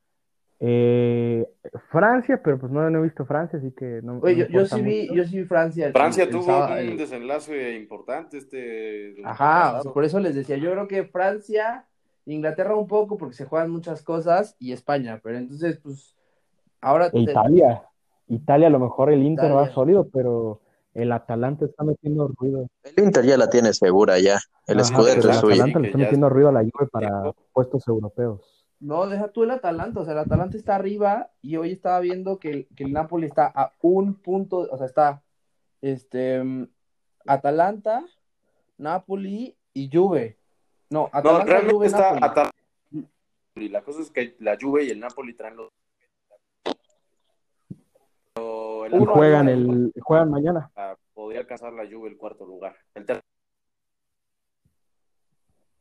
Eh, 0.61 1.49
Francia, 1.89 2.41
pero 2.43 2.59
pues 2.59 2.73
no, 2.73 2.87
he 2.89 3.03
visto 3.03 3.25
Francia, 3.25 3.59
así 3.59 3.71
que 3.71 4.01
no. 4.03 4.19
Oye, 4.19 4.49
yo, 4.51 4.67
sí 4.67 4.83
vi, 4.83 5.15
yo 5.15 5.25
sí 5.25 5.39
vi 5.39 5.45
Francia. 5.45 5.93
Francia 5.93 6.29
tuvo 6.29 6.67
un 6.67 6.97
desenlace 6.97 7.77
importante 7.77 8.39
este. 8.39 9.15
Ajá, 9.25 9.83
por 9.95 10.05
eso 10.05 10.19
les 10.19 10.35
decía, 10.35 10.57
yo 10.57 10.73
creo 10.73 10.89
que 10.89 11.05
Francia, 11.05 11.87
Inglaterra 12.27 12.75
un 12.75 12.89
poco, 12.89 13.17
porque 13.17 13.37
se 13.37 13.45
juegan 13.45 13.71
muchas 13.71 14.03
cosas, 14.03 14.57
y 14.59 14.73
España, 14.73 15.21
pero 15.23 15.39
entonces, 15.39 15.79
pues, 15.79 16.17
ahora. 16.81 17.09
E 17.13 17.21
Italia, 17.21 17.85
Italia 18.27 18.67
a 18.67 18.71
lo 18.71 18.81
mejor 18.81 19.13
el 19.13 19.23
Inter 19.23 19.55
va 19.55 19.71
sólido, 19.71 20.09
pero 20.13 20.61
el 20.93 21.13
Atalanta 21.13 21.67
está 21.67 21.85
metiendo 21.85 22.27
ruido. 22.37 22.67
El 22.83 23.05
Inter 23.05 23.25
ya 23.25 23.37
la 23.37 23.49
tiene 23.49 23.73
segura 23.73 24.19
ya, 24.19 24.41
el 24.67 24.81
escudero 24.81 25.31
es 25.31 25.37
suyo. 25.37 25.55
El 25.55 25.61
Atalanta 25.61 25.79
le 25.79 25.87
está 25.87 25.99
metiendo 25.99 26.29
ruido 26.29 26.49
a 26.49 26.53
la 26.53 26.63
Juve 26.63 26.89
para 26.91 27.33
puestos 27.53 27.87
europeos. 27.87 28.58
No, 28.81 29.07
deja 29.09 29.29
tú 29.29 29.43
el 29.43 29.51
Atalanta, 29.51 30.01
o 30.01 30.05
sea, 30.05 30.13
el 30.13 30.21
Atalanta 30.21 30.57
está 30.57 30.77
arriba 30.77 31.31
y 31.43 31.57
hoy 31.57 31.73
estaba 31.73 31.99
viendo 32.01 32.39
que, 32.39 32.69
el 32.77 32.93
Napoli 32.93 33.27
está 33.27 33.47
a 33.47 33.73
un 33.83 34.15
punto, 34.15 34.69
o 34.71 34.77
sea, 34.77 34.87
está 34.87 35.23
este 35.81 36.43
Atalanta, 37.27 38.05
Napoli 38.77 39.57
y 39.75 39.91
Juve. 39.93 40.39
No, 40.91 41.09
Atalanta, 41.13 41.45
no, 41.45 41.51
realmente 41.51 41.75
Juve, 41.75 41.87
está 41.87 42.11
Atalanta. 42.11 42.57
Y 43.57 43.69
la 43.69 43.83
cosa 43.83 44.01
es 44.01 44.11
que 44.11 44.37
la 44.39 44.57
Juve 44.61 44.85
y 44.85 44.91
el 44.91 45.01
Napoli 45.01 45.35
traen 45.35 45.57
los 45.57 45.71
y 48.91 49.05
juegan 49.05 49.49
el 49.49 49.93
juegan 50.01 50.31
mañana. 50.31 50.71
Podría 51.15 51.41
alcanzar 51.41 51.73
la 51.73 51.85
Juve 51.85 52.09
el 52.09 52.17
cuarto 52.17 52.47
lugar. 52.47 52.77
El 52.95 53.07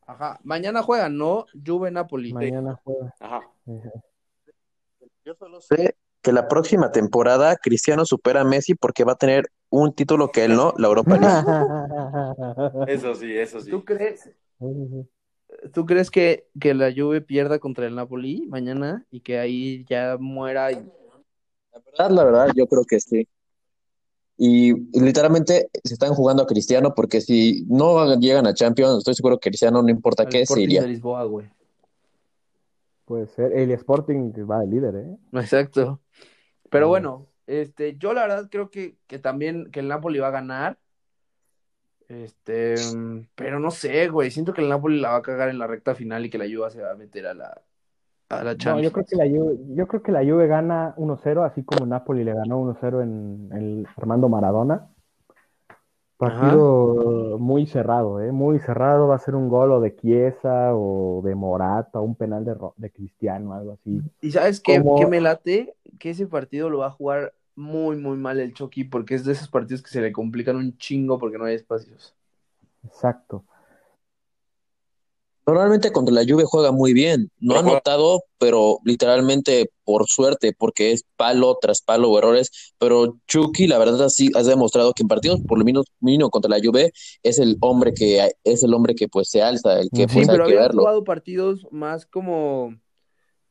Ajá, 0.08 0.40
mañana 0.42 0.82
juegan, 0.82 1.18
¿no? 1.18 1.44
Juve 1.66 1.90
Napoli. 1.90 2.32
Mañana 2.32 2.80
juega. 2.82 3.14
Ajá. 3.20 3.42
Yo 5.22 5.34
solo 5.34 5.60
sé 5.60 5.96
que 6.22 6.32
la 6.32 6.48
próxima 6.48 6.90
temporada 6.90 7.56
Cristiano 7.56 8.06
supera 8.06 8.40
a 8.40 8.44
Messi 8.44 8.74
porque 8.74 9.04
va 9.04 9.12
a 9.12 9.16
tener 9.16 9.50
un 9.68 9.92
título 9.92 10.32
que 10.32 10.46
él 10.46 10.56
no, 10.56 10.72
la 10.78 10.88
Europa 10.88 11.18
League. 11.18 11.44
eso 12.90 13.14
sí, 13.14 13.36
eso 13.36 13.60
sí. 13.60 13.70
¿Tú 13.70 13.84
crees? 13.84 14.30
¿Tú 15.74 15.84
crees 15.84 16.10
que, 16.10 16.48
que 16.58 16.72
la 16.72 16.90
Juve 16.90 17.20
pierda 17.20 17.58
contra 17.58 17.86
el 17.86 17.94
Napoli 17.94 18.46
mañana 18.48 19.04
y 19.10 19.20
que 19.20 19.38
ahí 19.38 19.84
ya 19.90 20.16
muera? 20.18 20.72
Y... 20.72 20.76
La 20.76 21.80
verdad, 21.84 22.10
la 22.10 22.24
verdad, 22.24 22.48
yo 22.56 22.66
creo 22.66 22.84
que 22.84 22.98
sí. 22.98 23.28
Y, 24.40 24.72
literalmente 24.98 25.68
se 25.82 25.94
están 25.94 26.14
jugando 26.14 26.44
a 26.44 26.46
Cristiano 26.46 26.94
porque 26.94 27.20
si 27.20 27.66
no 27.68 28.14
llegan 28.20 28.46
a 28.46 28.54
Champions, 28.54 28.98
estoy 28.98 29.14
seguro 29.14 29.38
que 29.38 29.50
Cristiano 29.50 29.82
no 29.82 29.88
importa 29.88 30.26
qué, 30.26 30.46
se 30.46 30.62
iría. 30.62 30.84
Puede 33.04 33.26
ser. 33.26 33.52
El 33.52 33.72
Sporting 33.72 34.32
va 34.48 34.60
de 34.60 34.66
líder, 34.68 34.94
¿eh? 34.94 35.16
Exacto. 35.32 36.00
Pero 36.70 36.88
bueno, 36.88 37.26
este, 37.46 37.96
yo 37.96 38.12
la 38.12 38.22
verdad 38.22 38.48
creo 38.50 38.70
que, 38.70 38.96
que 39.06 39.18
también 39.18 39.70
que 39.72 39.80
el 39.80 39.88
Napoli 39.88 40.20
va 40.20 40.28
a 40.28 40.32
ganar. 40.32 40.78
Este, 42.06 42.76
pero 43.34 43.58
no 43.58 43.70
sé, 43.70 44.08
güey. 44.08 44.30
Siento 44.30 44.54
que 44.54 44.60
el 44.60 44.68
Napoli 44.68 45.00
la 45.00 45.10
va 45.10 45.16
a 45.16 45.22
cagar 45.22 45.48
en 45.48 45.58
la 45.58 45.66
recta 45.66 45.94
final 45.94 46.24
y 46.24 46.30
que 46.30 46.38
la 46.38 46.44
Juve 46.44 46.70
se 46.70 46.80
va 46.80 46.92
a 46.92 46.96
meter 46.96 47.26
a 47.26 47.34
la, 47.34 47.62
yo 48.28 48.92
creo 48.92 49.04
que 49.06 49.16
la 49.16 49.26
Juve, 49.26 49.58
yo 49.74 49.86
creo 49.86 50.02
que 50.02 50.12
la 50.12 50.24
Juve 50.24 50.46
gana 50.46 50.94
1-0, 50.96 51.44
así 51.44 51.62
como 51.62 51.86
Napoli 51.86 52.24
le 52.24 52.34
ganó 52.34 52.60
1-0 52.60 53.02
en 53.02 53.48
el 53.52 53.86
Armando 53.96 54.28
Maradona. 54.28 54.88
Partido 56.18 57.38
muy 57.38 57.66
cerrado, 57.66 58.20
¿eh? 58.20 58.32
Muy 58.32 58.58
cerrado. 58.58 59.06
Va 59.06 59.14
a 59.14 59.20
ser 59.20 59.36
un 59.36 59.48
gol 59.48 59.70
o 59.70 59.80
de 59.80 59.94
Chiesa 59.94 60.74
o 60.74 61.22
de 61.24 61.36
Morata, 61.36 62.00
un 62.00 62.16
penal 62.16 62.44
de, 62.44 62.56
de 62.76 62.90
Cristiano, 62.90 63.54
algo 63.54 63.72
así. 63.72 64.02
¿Y 64.20 64.32
sabes 64.32 64.60
qué, 64.60 64.82
qué 64.98 65.06
me 65.06 65.20
late? 65.20 65.76
Que 66.00 66.10
ese 66.10 66.26
partido 66.26 66.70
lo 66.70 66.78
va 66.78 66.88
a 66.88 66.90
jugar 66.90 67.34
muy, 67.54 67.96
muy 67.96 68.16
mal 68.16 68.40
el 68.40 68.52
Chucky, 68.52 68.84
porque 68.84 69.14
es 69.14 69.24
de 69.24 69.32
esos 69.32 69.48
partidos 69.48 69.80
que 69.80 69.90
se 69.90 70.00
le 70.00 70.12
complican 70.12 70.56
un 70.56 70.76
chingo 70.76 71.18
porque 71.20 71.38
no 71.38 71.44
hay 71.44 71.54
espacios. 71.54 72.16
Exacto. 72.84 73.44
Normalmente 75.48 75.92
contra 75.92 76.14
la 76.14 76.24
Juve 76.28 76.44
juega 76.44 76.72
muy 76.72 76.92
bien. 76.92 77.30
No 77.40 77.58
ha 77.58 77.62
notado, 77.62 78.22
pero 78.36 78.80
literalmente 78.84 79.70
por 79.82 80.06
suerte, 80.06 80.52
porque 80.52 80.92
es 80.92 81.06
palo 81.16 81.56
tras 81.58 81.80
palo 81.80 82.10
o 82.10 82.18
errores. 82.18 82.74
Pero 82.76 83.16
Chucky, 83.26 83.66
la 83.66 83.78
verdad, 83.78 84.10
sí 84.10 84.30
ha 84.34 84.42
demostrado 84.42 84.92
que 84.92 85.04
en 85.04 85.08
partidos, 85.08 85.40
por 85.48 85.58
lo 85.58 85.64
menos 85.64 85.86
mínimo 86.00 86.28
contra 86.28 86.50
la 86.50 86.60
Juve, 86.62 86.92
es 87.22 87.38
el 87.38 87.56
hombre 87.60 87.94
que 87.94 88.30
es 88.44 88.62
el 88.62 88.74
hombre 88.74 88.94
que 88.94 89.08
pues 89.08 89.30
se 89.30 89.40
alza, 89.40 89.80
el 89.80 89.88
que 89.88 90.06
sí, 90.06 90.16
pues, 90.16 90.28
pero 90.28 90.44
hay 90.44 90.50
que 90.50 90.56
verlo. 90.56 90.82
jugado 90.82 91.04
partidos 91.04 91.66
más 91.70 92.04
como 92.04 92.76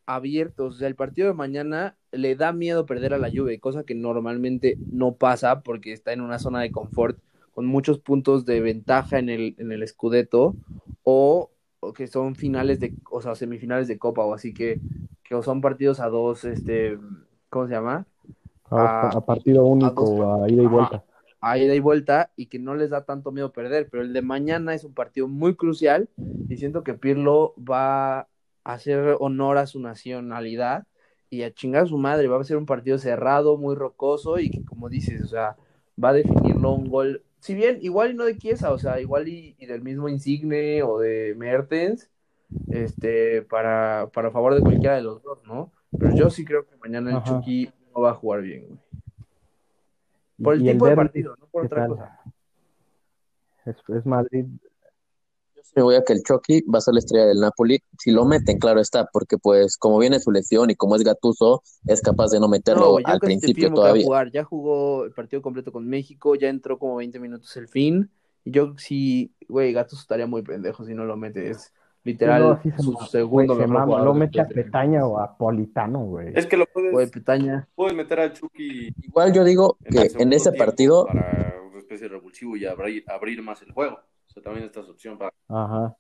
abiertos. 0.06 0.76
O 0.76 0.78
sea, 0.78 0.88
el 0.90 0.96
partido 0.96 1.30
de 1.30 1.34
mañana 1.34 1.98
le 2.12 2.36
da 2.36 2.54
miedo 2.54 2.86
perder 2.86 3.16
a 3.16 3.18
la 3.18 3.32
Juve, 3.32 3.60
cosa 3.60 3.84
que 3.84 3.95
normalmente 3.95 4.78
no 4.91 5.16
pasa 5.16 5.62
porque 5.62 5.93
está 5.93 6.14
en 6.14 6.22
una 6.22 6.38
zona 6.38 6.62
de 6.62 6.70
confort 6.70 7.18
con 7.56 7.66
muchos 7.66 7.98
puntos 7.98 8.45
de 8.45 8.62
ventaja 8.62 9.18
en 9.18 9.30
el, 9.30 9.56
en 9.58 9.72
el 9.72 9.88
Scudetto 9.88 10.56
o 11.02 11.50
que 11.95 12.07
son 12.07 12.36
finales 12.36 12.80
de, 12.80 12.93
o 13.09 13.21
sea, 13.21 13.36
semifinales 13.36 13.88
de 13.88 13.97
Copa 13.97 14.23
o 14.23 14.34
así 14.34 14.53
que, 14.53 14.80
que 15.23 15.41
son 15.43 15.61
partidos 15.61 15.99
a 15.99 16.09
dos, 16.09 16.43
este, 16.45 16.97
¿cómo 17.49 17.67
se 17.67 17.73
llama? 17.73 18.05
A, 18.69 19.21
partido 19.25 19.65
único, 19.65 20.43
a, 20.43 20.49
ida 20.49 20.63
y 20.63 20.65
vuelta. 20.65 21.03
A, 21.39 21.57
ida 21.57 21.75
y 21.75 21.80
vuelta 21.80 22.32
y 22.36 22.47
que 22.47 22.59
no 22.59 22.75
les 22.75 22.89
da 22.89 23.05
tanto 23.05 23.32
miedo 23.32 23.51
perder, 23.51 23.88
pero 23.89 24.03
el 24.03 24.13
de 24.13 24.21
mañana 24.21 24.73
es 24.73 24.84
un 24.84 24.93
partido 24.93 25.28
muy 25.28 25.55
crucial 25.55 26.09
y 26.49 26.57
siento 26.57 26.84
que 26.84 26.93
Pirlo 26.93 27.53
va 27.57 28.19
a 28.19 28.28
hacer 28.63 29.15
honor 29.19 29.57
a 29.57 29.67
su 29.67 29.80
nacionalidad 29.80 30.86
y 31.30 31.43
a 31.43 31.53
chingar 31.53 31.84
a 31.84 31.88
su 31.88 31.97
madre, 31.97 32.28
va 32.28 32.39
a 32.39 32.43
ser 32.43 32.57
un 32.57 32.65
partido 32.65 32.97
cerrado, 32.97 33.57
muy 33.57 33.75
rocoso 33.75 34.39
y 34.39 34.49
que 34.49 34.65
como 34.65 34.89
dices, 34.89 35.21
o 35.23 35.28
sea, 35.28 35.55
va 36.03 36.09
a 36.09 36.13
definirlo 36.13 36.73
un 36.73 36.89
gol 36.89 37.23
si 37.40 37.56
bien 37.56 37.80
igual 37.82 38.12
y 38.12 38.14
no 38.16 38.26
de 38.26 38.38
Chiesa, 38.38 38.72
o 38.72 38.78
sea, 38.78 39.00
igual 39.00 39.28
y, 39.28 39.54
del 39.66 39.82
mismo 39.82 40.10
Insigne 40.10 40.84
o 40.84 41.00
de 41.00 41.36
Mertens, 41.38 42.10
este, 42.70 43.42
para, 43.44 44.10
para 44.14 44.32
favor 44.32 44.56
de 44.56 44.62
cualquiera 44.62 44.96
de 44.96 45.04
los 45.04 45.22
dos, 45.22 45.40
¿no? 45.46 45.72
Pero 45.98 46.16
yo 46.16 46.30
sí 46.30 46.46
creo 46.46 46.66
que 46.66 46.76
mañana 46.78 47.12
el 47.12 47.24
Chucky 47.24 47.72
no 47.94 48.02
va 48.02 48.12
a 48.12 48.16
jugar 48.16 48.42
bien, 48.42 48.66
güey. 48.68 48.80
Por 50.42 50.54
el 50.54 50.64
tipo 50.64 50.88
de 50.88 50.96
partido, 50.96 51.36
no 51.40 51.48
por 51.48 51.66
otra 51.66 51.88
cosa. 51.88 52.20
Es, 53.66 54.06
Madrid. 54.06 54.46
Me 55.76 55.84
voy 55.84 55.95
a 55.95 56.03
que 56.03 56.13
el 56.13 56.24
Chucky 56.24 56.61
va 56.63 56.80
a 56.80 56.82
ser 56.82 56.93
la 56.93 56.99
estrella 56.99 57.26
del 57.26 57.39
Napoli. 57.39 57.80
Si 57.99 58.11
lo 58.11 58.26
meten, 58.26 58.57
claro 58.57 58.80
está, 58.80 59.05
porque 59.11 59.38
pues 59.38 59.78
como 59.78 59.99
viene 59.99 60.20
su 60.20 60.32
lesión 60.32 60.70
y 60.70 60.76
como 60.76 60.95
es 60.95 61.03
Gatuso, 61.03 61.61
es 61.86 62.01
capaz 62.01 62.32
de 62.32 62.39
no 62.39 62.47
meterlo 62.47 62.97
al 63.03 63.20
principio 63.20 63.72
todavía. 63.72 64.05
Jugar. 64.05 64.32
Ya 64.32 64.43
jugó 64.43 65.05
el 65.05 65.11
partido 65.11 65.41
completo 65.41 65.72
con 65.72 65.88
México, 65.88 66.36
ya 66.36 66.49
entró 66.49 66.80
como 66.80 66.95
20 66.95 67.20
minutos 67.20 67.55
el 67.57 67.68
fin. 67.68 68.09
Y 68.43 68.51
yo 68.51 68.74
sí, 68.78 69.34
güey, 69.47 69.74
Gatuso 69.74 70.01
estaría 70.01 70.28
muy 70.28 70.41
pendejo 70.41 70.86
si 70.86 70.93
no 70.93 71.05
lo 71.05 71.18
metes. 71.18 71.74
Literal, 72.07 72.61
su 72.80 72.95
segundo 73.11 73.53
mejor 73.53 74.01
Lo 74.01 74.13
mete 74.13 74.39
a 74.39 74.47
Petaña 74.47 75.05
o 75.05 75.20
a 75.20 75.38
Politano, 75.38 76.05
güey. 76.05 76.32
Es 76.34 76.45
que 76.45 76.55
lo 76.55 76.65
puedes, 76.65 77.11
Petaña. 77.11 77.68
puedes 77.76 77.93
meter 77.93 78.22
a 78.22 78.32
Chucky. 78.32 78.93
Igual 79.01 79.34
yo 79.34 79.43
digo 79.43 79.78
que 79.84 80.09
en 80.18 80.32
ese 80.32 80.53
partido. 80.53 81.05
Para 81.05 81.55
una 81.70 81.80
especie 81.80 82.07
de 82.07 82.15
revulsivo 82.15 82.55
y 82.55 82.65
abrir, 82.65 83.03
abrir 83.07 83.41
más 83.41 83.61
el 83.61 83.74
juego. 83.74 83.99
Sea, 84.38 84.44
también 84.44 84.68
esta 84.68 84.82
es 84.82 84.90
opción 84.90 85.18
para. 85.18 85.34
Ajá. 85.48 85.98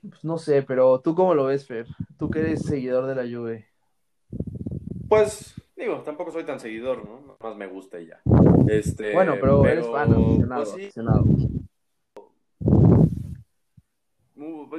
Pues 0.00 0.24
no 0.24 0.38
sé, 0.38 0.62
pero 0.62 1.00
¿tú 1.00 1.14
cómo 1.14 1.34
lo 1.34 1.44
ves, 1.44 1.66
Fer? 1.66 1.86
Tú 2.18 2.30
que 2.30 2.38
eres 2.38 2.62
seguidor 2.62 3.06
de 3.06 3.14
la 3.14 3.22
Juve. 3.22 3.66
Pues, 5.08 5.54
digo, 5.76 6.02
tampoco 6.02 6.30
soy 6.30 6.44
tan 6.44 6.58
seguidor, 6.58 7.04
¿no? 7.04 7.36
Más 7.38 7.56
me 7.56 7.66
gusta 7.66 8.00
y 8.00 8.06
ya. 8.06 8.20
Este, 8.68 9.12
bueno, 9.12 9.34
pero, 9.40 9.66
eres 9.66 9.86
fan, 9.86 10.12
aficionado, 10.12 10.64
pues 10.64 10.72
aficionado 10.72 11.24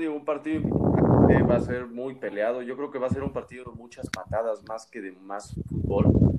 un 0.05 0.25
partido 0.25 0.61
va 1.49 1.55
a 1.55 1.59
ser 1.59 1.87
muy 1.87 2.15
peleado. 2.15 2.61
Yo 2.61 2.75
creo 2.75 2.91
que 2.91 2.99
va 2.99 3.07
a 3.07 3.09
ser 3.09 3.23
un 3.23 3.33
partido 3.33 3.65
de 3.65 3.71
muchas 3.71 4.09
patadas 4.09 4.63
más 4.67 4.85
que 4.85 5.01
de 5.01 5.11
más 5.11 5.53
fútbol. 5.67 6.36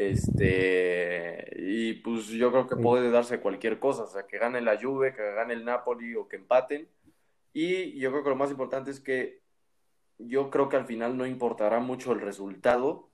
Este, 0.00 1.44
y 1.58 1.92
pues 1.92 2.28
yo 2.28 2.50
creo 2.50 2.66
que 2.66 2.76
puede 2.76 3.10
darse 3.10 3.38
cualquier 3.38 3.78
cosa, 3.78 4.04
o 4.04 4.06
sea, 4.06 4.26
que 4.26 4.38
gane 4.38 4.62
la 4.62 4.80
Juve, 4.80 5.12
que 5.14 5.34
gane 5.34 5.52
el 5.52 5.66
Napoli 5.66 6.14
o 6.14 6.26
que 6.26 6.36
empaten. 6.36 6.88
Y 7.52 7.98
yo 7.98 8.10
creo 8.10 8.22
que 8.22 8.30
lo 8.30 8.36
más 8.36 8.50
importante 8.50 8.90
es 8.90 8.98
que 8.98 9.42
yo 10.16 10.48
creo 10.48 10.70
que 10.70 10.76
al 10.76 10.86
final 10.86 11.18
no 11.18 11.26
importará 11.26 11.80
mucho 11.80 12.12
el 12.12 12.20
resultado, 12.22 13.10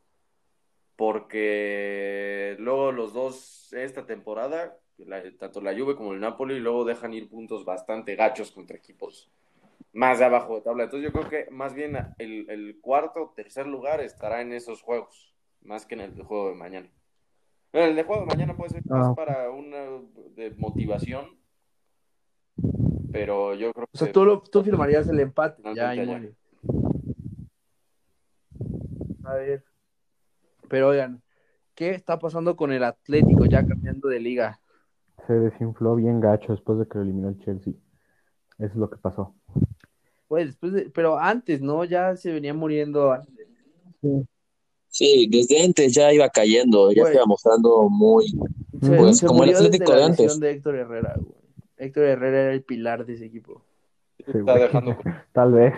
porque 0.95 2.55
luego 2.61 2.93
los 2.93 3.12
dos 3.12 3.72
esta 3.72 4.07
temporada 4.07 4.78
tanto 5.41 5.61
la 5.61 5.76
Juve 5.76 5.97
como 5.97 6.12
el 6.12 6.20
Napoli, 6.20 6.61
luego 6.61 6.84
dejan 6.84 7.14
ir 7.14 7.28
puntos 7.28 7.64
bastante 7.64 8.14
gachos 8.14 8.53
contra 8.53 8.76
equipos 8.76 9.28
más 9.93 10.20
de 10.20 10.26
abajo 10.26 10.55
de 10.55 10.61
tabla. 10.61 10.84
Entonces 10.84 11.11
yo 11.11 11.12
creo 11.12 11.28
que 11.28 11.51
más 11.51 11.74
bien 11.74 11.97
el, 12.18 12.49
el 12.49 12.78
cuarto 12.80 13.24
o 13.24 13.32
tercer 13.34 13.66
lugar 13.66 14.01
estará 14.01 14.41
en 14.41 14.53
esos 14.53 14.82
juegos, 14.82 15.36
más 15.67 15.87
que 15.87 15.95
en 15.95 16.01
el 16.03 16.23
juego 16.23 16.49
de 16.51 16.55
mañana. 16.55 16.89
el 17.73 17.97
de 17.97 18.03
juego 18.05 18.23
de 18.23 18.27
mañana 18.27 18.57
puede 18.57 18.71
ser 18.71 18.87
más 18.87 19.09
ah. 19.09 19.14
para 19.14 19.51
una 19.51 19.79
de 20.35 20.55
motivación, 20.57 21.39
pero 23.12 23.55
yo 23.55 23.73
creo 23.73 23.87
que... 23.87 23.93
O 23.93 23.99
sea, 23.99 24.12
tú, 24.12 24.43
tú 24.51 24.62
firmarías 24.62 25.09
el 25.09 25.21
empate, 25.21 25.62
ya, 25.75 25.91
A 29.25 29.35
ver. 29.35 29.64
Pero 30.69 30.89
oigan, 30.89 31.23
¿qué 31.75 31.91
está 31.91 32.19
pasando 32.19 32.57
con 32.57 32.73
el 32.73 32.85
Atlético 32.85 33.45
ya 33.45 33.67
cambiando 33.67 34.09
de 34.09 34.21
liga? 34.21 34.61
se 35.27 35.35
desinfló 35.35 35.97
bien 35.97 36.21
gacho 36.21 36.53
después 36.53 36.79
de 36.79 36.87
que 36.87 36.99
lo 36.99 37.05
eliminó 37.05 37.29
el 37.29 37.39
Chelsea. 37.41 37.75
Eso 38.59 38.73
es 38.73 38.77
lo 38.77 38.89
que 38.89 38.97
pasó. 38.97 39.35
Pues 40.29 40.47
después 40.47 40.73
de, 40.73 40.91
pero 40.91 41.19
antes, 41.19 41.61
¿no? 41.61 41.85
Ya 41.85 42.17
se 42.17 42.33
venía 42.33 42.55
muriendo 42.55 43.17
Sí. 44.01 44.27
Desde 45.28 45.62
antes 45.62 45.94
ya 45.94 46.12
iba 46.12 46.28
cayendo, 46.28 46.90
ya 46.92 47.05
se 47.07 47.14
iba 47.14 47.26
mostrando 47.26 47.88
muy, 47.88 48.32
pues, 48.80 49.20
como 49.22 49.44
el 49.44 49.55
Atlético 49.55 49.92
de, 49.92 50.05
antes. 50.05 50.40
de 50.40 50.51
Héctor 50.51 50.76
Herrera, 50.76 51.14
Héctor 51.76 52.05
Herrera 52.05 52.42
era 52.42 52.53
el 52.53 52.62
pilar 52.62 53.05
de 53.05 53.14
ese 53.14 53.26
equipo. 53.26 53.62
Está 54.18 54.55
dejando 54.55 54.97
tal 55.32 55.53
vez 55.53 55.74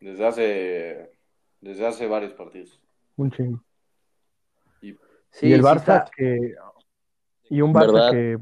desde 0.00 0.26
hace 0.26 1.10
desde 1.60 1.86
hace 1.86 2.06
varios 2.06 2.32
partidos. 2.32 2.80
Un 3.16 3.30
chingo. 3.30 3.62
Y, 4.80 4.96
sí, 5.30 5.52
el 5.52 5.62
Barça 5.62 6.08
que 6.16 6.54
y 7.48 7.60
un 7.60 7.74
Barça 7.74 8.10
que 8.10 8.38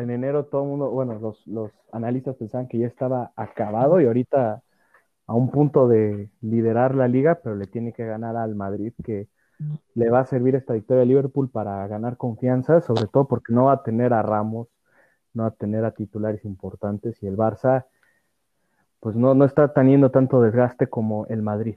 en 0.00 0.10
enero 0.10 0.46
todo 0.46 0.62
el 0.62 0.68
mundo, 0.68 0.90
bueno, 0.90 1.18
los, 1.18 1.46
los 1.46 1.70
analistas 1.92 2.36
pensaban 2.36 2.66
que 2.66 2.78
ya 2.78 2.86
estaba 2.86 3.32
acabado 3.36 4.00
y 4.00 4.06
ahorita 4.06 4.62
a 5.26 5.34
un 5.34 5.50
punto 5.50 5.88
de 5.88 6.30
liderar 6.40 6.94
la 6.94 7.08
liga, 7.08 7.40
pero 7.42 7.56
le 7.56 7.66
tiene 7.66 7.92
que 7.92 8.04
ganar 8.04 8.36
al 8.36 8.54
Madrid, 8.54 8.92
que 9.04 9.28
le 9.94 10.10
va 10.10 10.20
a 10.20 10.26
servir 10.26 10.54
esta 10.54 10.74
victoria 10.74 11.02
a 11.02 11.06
Liverpool 11.06 11.48
para 11.48 11.86
ganar 11.86 12.16
confianza, 12.16 12.80
sobre 12.80 13.06
todo 13.06 13.26
porque 13.26 13.52
no 13.52 13.66
va 13.66 13.72
a 13.72 13.82
tener 13.82 14.12
a 14.12 14.22
Ramos, 14.22 14.68
no 15.32 15.44
va 15.44 15.50
a 15.50 15.54
tener 15.54 15.84
a 15.84 15.92
titulares 15.92 16.44
importantes 16.44 17.22
y 17.22 17.26
el 17.26 17.36
Barça, 17.36 17.86
pues 19.00 19.16
no, 19.16 19.34
no 19.34 19.44
está 19.44 19.72
teniendo 19.72 20.10
tanto 20.10 20.40
desgaste 20.40 20.88
como 20.88 21.26
el 21.26 21.42
Madrid. 21.42 21.76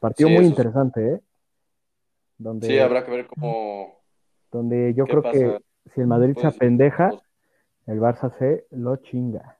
Partido 0.00 0.30
muy 0.30 0.46
interesante, 0.46 1.14
¿eh? 1.14 1.20
Donde... 2.38 2.66
Sí, 2.66 2.78
habrá 2.78 3.04
que 3.04 3.10
ver 3.10 3.26
cómo 3.26 4.00
donde 4.50 4.94
yo 4.94 5.06
creo 5.06 5.22
que 5.22 5.60
si 5.94 6.00
el 6.00 6.06
Madrid 6.06 6.36
se 6.38 6.46
apendeja, 6.46 7.10
el 7.86 8.00
Barça 8.00 8.30
se 8.38 8.66
lo 8.70 8.96
chinga. 8.96 9.56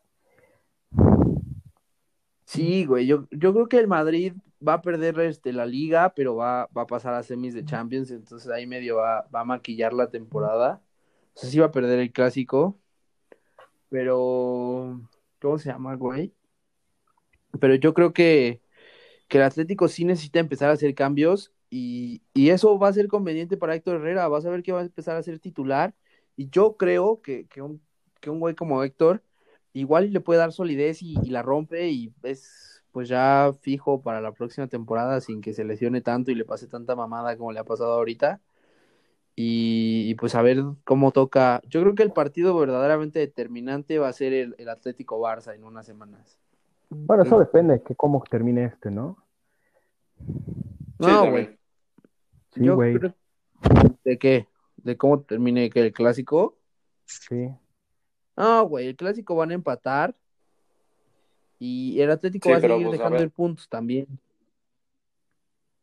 Sí, 2.50 2.84
güey, 2.84 3.06
yo, 3.06 3.28
yo 3.30 3.52
creo 3.52 3.68
que 3.68 3.78
el 3.78 3.86
Madrid 3.86 4.34
va 4.66 4.74
a 4.74 4.82
perder 4.82 5.20
este, 5.20 5.52
la 5.52 5.66
liga, 5.66 6.12
pero 6.14 6.34
va, 6.34 6.68
va 6.76 6.82
a 6.82 6.86
pasar 6.86 7.14
a 7.14 7.22
semis 7.22 7.54
de 7.54 7.64
Champions, 7.64 8.10
entonces 8.10 8.50
ahí 8.50 8.66
medio 8.66 8.96
va, 8.96 9.28
va 9.32 9.42
a 9.42 9.44
maquillar 9.44 9.92
la 9.92 10.10
temporada. 10.10 10.82
O 11.34 11.38
sea, 11.38 11.48
sí 11.48 11.60
va 11.60 11.66
a 11.66 11.70
perder 11.70 12.00
el 12.00 12.12
clásico, 12.12 12.76
pero 13.88 15.00
¿cómo 15.40 15.58
se 15.58 15.70
llama, 15.70 15.94
güey? 15.94 16.34
Pero 17.60 17.76
yo 17.76 17.94
creo 17.94 18.12
que, 18.12 18.62
que 19.28 19.38
el 19.38 19.44
Atlético 19.44 19.88
sí 19.88 20.04
necesita 20.04 20.40
empezar 20.40 20.70
a 20.70 20.74
hacer 20.74 20.94
cambios 20.94 21.52
y, 21.70 22.22
eso 22.34 22.78
va 22.80 22.88
a 22.88 22.92
ser 22.92 23.08
conveniente 23.08 23.56
para 23.56 23.76
Héctor 23.76 23.96
Herrera, 23.96 24.28
vas 24.28 24.46
a 24.46 24.50
ver 24.50 24.62
que 24.64 24.72
va 24.72 24.80
a 24.80 24.84
empezar 24.84 25.16
a 25.16 25.22
ser 25.22 25.38
titular. 25.40 25.94
Y 26.36 26.50
yo 26.50 26.76
creo 26.76 27.22
que, 27.22 27.46
un, 27.62 27.82
que 28.20 28.30
un 28.30 28.40
güey 28.40 28.54
como 28.56 28.82
Héctor 28.82 29.22
igual 29.72 30.12
le 30.12 30.20
puede 30.20 30.40
dar 30.40 30.52
solidez 30.52 31.02
y, 31.02 31.14
la 31.30 31.42
rompe 31.42 31.90
y 31.90 32.12
es 32.22 32.82
pues 32.92 33.08
ya 33.08 33.52
fijo 33.60 34.02
para 34.02 34.20
la 34.20 34.32
próxima 34.32 34.66
temporada 34.66 35.20
sin 35.20 35.40
que 35.40 35.54
se 35.54 35.62
lesione 35.62 36.00
tanto 36.00 36.32
y 36.32 36.34
le 36.34 36.44
pase 36.44 36.66
tanta 36.66 36.96
mamada 36.96 37.36
como 37.36 37.52
le 37.52 37.60
ha 37.60 37.64
pasado 37.64 37.92
ahorita. 37.92 38.40
Y, 39.42 40.14
pues 40.16 40.34
a 40.34 40.42
ver 40.42 40.58
cómo 40.84 41.12
toca. 41.12 41.62
Yo 41.66 41.80
creo 41.80 41.94
que 41.94 42.02
el 42.02 42.12
partido 42.12 42.58
verdaderamente 42.58 43.20
determinante 43.20 43.98
va 43.98 44.08
a 44.08 44.12
ser 44.12 44.34
el, 44.34 44.68
Atlético 44.68 45.18
Barça 45.18 45.54
en 45.54 45.64
unas 45.64 45.86
semanas. 45.86 46.36
Bueno, 46.90 47.22
eso 47.22 47.38
depende 47.38 47.74
de 47.74 47.82
que 47.82 47.94
cómo 47.94 48.22
termine 48.28 48.64
este, 48.64 48.90
¿no? 48.90 49.16
No, 50.98 51.30
güey. 51.30 51.58
Yo 52.56 52.76
¿De 54.04 54.18
qué? 54.18 54.46
¿De 54.76 54.96
cómo 54.98 55.20
termine 55.22 55.70
que 55.70 55.80
el 55.80 55.92
clásico? 55.92 56.58
Sí. 57.06 57.50
No, 58.36 58.66
güey, 58.66 58.88
el 58.88 58.96
clásico 58.96 59.34
van 59.34 59.50
a 59.50 59.54
empatar. 59.54 60.14
Y 61.58 62.00
el 62.00 62.10
Atlético 62.10 62.50
va 62.50 62.56
a 62.56 62.60
seguir 62.60 62.86
pues, 62.86 62.98
dejando 62.98 63.30
puntos 63.30 63.68
también. 63.68 64.06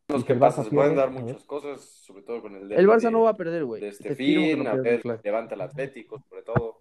Los 0.08 0.24
que 0.24 0.36
pasa, 0.36 0.64
se 0.64 0.72
pueden 0.72 0.96
dar 0.96 1.12
muchas 1.12 1.44
cosas, 1.44 1.82
sobre 1.82 2.24
todo 2.24 2.42
con 2.42 2.56
el 2.56 2.72
El 2.72 2.88
Barça 2.88 3.12
no 3.12 3.24
va 3.24 3.32
a 3.32 3.36
perder, 3.36 3.66
güey. 3.66 3.82
De 3.82 3.90
este 3.90 4.16
fin, 4.16 4.66
a 4.66 4.74
ver, 4.76 5.04
levanta 5.24 5.56
el 5.56 5.62
Atlético, 5.62 6.24
sobre 6.30 6.44
todo. 6.44 6.78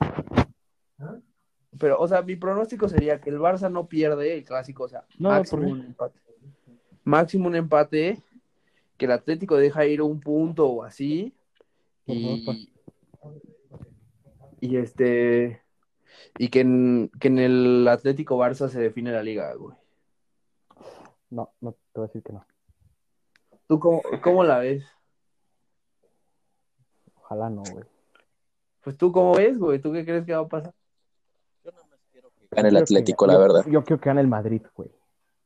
Pero, 1.78 1.98
o 1.98 2.08
sea, 2.08 2.22
mi 2.22 2.36
pronóstico 2.36 2.88
sería 2.88 3.20
que 3.20 3.30
el 3.30 3.38
Barça 3.38 3.70
no 3.70 3.86
pierde 3.86 4.32
el 4.34 4.44
clásico, 4.44 4.84
o 4.84 4.88
sea, 4.88 5.04
máximo 5.18 5.68
un 5.68 5.80
empate. 5.80 6.20
Máximo 7.04 7.48
un 7.48 7.56
empate 7.56 8.22
que 8.96 9.04
el 9.04 9.12
Atlético 9.12 9.56
deja 9.56 9.84
ir 9.86 10.02
un 10.02 10.20
punto 10.20 10.66
o 10.68 10.82
así. 10.84 11.34
Y, 12.06 12.70
y 14.60 14.76
este. 14.76 15.62
Y 16.38 16.48
que 16.48 16.60
en, 16.60 17.10
que 17.20 17.28
en 17.28 17.38
el 17.38 17.88
Atlético 17.88 18.38
Barça 18.38 18.68
se 18.68 18.80
define 18.80 19.12
la 19.12 19.22
liga, 19.22 19.52
güey. 19.54 19.76
No, 21.30 21.52
no 21.60 21.72
te 21.72 21.78
voy 21.94 22.04
a 22.04 22.06
decir 22.06 22.22
que 22.22 22.32
no. 22.32 22.46
¿Tú 23.66 23.80
cómo, 23.80 24.02
cómo 24.22 24.44
la 24.44 24.58
ves? 24.58 24.86
Ojalá 27.16 27.50
no, 27.50 27.62
güey. 27.62 27.84
Pues 28.82 28.96
tú 28.96 29.10
cómo 29.10 29.34
ves, 29.34 29.58
güey. 29.58 29.80
¿Tú 29.80 29.92
qué 29.92 30.04
crees 30.04 30.24
que 30.24 30.32
va 30.32 30.42
a 30.42 30.48
pasar? 30.48 30.72
Yo 31.64 31.72
no 31.72 31.84
más 31.86 31.98
quiero 32.12 32.30
que 32.30 32.46
gane 32.50 32.68
el 32.68 32.76
Atlético, 32.76 33.26
la 33.26 33.36
verdad. 33.36 33.64
Yo 33.68 33.82
quiero 33.82 34.00
que 34.00 34.08
gane 34.08 34.20
el 34.20 34.28
Madrid, 34.28 34.62
güey. 34.74 34.90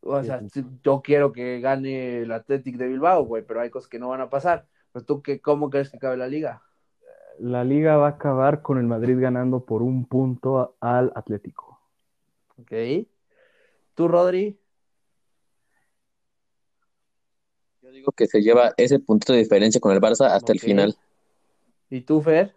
O 0.03 0.23
sea, 0.23 0.43
yo 0.83 1.03
quiero 1.03 1.33
que 1.33 1.61
gane 1.61 2.23
el 2.23 2.33
Athletic 2.33 2.77
de 2.77 2.89
Bilbao, 2.89 3.25
güey, 3.25 3.43
pero 3.45 3.61
hay 3.61 3.71
cosas 3.71 3.89
que 3.89 3.99
no 3.99 4.09
van 4.09 4.21
a 4.21 4.31
pasar. 4.31 4.67
Pero 4.93 5.05
tú, 5.05 5.23
qué, 5.23 5.41
¿cómo 5.41 5.71
crees 5.71 5.91
que 5.91 5.97
acabe 5.99 6.17
la 6.17 6.27
liga? 6.27 6.63
La 7.41 7.65
liga 7.65 7.97
va 7.97 8.07
a 8.07 8.11
acabar 8.11 8.61
con 8.61 8.77
el 8.77 8.85
Madrid 8.85 9.19
ganando 9.19 9.65
por 9.65 9.83
un 9.83 10.05
punto 10.05 10.77
al 10.79 11.11
Atlético. 11.15 11.81
Ok. 12.59 12.73
¿Tú, 13.95 14.09
Rodri? 14.09 14.61
Yo 17.81 17.91
digo 17.93 18.13
que 18.13 18.27
se 18.27 18.43
lleva 18.43 18.75
ese 18.77 18.99
punto 18.99 19.33
de 19.33 19.39
diferencia 19.39 19.81
con 19.81 19.93
el 19.93 20.03
Barça 20.03 20.27
hasta 20.27 20.53
el 20.53 20.61
final. 20.61 20.95
¿Y 21.89 22.03
tú, 22.03 22.21
Fer? 22.21 22.53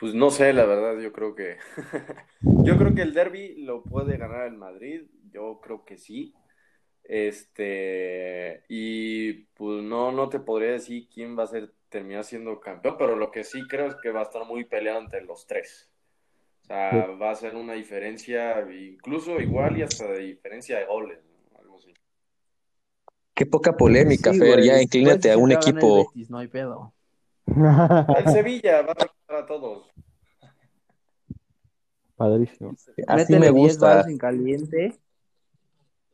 Pues 0.00 0.14
no 0.14 0.30
sé, 0.30 0.54
la 0.54 0.64
verdad, 0.64 0.98
yo 0.98 1.12
creo 1.12 1.34
que 1.34 1.58
yo 2.40 2.78
creo 2.78 2.94
que 2.94 3.02
el 3.02 3.12
derby 3.12 3.56
lo 3.56 3.82
puede 3.82 4.16
ganar 4.16 4.46
el 4.46 4.56
Madrid, 4.56 5.02
yo 5.30 5.60
creo 5.62 5.84
que 5.84 5.98
sí. 5.98 6.34
Este, 7.12 8.62
y 8.68 9.32
pues 9.32 9.82
no, 9.82 10.12
no 10.12 10.28
te 10.28 10.38
podría 10.38 10.70
decir 10.70 11.08
quién 11.12 11.36
va 11.36 11.42
a 11.42 11.48
ser, 11.48 11.72
terminar 11.88 12.22
siendo 12.22 12.60
campeón, 12.60 12.94
pero 12.96 13.16
lo 13.16 13.32
que 13.32 13.42
sí 13.42 13.66
creo 13.68 13.88
es 13.88 13.96
que 14.00 14.12
va 14.12 14.20
a 14.20 14.22
estar 14.22 14.44
muy 14.46 14.62
peleado 14.62 15.00
entre 15.00 15.22
los 15.22 15.44
tres. 15.44 15.90
O 16.62 16.66
sea, 16.66 17.06
va 17.20 17.32
a 17.32 17.34
ser 17.34 17.56
una 17.56 17.72
diferencia, 17.72 18.64
incluso 18.70 19.40
igual 19.40 19.76
y 19.76 19.82
hasta 19.82 20.06
de 20.06 20.20
diferencia 20.20 20.78
de 20.78 20.84
goles, 20.84 21.18
algo 21.58 21.78
así. 21.78 21.92
Qué 23.34 23.44
poca 23.44 23.76
polémica, 23.76 24.32
Fer, 24.32 24.62
ya 24.62 24.80
inclínate 24.80 25.32
a 25.32 25.36
un 25.36 25.50
equipo. 25.50 26.12
no 26.28 26.38
hay 26.38 26.46
pedo. 26.46 26.94
El 27.44 28.32
Sevilla 28.32 28.82
va 28.82 28.92
a 28.92 28.94
tocar 28.94 29.36
a 29.36 29.46
todos. 29.46 29.90
Padrísimo. 32.14 32.76
Así 33.08 33.36
me 33.36 33.50
gusta. 33.50 34.08
en 34.08 34.16
caliente. 34.16 35.00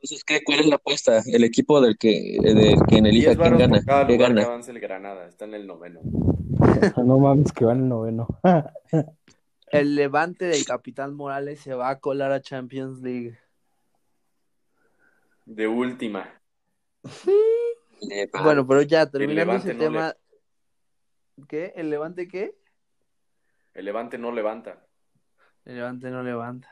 Entonces, 0.07 0.23
¿qué, 0.23 0.45
¿cuál 0.45 0.61
es 0.61 0.67
la 0.67 0.77
apuesta? 0.77 1.21
El 1.27 1.43
equipo 1.43 1.81
del 1.81 1.99
que, 1.99 2.39
del 2.41 2.77
quien 2.87 3.07
elija 3.07 3.35
quién 3.35 3.59
gana. 3.59 4.07
¿Qué 4.07 4.17
gana? 4.17 4.41
Que 4.41 4.47
avance 4.47 4.71
el 4.71 4.79
Granada, 4.79 5.27
está 5.27 5.47
en 5.47 5.55
el 5.55 5.67
noveno. 5.67 5.99
no 7.05 7.19
mames, 7.19 7.51
que 7.51 7.65
va 7.65 7.73
en 7.73 7.81
el 7.81 7.89
noveno. 7.89 8.29
el 9.73 9.97
levante 9.97 10.45
del 10.45 10.65
Capitán 10.65 11.15
Morales 11.15 11.59
se 11.59 11.75
va 11.75 11.91
a 11.91 11.99
colar 11.99 12.31
a 12.31 12.41
Champions 12.41 13.03
League. 13.03 13.37
De 15.45 15.67
última. 15.67 16.41
bueno, 18.45 18.65
pero 18.65 18.83
ya 18.83 19.11
terminando 19.11 19.55
ese 19.55 19.75
tema. 19.75 20.15
¿Qué? 21.49 21.73
¿El 21.75 21.91
levante 21.91 22.29
qué? 22.29 22.55
El 23.75 23.87
levante 23.87 24.19
no 24.19 24.31
levanta. 24.31 24.87
El 25.65 25.75
Levante 25.75 26.11
no 26.11 26.23
levanta. 26.23 26.69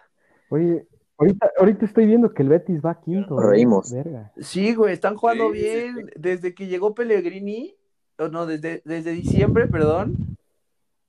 Oye, 0.50 0.86
ahorita, 1.18 1.50
ahorita 1.58 1.84
estoy 1.84 2.06
viendo 2.06 2.32
que 2.32 2.42
el 2.42 2.48
Betis 2.48 2.80
va 2.80 3.00
quinto. 3.00 3.38
Reímos. 3.38 3.94
Sí, 4.38 4.74
güey, 4.74 4.92
están 4.92 5.16
jugando 5.16 5.50
bien. 5.50 6.10
Desde 6.16 6.54
que 6.54 6.66
llegó 6.66 6.94
Pellegrini, 6.94 7.76
o 8.18 8.28
no, 8.28 8.46
desde, 8.46 8.82
desde 8.84 9.12
diciembre, 9.12 9.66
perdón. 9.66 10.36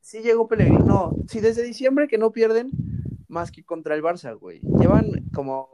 Sí 0.01 0.22
llegó 0.22 0.47
Pellegrini, 0.47 0.84
no, 0.84 1.16
sí, 1.28 1.39
desde 1.39 1.64
diciembre 1.64 2.08
que 2.08 2.18
no 2.18 2.32
pierden 2.32 2.70
más 3.28 3.51
que 3.51 3.64
contra 3.64 3.95
el 3.95 4.03
Barça, 4.03 4.38
güey. 4.38 4.60
Llevan 4.62 5.26
como, 5.34 5.70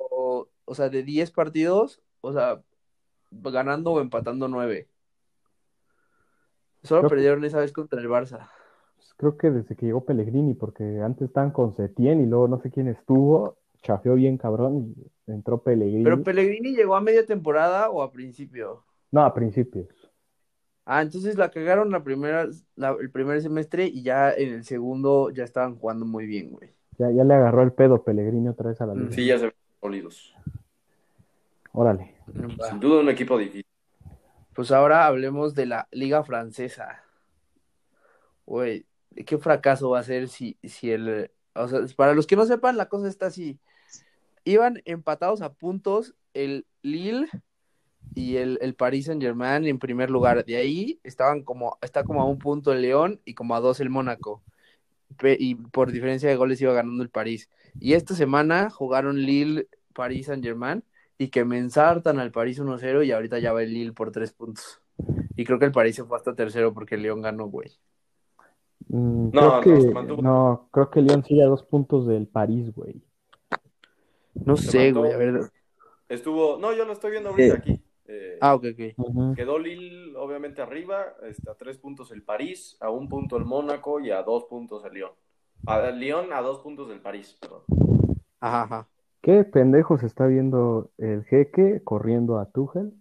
o 0.66 0.76
sea, 0.76 0.90
de 0.90 1.04
10 1.04 1.32
partidos, 1.32 2.02
o 2.22 2.32
sea, 2.32 2.62
ganando 3.30 3.92
o 3.92 4.02
empatando 4.02 4.48
9. 4.48 4.88
Solo 6.84 7.10
perdieron 7.10 7.44
esa 7.44 7.60
vez 7.60 7.72
contra 7.72 8.00
el 8.00 8.08
Barça 8.08 8.50
creo 9.22 9.38
que 9.38 9.52
desde 9.52 9.76
que 9.76 9.86
llegó 9.86 10.04
Pellegrini, 10.04 10.56
porque 10.56 10.84
antes 11.00 11.28
estaban 11.28 11.52
con 11.52 11.76
Setién 11.76 12.22
y 12.22 12.26
luego 12.26 12.48
no 12.48 12.60
sé 12.60 12.72
quién 12.72 12.88
estuvo, 12.88 13.56
chafeó 13.82 14.16
bien 14.16 14.38
cabrón 14.38 14.94
y 14.96 15.32
entró 15.32 15.62
Pellegrini. 15.62 16.04
¿Pero 16.04 16.24
Pellegrini 16.24 16.76
llegó 16.76 16.96
a 16.96 17.02
media 17.02 17.26
temporada 17.26 17.90
o 17.90 18.02
a 18.02 18.12
principio? 18.12 18.84
No, 19.12 19.24
a 19.24 19.34
principios. 19.34 19.88
Ah, 20.86 21.02
entonces 21.02 21.38
la 21.38 21.52
cagaron 21.52 21.92
la 21.92 22.04
primera, 22.04 22.48
el 22.78 23.12
primer 23.12 23.42
semestre 23.42 23.86
y 23.86 24.04
ya 24.04 24.32
en 24.32 24.54
el 24.54 24.64
segundo 24.64 25.30
ya 25.30 25.44
estaban 25.44 25.76
jugando 25.76 26.06
muy 26.06 26.26
bien, 26.26 26.52
güey. 26.52 26.72
Ya, 26.98 27.12
ya 27.12 27.24
le 27.24 27.34
agarró 27.34 27.64
el 27.64 27.72
pedo 27.72 28.04
Pellegrini 28.04 28.48
otra 28.48 28.70
vez 28.70 28.82
a 28.82 28.88
la 28.88 28.96
liga. 28.96 29.12
Sí, 29.12 29.26
ya 29.26 29.38
se 29.38 29.46
ven 29.46 29.54
sólidos. 29.80 30.36
Órale. 31.74 32.16
Sin 32.70 32.80
duda 32.80 33.02
un 33.02 33.10
equipo 33.10 33.38
difícil. 33.38 33.66
Pues 34.54 34.72
ahora 34.72 35.06
hablemos 35.06 35.56
de 35.56 35.66
la 35.66 35.88
liga 35.92 36.24
francesa. 36.24 37.04
Güey, 38.46 38.86
qué 39.26 39.38
fracaso 39.38 39.92
va 39.92 40.00
a 40.00 40.04
ser 40.04 40.28
si, 40.28 40.58
si 40.64 40.92
el... 40.92 41.32
O 41.54 41.68
sea, 41.68 41.82
para 41.96 42.14
los 42.14 42.28
que 42.28 42.36
no 42.36 42.46
sepan, 42.46 42.78
la 42.78 42.88
cosa 42.88 43.08
está 43.08 43.28
así. 43.28 43.60
Iban 44.44 44.82
empatados 44.86 45.42
a 45.42 45.54
puntos 45.54 46.16
el 46.34 46.66
Lille 46.82 47.28
y 48.16 48.38
el, 48.38 48.58
el 48.62 48.74
Paris 48.76 49.06
Saint 49.06 49.22
Germain 49.22 49.66
en 49.66 49.80
primer 49.80 50.10
lugar. 50.10 50.44
De 50.46 50.58
ahí 50.58 51.00
estaban 51.04 51.44
como, 51.44 51.78
está 51.82 52.04
como 52.04 52.22
a 52.22 52.26
un 52.26 52.38
punto 52.38 52.72
el 52.72 52.82
León 52.82 53.22
y 53.26 53.34
como 53.34 53.56
a 53.56 53.60
dos 53.60 53.80
el 53.80 53.90
Mónaco. 53.90 54.42
Y 55.24 55.56
por 55.56 55.92
diferencia 55.92 56.30
de 56.30 56.36
goles 56.36 56.62
iba 56.62 56.74
ganando 56.74 57.04
el 57.04 57.10
París. 57.10 57.50
Y 57.80 57.94
esta 57.94 58.16
semana 58.16 58.70
jugaron 58.70 59.18
Lille, 59.22 59.68
Paris 59.94 60.28
Saint 60.28 60.44
Germain 60.44 60.84
y 61.18 61.30
que 61.30 61.46
me 61.46 61.58
ensartan 61.58 62.20
al 62.20 62.32
París 62.32 62.60
1-0 62.60 63.06
y 63.06 63.12
ahorita 63.12 63.40
ya 63.40 63.54
va 63.54 63.62
el 63.62 63.74
Lille 63.74 63.94
por 63.94 64.12
tres 64.12 64.32
puntos. 64.34 64.82
Y 65.36 65.46
creo 65.46 65.60
que 65.60 65.66
el 65.66 65.72
París 65.72 65.96
se 65.96 66.04
fue 66.04 66.18
hasta 66.18 66.36
tercero 66.36 66.74
porque 66.74 66.96
el 66.96 67.04
León 67.04 67.22
ganó, 67.22 67.48
güey. 67.48 67.70
Mm, 68.88 69.30
no, 69.32 69.62
creo 69.62 69.80
que, 69.80 70.22
no, 70.22 70.68
creo 70.72 70.90
que 70.90 71.02
León 71.02 71.24
sigue 71.24 71.44
a 71.44 71.48
dos 71.48 71.64
puntos 71.64 72.08
del 72.08 72.28
París, 72.28 72.74
güey. 72.74 73.02
No 74.34 74.58
sé, 74.58 74.92
güey, 74.92 75.12
a 75.12 75.18
ver. 75.18 75.52
Estuvo, 76.10 76.58
no, 76.58 76.74
yo 76.74 76.86
lo 76.86 76.94
estoy 76.94 77.12
viendo 77.12 77.30
ahorita 77.30 77.56
aquí. 77.56 77.82
Eh, 78.06 78.38
ah, 78.42 78.56
ok, 78.56 78.66
ok. 78.74 79.36
Quedó 79.36 79.58
Lille, 79.58 80.16
obviamente, 80.18 80.62
arriba, 80.62 81.16
este, 81.24 81.50
a 81.50 81.56
tres 81.56 81.78
puntos 81.78 82.12
el 82.12 82.24
París, 82.24 82.76
a 82.82 82.90
un 82.90 83.08
punto 83.08 83.38
el 83.38 83.46
Mónaco 83.46 84.00
y 84.02 84.12
a 84.12 84.22
dos 84.24 84.46
puntos 84.46 84.84
el 84.84 84.94
León. 84.94 85.12
A 85.66 85.80
León 85.92 86.34
a 86.34 86.42
dos 86.42 86.60
puntos 86.60 86.90
del 86.90 87.00
París, 87.00 87.38
perdón. 87.40 87.62
Ajá, 88.40 88.64
ajá. 88.64 88.88
¿Qué 89.22 89.44
pendejos 89.44 90.04
está 90.04 90.26
viendo 90.26 90.90
el 90.98 91.24
jeque 91.26 91.82
corriendo 91.84 92.40
a 92.40 92.50
Tuchel 92.52 92.92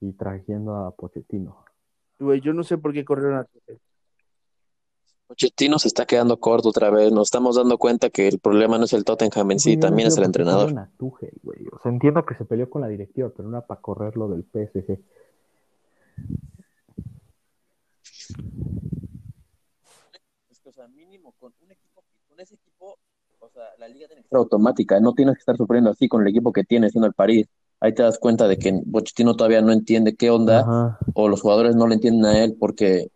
y 0.00 0.12
trayendo 0.12 0.74
a 0.74 0.90
Pochettino? 0.90 1.64
Güey, 2.18 2.40
yo 2.40 2.52
no 2.52 2.64
sé 2.64 2.76
por 2.76 2.92
qué 2.92 3.04
corrieron 3.04 3.38
a 3.38 3.44
Tuchel. 3.44 3.80
Pochettino 5.30 5.78
se 5.78 5.86
está 5.86 6.06
quedando 6.06 6.40
corto 6.40 6.70
otra 6.70 6.90
vez. 6.90 7.12
Nos 7.12 7.28
estamos 7.28 7.54
dando 7.54 7.78
cuenta 7.78 8.10
que 8.10 8.26
el 8.26 8.40
problema 8.40 8.78
no 8.78 8.84
es 8.86 8.92
el 8.94 9.04
Tottenham 9.04 9.52
en 9.52 9.60
sí, 9.60 9.76
también 9.76 10.08
es 10.08 10.16
el 10.16 10.24
entrenador. 10.24 10.72
O 10.72 11.78
sea, 11.80 11.92
entiendo 11.92 12.26
que 12.26 12.34
se 12.34 12.44
peleó 12.44 12.68
con 12.68 12.82
la 12.82 12.88
directiva, 12.88 13.30
pero 13.36 13.48
no 13.48 13.58
era 13.58 13.64
para 13.64 13.80
correrlo 13.80 14.28
del 14.28 14.42
PSG. 14.42 14.98
Es 20.50 20.58
que, 20.58 20.68
o 20.68 20.72
sea, 20.72 20.88
mínimo 20.88 21.32
con 21.38 21.52
un 21.62 21.70
equipo, 21.70 22.02
con 22.28 22.40
ese 22.40 22.56
equipo, 22.56 22.98
o 23.38 23.48
sea, 23.50 23.62
la 23.78 23.86
liga 23.86 24.08
tiene 24.08 24.22
que 24.22 24.28
ser 24.30 24.36
automática. 24.36 24.98
No 24.98 25.12
tienes 25.12 25.36
que 25.36 25.42
estar 25.42 25.56
sufriendo 25.56 25.90
así 25.90 26.08
con 26.08 26.22
el 26.22 26.28
equipo 26.28 26.52
que 26.52 26.64
tiene, 26.64 26.90
siendo 26.90 27.06
el 27.06 27.14
París. 27.14 27.46
Ahí 27.78 27.94
te 27.94 28.02
das 28.02 28.18
cuenta 28.18 28.48
de 28.48 28.58
que 28.58 28.82
Pochettino 28.90 29.36
todavía 29.36 29.62
no 29.62 29.70
entiende 29.70 30.16
qué 30.16 30.28
onda, 30.28 30.98
o 31.14 31.28
los 31.28 31.40
jugadores 31.40 31.76
no 31.76 31.86
le 31.86 31.94
entienden 31.94 32.24
a 32.24 32.42
él 32.42 32.56
porque 32.58 33.12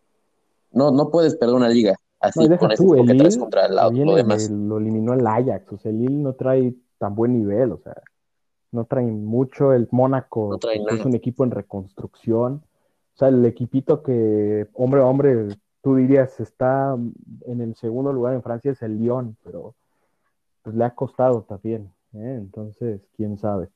no, 0.71 0.93
no 0.93 1.11
puedes 1.11 1.35
perder 1.35 1.57
una 1.57 1.69
liga 1.69 1.99
así 2.25 2.57
con 2.57 2.72
ese 2.72 2.85
que 3.07 3.14
traes 3.14 3.39
contra 3.39 3.66
el, 3.66 3.77
lo 3.77 4.14
demás. 4.14 4.51
lo 4.51 4.79
eliminó 4.79 5.14
el 5.14 5.27
Ajax, 5.27 5.72
o 5.72 5.79
sea, 5.79 5.91
el 5.91 6.01
Lille 6.01 6.22
no 6.22 6.33
trae 6.35 6.75
tan 6.99 7.14
buen 7.14 7.33
nivel, 7.33 7.72
o 7.72 7.79
sea, 7.79 7.95
no 8.72 8.85
trae 8.85 9.05
mucho. 9.05 9.72
El 9.72 9.89
Mónaco 9.91 10.59
es 10.91 11.05
un 11.05 11.14
equipo 11.14 11.45
en 11.45 11.51
reconstrucción. 11.51 12.62
O 13.14 13.16
sea, 13.16 13.29
el 13.29 13.45
equipito 13.47 14.03
que, 14.03 14.68
hombre 14.72 15.01
a 15.01 15.07
hombre, 15.07 15.49
tú 15.83 15.97
dirías 15.97 16.41
está 16.41 16.97
en 17.47 17.61
el 17.61 17.77
segundo 17.77 18.12
lugar 18.12 18.35
en 18.35 18.43
Francia 18.43 18.72
es 18.72 18.83
el 18.83 18.99
Lyon, 18.99 19.37
pero 19.45 19.75
pues 20.62 20.75
le 20.75 20.85
ha 20.85 20.95
costado 20.95 21.43
también. 21.43 21.93
¿eh? 22.14 22.37
Entonces, 22.39 23.01
quién 23.16 23.39
sabe. 23.39 23.68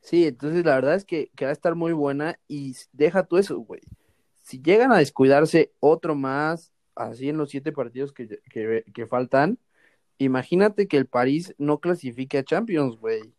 Sí, 0.00 0.26
entonces 0.26 0.64
la 0.64 0.74
verdad 0.74 0.94
es 0.94 1.04
que, 1.04 1.30
que 1.36 1.44
va 1.44 1.50
a 1.50 1.52
estar 1.52 1.74
muy 1.74 1.92
buena 1.92 2.38
y 2.48 2.74
deja 2.92 3.22
tú 3.22 3.36
eso, 3.38 3.58
güey 3.58 3.80
si 4.46 4.62
llegan 4.62 4.92
a 4.92 4.98
descuidarse 4.98 5.72
otro 5.80 6.14
más, 6.14 6.72
así 6.94 7.28
en 7.28 7.36
los 7.36 7.50
siete 7.50 7.72
partidos 7.72 8.12
que, 8.12 8.38
que, 8.94 9.06
faltan, 9.08 9.58
imagínate 10.18 10.86
que 10.86 10.96
el 10.98 11.06
París 11.06 11.52
no 11.58 11.80
clasifique 11.80 12.38
a 12.38 12.44
Champions, 12.44 12.96
güey. 12.96 13.34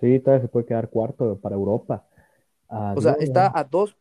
Sí, 0.00 0.18
todavía 0.18 0.42
se 0.42 0.48
puede 0.48 0.66
quedar 0.66 0.90
cuarto 0.90 1.38
para 1.38 1.54
Europa. 1.54 2.04
o 2.66 3.00
sea, 3.00 3.12
está 3.20 3.56
a 3.56 3.62
dos, 3.62 3.96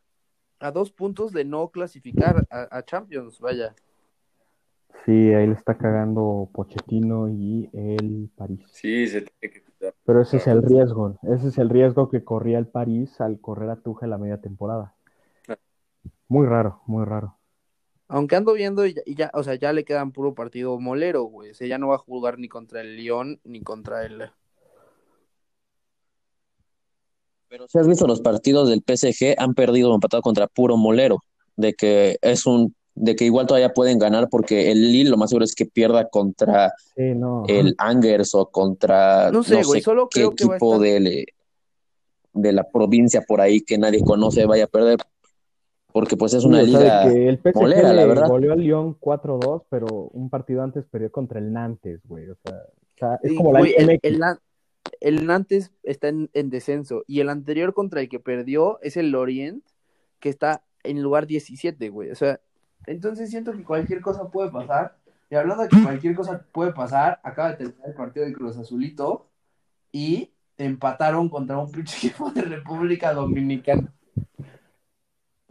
a 0.59 0.71
dos 0.71 0.91
puntos 0.91 1.31
de 1.31 1.45
no 1.45 1.69
clasificar 1.69 2.47
a, 2.49 2.81
Champions, 2.85 3.39
vaya. 3.39 3.75
Sí, 5.05 5.11
ahí 5.11 5.45
le 5.45 5.53
está 5.53 5.77
cagando 5.77 6.49
Pochettino 6.53 7.29
y 7.29 7.69
el 7.71 8.31
París. 8.35 8.65
Sí, 8.71 9.05
se 9.05 9.21
tiene 9.21 9.53
que 9.53 9.93
Pero 10.03 10.21
ese 10.23 10.37
es 10.37 10.47
el 10.47 10.63
riesgo, 10.63 11.19
ese 11.21 11.49
es 11.49 11.59
el 11.59 11.69
riesgo 11.69 12.09
que 12.09 12.23
corría 12.23 12.57
el 12.57 12.67
París 12.67 13.21
al 13.21 13.39
correr 13.39 13.69
a 13.69 13.75
Tuja 13.75 14.07
la 14.07 14.17
media 14.17 14.41
temporada. 14.41 14.95
Muy 16.31 16.47
raro, 16.47 16.81
muy 16.85 17.03
raro. 17.03 17.37
Aunque 18.07 18.37
ando 18.37 18.53
viendo 18.53 18.85
y 18.85 18.95
ya, 19.05 19.31
o 19.33 19.43
sea, 19.43 19.55
ya 19.55 19.73
le 19.73 19.83
quedan 19.83 20.13
puro 20.13 20.33
partido 20.33 20.79
molero, 20.79 21.23
güey. 21.23 21.49
O 21.51 21.53
sea, 21.53 21.67
ya 21.67 21.77
no 21.77 21.89
va 21.89 21.95
a 21.95 21.97
jugar 21.97 22.39
ni 22.39 22.47
contra 22.47 22.79
el 22.79 22.95
León 22.95 23.41
ni 23.43 23.59
contra 23.59 24.05
el. 24.05 24.31
Pero 27.49 27.67
si 27.67 27.77
has 27.77 27.85
visto 27.85 28.07
los 28.07 28.21
partidos 28.21 28.69
del 28.69 28.81
PSG, 28.81 29.35
han 29.37 29.53
perdido 29.53 29.91
o 29.91 29.93
empatado 29.93 30.21
contra 30.21 30.47
puro 30.47 30.77
molero. 30.77 31.17
De 31.57 31.73
que 31.73 32.17
es 32.21 32.45
un 32.45 32.73
de 32.95 33.17
que 33.17 33.25
igual 33.25 33.45
todavía 33.45 33.73
pueden 33.73 33.99
ganar 33.99 34.29
porque 34.29 34.71
el 34.71 34.89
Lille 34.93 35.09
lo 35.09 35.17
más 35.17 35.31
seguro 35.31 35.43
es 35.43 35.53
que 35.53 35.65
pierda 35.65 36.07
contra 36.07 36.71
el 36.95 37.75
Angers 37.77 38.35
o 38.35 38.45
contra 38.45 39.31
no 39.31 39.43
sé, 39.43 39.65
solo 39.81 40.07
qué 40.07 40.23
equipo 40.23 40.79
de, 40.79 41.25
de 42.31 42.51
la 42.53 42.63
provincia 42.63 43.21
por 43.21 43.41
ahí 43.41 43.59
que 43.59 43.77
nadie 43.77 44.01
conoce 44.01 44.45
vaya 44.45 44.63
a 44.65 44.67
perder 44.67 44.99
porque 45.93 46.17
pues 46.17 46.33
es 46.33 46.43
una 46.43 46.61
liga 46.61 47.05
el 47.05 47.37
PSG 47.37 47.67
la 47.67 48.05
verdad. 48.05 48.27
Goleó 48.27 48.53
al 48.53 48.59
Lyon 48.59 48.99
4-2, 48.99 49.65
pero 49.69 49.87
un 49.87 50.29
partido 50.29 50.63
antes 50.63 50.85
perdió 50.85 51.11
contra 51.11 51.39
el 51.39 51.51
Nantes, 51.51 52.01
güey, 52.05 52.29
o 52.29 52.35
sea, 52.43 53.19
es 53.23 53.33
como 53.35 53.53
la 53.53 54.39
el, 54.99 55.25
Nantes 55.25 55.71
está 55.83 56.07
en, 56.09 56.29
en, 56.33 56.49
descenso 56.49 57.03
y 57.07 57.19
el 57.19 57.29
anterior 57.29 57.73
contra 57.73 58.01
el 58.01 58.09
que 58.09 58.19
perdió 58.19 58.79
es 58.81 58.97
el 58.97 59.11
Lorient, 59.11 59.63
que 60.19 60.29
está 60.29 60.63
en 60.83 61.01
lugar 61.01 61.27
17, 61.27 61.89
güey, 61.89 62.11
o 62.11 62.15
sea, 62.15 62.39
entonces 62.85 63.29
siento 63.29 63.51
que 63.53 63.63
cualquier 63.63 64.01
cosa 64.01 64.29
puede 64.29 64.51
pasar. 64.51 64.97
Y 65.29 65.35
hablando 65.35 65.63
de 65.63 65.69
que 65.69 65.81
cualquier 65.81 66.15
cosa 66.15 66.45
puede 66.51 66.73
pasar, 66.73 67.19
acaba 67.23 67.51
de 67.51 67.57
terminar 67.57 67.89
el 67.89 67.95
partido 67.95 68.25
de 68.25 68.33
Cruz 68.33 68.57
Azulito 68.57 69.29
y 69.91 70.33
empataron 70.57 71.29
contra 71.29 71.57
un 71.57 71.71
pinche 71.71 71.95
equipo 72.07 72.31
de 72.31 72.41
República 72.41 73.13
Dominicana. 73.13 73.93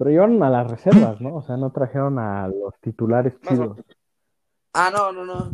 Pero 0.00 0.10
iban 0.10 0.42
a 0.42 0.48
las 0.48 0.70
reservas, 0.70 1.20
¿no? 1.20 1.34
O 1.36 1.42
sea, 1.42 1.58
no 1.58 1.70
trajeron 1.72 2.18
a 2.18 2.48
los 2.48 2.74
titulares 2.80 3.38
chidos. 3.42 3.76
Ah, 4.72 4.90
no, 4.90 5.12
no, 5.12 5.26
no. 5.26 5.52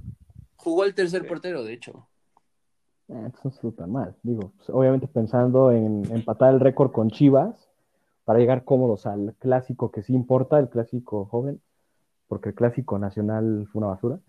Jugó 0.54 0.84
el 0.84 0.94
tercer 0.94 1.26
portero, 1.26 1.64
de 1.64 1.72
hecho. 1.72 2.06
Eh, 3.08 3.32
eso 3.34 3.52
no 3.60 3.70
está 3.70 3.88
mal. 3.88 4.14
Digo, 4.22 4.52
pues, 4.56 4.70
obviamente 4.70 5.08
pensando 5.08 5.72
en 5.72 6.04
empatar 6.12 6.54
el 6.54 6.60
récord 6.60 6.92
con 6.92 7.10
Chivas 7.10 7.68
para 8.24 8.38
llegar 8.38 8.62
cómodos 8.62 9.06
al 9.06 9.34
clásico 9.40 9.90
que 9.90 10.04
sí 10.04 10.14
importa, 10.14 10.60
el 10.60 10.68
clásico 10.68 11.24
joven 11.24 11.60
porque 12.28 12.50
el 12.50 12.54
clásico 12.54 13.00
nacional 13.00 13.66
fue 13.72 13.80
una 13.80 13.88
basura. 13.88 14.20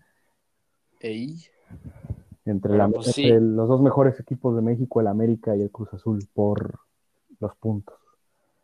Entre, 2.44 2.76
la, 2.76 2.88
pues 2.88 3.16
los 3.18 3.68
dos 3.68 3.80
mejores 3.82 4.18
equipos 4.18 4.56
de 4.56 4.62
México, 4.62 5.00
el 5.00 5.06
América 5.06 5.54
y 5.54 5.62
el 5.62 5.70
Cruz 5.70 5.92
Azul, 5.94 6.26
por 6.32 6.80
los 7.38 7.54
puntos. 7.56 8.07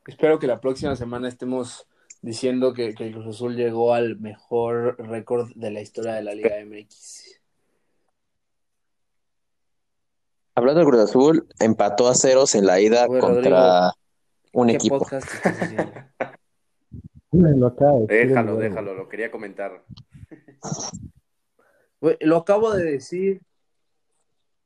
Espero 0.07 0.39
que 0.39 0.47
la 0.47 0.61
próxima 0.61 0.95
semana 0.97 1.29
estemos 1.29 1.87
diciendo 2.21 2.75
que, 2.75 2.87
el 2.87 3.13
Cruz 3.13 3.27
Azul 3.27 3.57
llegó 3.57 3.95
al 3.95 4.19
mejor 4.19 4.97
récord 4.99 5.51
de 5.55 5.71
la 5.71 5.81
historia 5.81 6.13
de 6.15 6.23
la 6.23 6.35
Liga 6.35 6.57
MX. 6.65 7.41
Hablando 10.55 10.81
del 10.81 10.89
Cruz 10.89 11.01
Azul, 11.01 11.49
empató 11.59 12.09
a 12.09 12.15
ceros 12.15 12.55
en 12.55 12.67
la 12.67 12.81
ida 12.81 13.07
contra 13.09 13.93
un 14.53 14.71
equipo. 14.71 15.07
Déjalo, 18.07 18.57
déjalo, 18.57 18.95
lo 18.95 19.09
quería 19.09 19.31
comentar. 19.31 19.85
Lo 22.21 22.37
acabo 22.37 22.73
de 22.73 22.85
decir. 22.85 23.41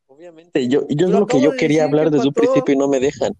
Obviamente, 0.07 0.69
yo, 0.69 0.87
yo 0.89 1.07
es 1.07 1.13
lo 1.13 1.27
que 1.27 1.41
yo 1.41 1.53
quería 1.53 1.85
hablar 1.85 2.11
desde 2.11 2.29
un 2.29 2.35
principio 2.35 2.75
y 2.75 2.77
no 2.77 2.89
me 2.89 2.99
dejan. 2.99 3.33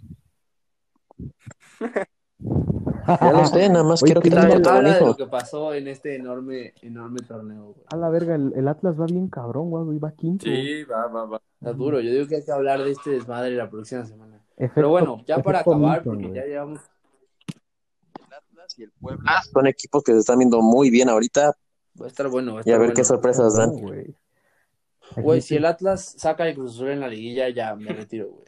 Ya 1.81 3.33
lo 3.33 3.47
sé, 3.47 3.69
nada 3.69 3.85
más 3.85 4.03
quiero 4.03 4.21
que 4.21 4.31
te 4.31 5.01
lo 5.01 5.17
que 5.17 5.27
pasó 5.27 5.75
en 5.75 5.89
este 5.89 6.17
enorme, 6.17 6.75
enorme 6.83 7.21
torneo. 7.21 7.75
A 7.91 7.97
la 7.97 8.09
verga, 8.11 8.35
el, 8.35 8.69
Atlas 8.69 9.01
va 9.01 9.07
bien 9.07 9.29
cabrón, 9.29 9.71
güey, 9.71 9.99
va 9.99 10.13
quinto. 10.13 10.45
Sí, 10.45 10.85
va, 10.85 11.07
va, 11.07 11.25
va. 11.25 11.43
Está 11.61 11.73
duro, 11.73 12.01
yo 12.01 12.11
digo 12.11 12.27
que 12.27 12.37
hay 12.37 12.45
que 12.45 12.53
hablar 12.53 12.83
de 12.83 12.93
este 12.93 13.11
desmadre 13.11 13.57
la 13.57 13.69
próxima 13.69 14.05
semana. 14.05 14.45
Pero 14.75 14.91
bueno, 14.91 15.23
ya 15.27 15.39
para 15.39 15.61
acabar, 15.61 16.03
porque 16.03 16.33
ya 16.33 16.45
llevamos 16.45 16.81
y 18.77 18.83
el 18.85 18.93
Puebla 18.93 19.43
son 19.53 19.67
equipos 19.67 20.03
que 20.03 20.13
se 20.13 20.19
están 20.19 20.39
viendo 20.39 20.61
muy 20.61 20.91
bien 20.91 21.09
ahorita. 21.09 21.57
Va 22.01 22.05
a 22.05 22.09
estar 22.09 22.29
bueno. 22.29 22.61
y 22.65 22.71
a 22.71 22.79
ver 22.79 22.93
qué 22.93 23.05
sorpresas 23.05 23.57
dan. 23.57 23.73
Güey, 25.17 25.41
si 25.41 25.57
el 25.57 25.65
Atlas 25.65 26.15
saca 26.19 26.47
el 26.47 26.55
Cruz 26.55 26.81
en 26.83 27.01
la 27.01 27.09
liguilla, 27.09 27.49
ya 27.49 27.75
me 27.75 27.93
retiro, 27.93 28.29
güey. 28.29 28.45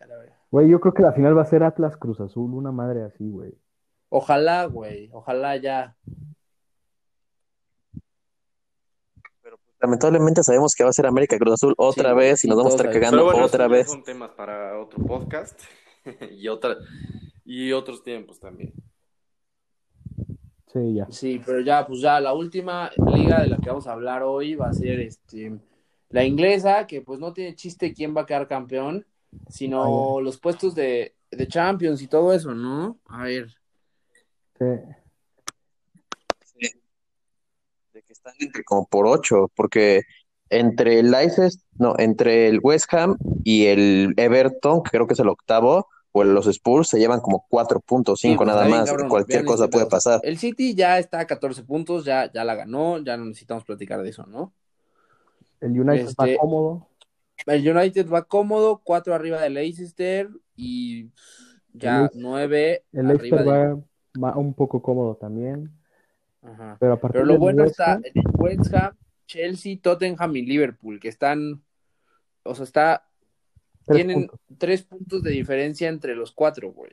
Güey, 0.50 0.68
yo 0.68 0.80
creo 0.80 0.92
que 0.92 1.02
la 1.02 1.12
final 1.12 1.36
va 1.36 1.42
a 1.42 1.46
ser 1.46 1.62
Atlas 1.62 1.96
Cruz 1.96 2.20
Azul, 2.20 2.52
una 2.54 2.72
madre 2.72 3.02
así, 3.02 3.28
güey. 3.28 3.54
Ojalá, 4.08 4.64
güey, 4.64 5.08
ojalá 5.12 5.56
ya. 5.56 5.96
Pero 9.40 9.58
pues, 9.58 9.76
lamentablemente 9.80 10.42
sabemos 10.42 10.74
que 10.74 10.82
va 10.82 10.90
a 10.90 10.92
ser 10.92 11.06
América 11.06 11.38
Cruz 11.38 11.54
Azul 11.54 11.74
otra 11.76 12.14
vez 12.14 12.44
y 12.44 12.48
nos 12.48 12.58
vamos 12.58 12.72
a 12.72 12.76
estar 12.76 12.92
cagando 12.92 13.26
otra 13.26 13.68
vez. 13.68 13.88
Son 13.88 14.02
temas 14.02 14.30
para 14.32 14.76
otro 14.80 15.04
podcast 15.04 15.60
y 16.32 16.48
otra 16.48 16.76
y 17.44 17.70
otros 17.70 18.02
tiempos 18.02 18.40
también. 18.40 18.72
Sí, 20.72 20.94
ya. 20.94 21.06
Sí, 21.10 21.40
pero 21.44 21.60
ya, 21.60 21.86
pues 21.86 22.00
ya 22.00 22.20
la 22.20 22.32
última 22.32 22.90
liga 23.14 23.40
de 23.40 23.48
la 23.48 23.56
que 23.58 23.68
vamos 23.68 23.86
a 23.86 23.92
hablar 23.92 24.24
hoy 24.24 24.56
va 24.56 24.68
a 24.68 24.72
ser 24.72 24.98
este 25.00 25.60
la 26.08 26.24
inglesa, 26.24 26.88
que 26.88 27.02
pues 27.02 27.20
no 27.20 27.32
tiene 27.32 27.54
chiste 27.54 27.94
quién 27.94 28.16
va 28.16 28.22
a 28.22 28.26
quedar 28.26 28.48
campeón, 28.48 29.06
sino 29.48 30.20
los 30.20 30.38
puestos 30.38 30.74
de, 30.74 31.14
de, 31.30 31.48
Champions 31.48 32.02
y 32.02 32.08
todo 32.08 32.32
eso, 32.32 32.54
¿no? 32.54 32.98
A 33.06 33.24
ver. 33.24 33.48
Sí. 34.58 34.66
sí. 36.44 36.68
De 37.92 38.02
que 38.02 38.12
están 38.12 38.34
entre 38.38 38.64
como 38.64 38.86
por 38.86 39.06
ocho, 39.06 39.50
porque 39.54 40.02
entre 40.48 40.98
el 40.98 41.10
Leicester, 41.10 41.50
no, 41.78 41.94
entre 41.98 42.48
el 42.48 42.60
West 42.62 42.92
Ham 42.92 43.16
y 43.44 43.66
el 43.66 44.14
Everton, 44.16 44.82
que 44.82 44.90
creo 44.90 45.06
que 45.06 45.14
es 45.14 45.20
el 45.20 45.28
octavo, 45.28 45.86
o 46.12 46.24
los 46.24 46.46
Spurs 46.48 46.88
se 46.88 46.98
llevan 46.98 47.20
como 47.20 47.46
4.5 47.48 48.36
pues, 48.36 48.46
nada 48.46 48.68
más. 48.68 48.92
Cualquier 49.08 49.44
cosa 49.44 49.68
puede 49.68 49.86
pasar. 49.86 50.20
El 50.24 50.38
City 50.38 50.74
ya 50.74 50.98
está 50.98 51.20
a 51.20 51.26
14 51.26 51.62
puntos, 51.62 52.04
ya, 52.04 52.30
ya 52.32 52.44
la 52.44 52.56
ganó, 52.56 52.98
ya 52.98 53.16
no 53.16 53.26
necesitamos 53.26 53.64
platicar 53.64 54.02
de 54.02 54.10
eso, 54.10 54.26
¿no? 54.26 54.52
El 55.60 55.78
United 55.78 56.14
va 56.18 56.26
este, 56.26 56.38
cómodo. 56.38 56.88
El 57.46 57.76
United 57.76 58.08
va 58.08 58.24
cómodo, 58.24 58.80
4 58.84 59.14
arriba 59.14 59.40
del 59.40 59.54
Leicester 59.54 60.28
y 60.56 61.10
ya 61.72 62.10
9 62.14 62.84
el 62.92 63.06
Leicester 63.06 63.46
va, 63.46 64.36
un 64.36 64.54
poco 64.54 64.82
cómodo 64.82 65.16
también. 65.16 65.70
Ajá. 66.42 66.76
Pero, 66.80 67.24
lo 67.24 67.38
bueno 67.38 67.64
está 67.64 68.00
en 68.02 68.24
West 68.34 68.72
Ham, 68.74 68.96
Chelsea, 69.26 69.78
Tottenham 69.80 70.36
y 70.36 70.42
Liverpool, 70.42 70.98
que 70.98 71.08
están, 71.08 71.62
o 72.42 72.54
sea, 72.54 72.64
está 72.64 73.04
tienen 73.86 74.28
tres 74.58 74.82
puntos 74.82 75.22
de 75.22 75.30
diferencia 75.30 75.88
entre 75.88 76.14
los 76.14 76.32
cuatro, 76.32 76.72
güey. 76.72 76.92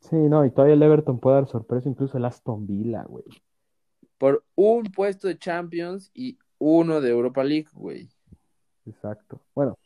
Sí, 0.00 0.16
no, 0.16 0.44
y 0.44 0.50
todavía 0.50 0.74
el 0.74 0.82
Everton 0.82 1.18
puede 1.18 1.36
dar 1.36 1.48
sorpresa, 1.48 1.88
incluso 1.88 2.18
el 2.18 2.24
Aston 2.24 2.66
Villa, 2.66 3.04
güey. 3.04 3.24
Por 4.18 4.44
un 4.54 4.84
puesto 4.84 5.28
de 5.28 5.38
Champions 5.38 6.10
y 6.12 6.38
uno 6.58 7.00
de 7.00 7.10
Europa 7.10 7.42
League, 7.42 7.68
güey. 7.72 8.08
Exacto. 8.86 9.40
Bueno. 9.54 9.76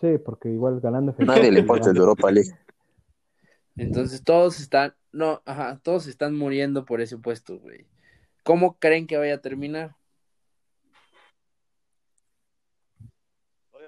Sí, 0.00 0.18
porque 0.18 0.48
igual 0.50 0.80
ganando. 0.80 1.14
Nadie 1.18 1.50
le 1.50 1.60
importa 1.60 1.88
el 1.88 1.94
de 1.94 2.00
Europa 2.00 2.30
League. 2.30 2.50
Entonces 3.76 4.22
todos 4.24 4.60
están, 4.60 4.94
no, 5.12 5.42
ajá, 5.44 5.80
todos 5.82 6.06
están 6.06 6.34
muriendo 6.34 6.84
por 6.84 7.00
ese 7.00 7.18
puesto, 7.18 7.58
güey. 7.58 7.86
¿Cómo 8.42 8.78
creen 8.78 9.06
que 9.06 9.18
vaya 9.18 9.34
a 9.34 9.40
terminar? 9.40 9.96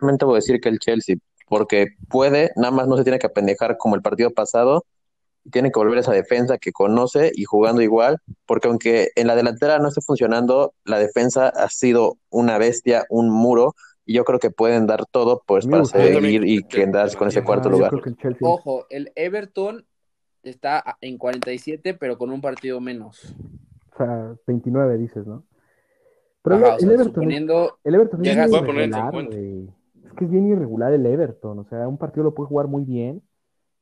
voy 0.00 0.34
a 0.34 0.36
decir 0.36 0.60
que 0.60 0.68
el 0.68 0.78
Chelsea, 0.78 1.16
porque 1.46 1.88
puede, 2.08 2.50
nada 2.56 2.70
más 2.70 2.86
no 2.86 2.96
se 2.96 3.04
tiene 3.04 3.18
que 3.18 3.26
apendejar 3.26 3.76
como 3.78 3.94
el 3.94 4.02
partido 4.02 4.30
pasado, 4.30 4.84
tiene 5.50 5.70
que 5.70 5.78
volver 5.78 5.98
a 5.98 6.00
esa 6.00 6.12
defensa 6.12 6.58
que 6.58 6.72
conoce 6.72 7.30
y 7.34 7.44
jugando 7.44 7.82
igual, 7.82 8.18
porque 8.46 8.68
aunque 8.68 9.08
en 9.16 9.26
la 9.26 9.36
delantera 9.36 9.78
no 9.78 9.88
esté 9.88 10.00
funcionando, 10.00 10.74
la 10.84 10.98
defensa 10.98 11.48
ha 11.48 11.68
sido 11.68 12.18
una 12.30 12.58
bestia, 12.58 13.04
un 13.08 13.30
muro, 13.30 13.74
y 14.04 14.14
yo 14.14 14.24
creo 14.24 14.38
que 14.38 14.50
pueden 14.50 14.86
dar 14.86 15.04
todo 15.06 15.42
pues 15.46 15.66
para 15.66 15.84
seguir 15.84 16.46
y 16.46 16.62
quedarse 16.62 17.16
con 17.16 17.28
ese 17.28 17.44
cuarto 17.44 17.68
lugar. 17.68 17.92
Ojo, 18.40 18.86
el 18.88 19.12
Everton 19.14 19.84
está 20.42 20.96
en 21.00 21.18
47, 21.18 21.94
pero 21.94 22.16
con 22.16 22.30
un 22.30 22.40
partido 22.40 22.80
menos. 22.80 23.34
O 23.92 23.96
sea, 23.96 24.34
29 24.46 24.96
dices, 24.96 25.26
¿no? 25.26 25.44
Pero 26.42 26.78
el, 26.78 26.90
Everton, 26.90 27.30
el 27.30 27.94
Everton 27.94 28.24
es 28.24 30.12
que 30.16 30.24
es 30.24 30.30
bien 30.30 30.48
irregular 30.48 30.92
el 30.92 31.04
Everton, 31.04 31.58
o 31.58 31.64
sea, 31.64 31.86
un 31.86 31.98
partido 31.98 32.24
lo 32.24 32.34
puede 32.34 32.48
jugar 32.48 32.68
muy 32.68 32.84
bien 32.84 33.22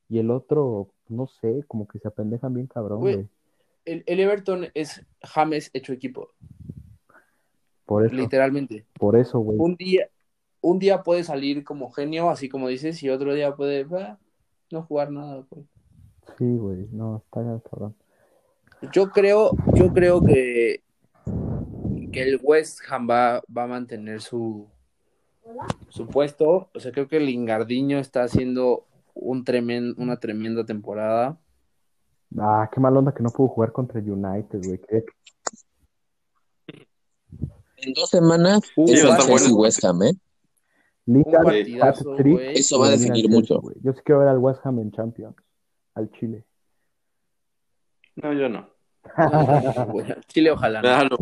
y 0.09 0.19
el 0.19 0.31
otro, 0.31 0.89
no 1.09 1.27
sé, 1.27 1.63
como 1.67 1.87
que 1.87 1.99
se 1.99 2.07
apendejan 2.07 2.53
bien 2.53 2.67
cabrón, 2.67 2.99
güey. 2.99 3.27
El, 3.85 4.03
Everton 4.05 4.67
es 4.73 5.05
James 5.21 5.69
hecho 5.73 5.93
equipo. 5.93 6.31
Por 7.85 8.05
eso. 8.05 8.15
Literalmente. 8.15 8.85
Por 8.99 9.15
eso, 9.15 9.39
güey. 9.39 9.57
Un 9.59 9.75
día, 9.75 10.09
un 10.59 10.79
día 10.79 11.03
puede 11.03 11.23
salir 11.23 11.63
como 11.63 11.89
genio, 11.91 12.29
así 12.29 12.49
como 12.49 12.67
dices, 12.67 13.01
y 13.01 13.09
otro 13.09 13.33
día 13.33 13.55
puede 13.55 13.85
no 14.71 14.83
jugar 14.83 15.11
nada, 15.11 15.45
güey. 15.49 15.65
Sí, 16.37 16.57
güey, 16.57 16.87
no, 16.91 17.23
está 17.25 17.41
cabrón. 17.69 17.95
Yo 18.91 19.09
creo, 19.09 19.51
yo 19.73 19.93
creo 19.93 20.21
que, 20.21 20.83
que 22.11 22.21
el 22.21 22.39
West 22.43 22.81
Ham 22.89 23.09
va, 23.09 23.41
va 23.55 23.63
a 23.63 23.67
mantener 23.67 24.21
su, 24.21 24.67
supuesto, 25.89 26.69
o 26.73 26.79
sea, 26.79 26.91
creo 26.91 27.07
que 27.07 27.19
Lingardiño 27.19 27.99
está 27.99 28.23
haciendo 28.23 28.85
un 29.19 29.43
una 29.97 30.17
tremenda 30.17 30.65
temporada. 30.65 31.39
Ah, 32.37 32.69
qué 32.73 32.79
mal 32.79 32.95
onda 32.97 33.13
que 33.13 33.23
no 33.23 33.29
pudo 33.29 33.49
jugar 33.49 33.71
contra 33.71 33.99
United, 33.99 34.61
güey. 34.63 34.79
En 37.77 37.93
dos 37.93 38.09
semanas 38.09 38.61
uh, 38.75 38.91
es 38.91 39.03
el 39.03 39.17
Chelsea 39.17 39.53
West 39.53 39.83
Ham, 39.85 40.03
¿eh? 40.03 40.13
Lingard, 41.05 41.53
Eso 42.53 42.79
va 42.79 42.87
a 42.87 42.91
definir 42.91 43.29
mucho. 43.29 43.61
Yo 43.81 43.93
sí 43.93 44.01
quiero 44.03 44.19
ver 44.19 44.29
al 44.29 44.39
West 44.39 44.65
Ham 44.65 44.79
en 44.79 44.91
Champions, 44.91 45.35
al 45.93 46.11
Chile. 46.11 46.43
No, 48.15 48.33
yo 48.33 48.49
no. 48.49 48.69
Chile, 50.27 50.51
ojalá. 50.51 50.81
No. 50.81 51.17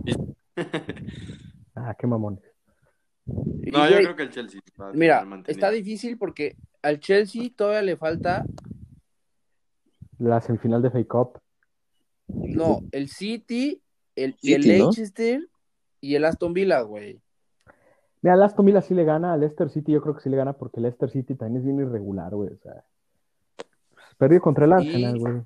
ah, 1.76 1.96
qué 2.00 2.08
mamones. 2.08 2.44
No, 3.26 3.90
yo 3.90 3.98
creo 3.98 4.16
que 4.16 4.24
el 4.24 4.30
Chelsea. 4.32 4.62
mira, 4.94 5.26
está 5.48 5.70
difícil 5.70 6.18
porque 6.18 6.56
al 6.86 7.00
Chelsea 7.00 7.50
todavía 7.56 7.82
le 7.82 7.98
falta. 7.98 8.46
La 10.20 10.40
semifinal 10.40 10.84
de 10.84 10.92
Fake 10.92 11.08
Cup. 11.08 11.40
No, 12.28 12.82
el 12.92 13.10
City, 13.10 13.82
el, 14.16 14.38
y 14.40 14.54
el 14.54 14.62
Leicester 14.62 15.50
y 16.00 16.14
el 16.14 16.26
Aston 16.26 16.54
Villa, 16.54 16.82
güey. 16.82 17.20
Mira, 18.22 18.36
el 18.36 18.44
Aston 18.44 18.66
Villa 18.66 18.82
sí 18.82 18.94
le 18.94 19.04
gana, 19.04 19.34
al 19.34 19.40
Leicester 19.40 19.70
City 19.70 19.94
yo 19.94 20.02
creo 20.02 20.16
que 20.16 20.22
sí 20.22 20.30
le 20.30 20.38
gana 20.38 20.54
porque 20.54 20.78
el 20.78 20.84
Leicester 20.84 21.10
City 21.10 21.34
también 21.34 21.58
es 21.58 21.66
bien 21.66 21.80
irregular, 21.80 22.36
güey. 22.36 22.54
O 22.54 22.58
sea, 22.58 22.86
perdió 24.20 24.40
contra 24.40 24.66
el 24.66 24.74
Arsenal, 24.74 25.18
güey. 25.18 25.42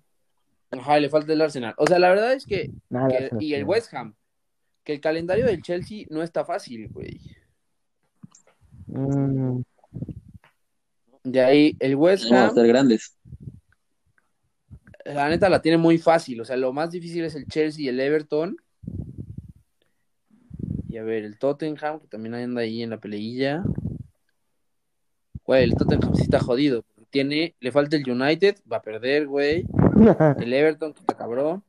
Ajá, 0.71 0.99
le 0.99 1.09
falta 1.09 1.31
el 1.31 1.41
Arsenal. 1.41 1.73
O 1.77 1.87
sea, 1.87 1.99
la 1.99 2.09
verdad 2.09 2.33
es 2.33 2.45
que, 2.45 2.69
y 3.39 3.53
el 3.53 3.63
West 3.63 3.93
Ham, 3.93 4.13
que 4.83 4.93
el 4.93 4.99
calendario 4.99 5.45
del 5.45 5.61
Chelsea 5.61 6.05
no 6.09 6.21
está 6.21 6.43
fácil, 6.43 6.89
güey. 6.89 7.17
Mm. 8.87 9.61
De 11.23 11.41
ahí 11.41 11.75
el 11.79 11.95
West 11.95 12.31
Ham. 12.31 12.53
ser 12.53 12.67
grandes. 12.67 13.15
La 15.05 15.29
neta 15.29 15.49
la 15.49 15.61
tiene 15.61 15.77
muy 15.77 15.97
fácil. 15.97 16.41
O 16.41 16.45
sea, 16.45 16.55
lo 16.55 16.71
más 16.73 16.91
difícil 16.91 17.23
es 17.23 17.35
el 17.35 17.47
Chelsea 17.47 17.85
y 17.85 17.87
el 17.87 17.99
Everton. 17.99 18.57
Y 20.87 20.97
a 20.97 21.03
ver, 21.03 21.23
el 21.23 21.37
Tottenham, 21.37 21.99
que 21.99 22.07
también 22.07 22.35
anda 22.35 22.61
ahí 22.61 22.83
en 22.83 22.91
la 22.91 22.99
peleilla. 22.99 23.63
Güey, 25.43 25.63
el 25.63 25.75
Tottenham 25.75 26.15
sí 26.15 26.23
está 26.23 26.39
jodido. 26.39 26.83
Tiene, 27.09 27.55
le 27.59 27.71
falta 27.71 27.95
el 27.95 28.09
United, 28.09 28.57
va 28.71 28.77
a 28.77 28.81
perder, 28.81 29.25
güey. 29.25 29.65
El 30.39 30.53
Everton, 30.53 30.93
que 30.93 30.99
está 30.99 31.17
cabrón. 31.17 31.63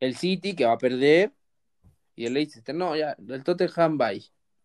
El 0.00 0.16
City, 0.16 0.56
que 0.56 0.64
va 0.64 0.72
a 0.72 0.78
perder. 0.78 1.32
Y 2.16 2.26
el 2.26 2.34
Leicester, 2.34 2.74
no, 2.74 2.96
ya, 2.96 3.16
el 3.28 3.44
Tottenham, 3.44 3.96
bye. 3.96 4.22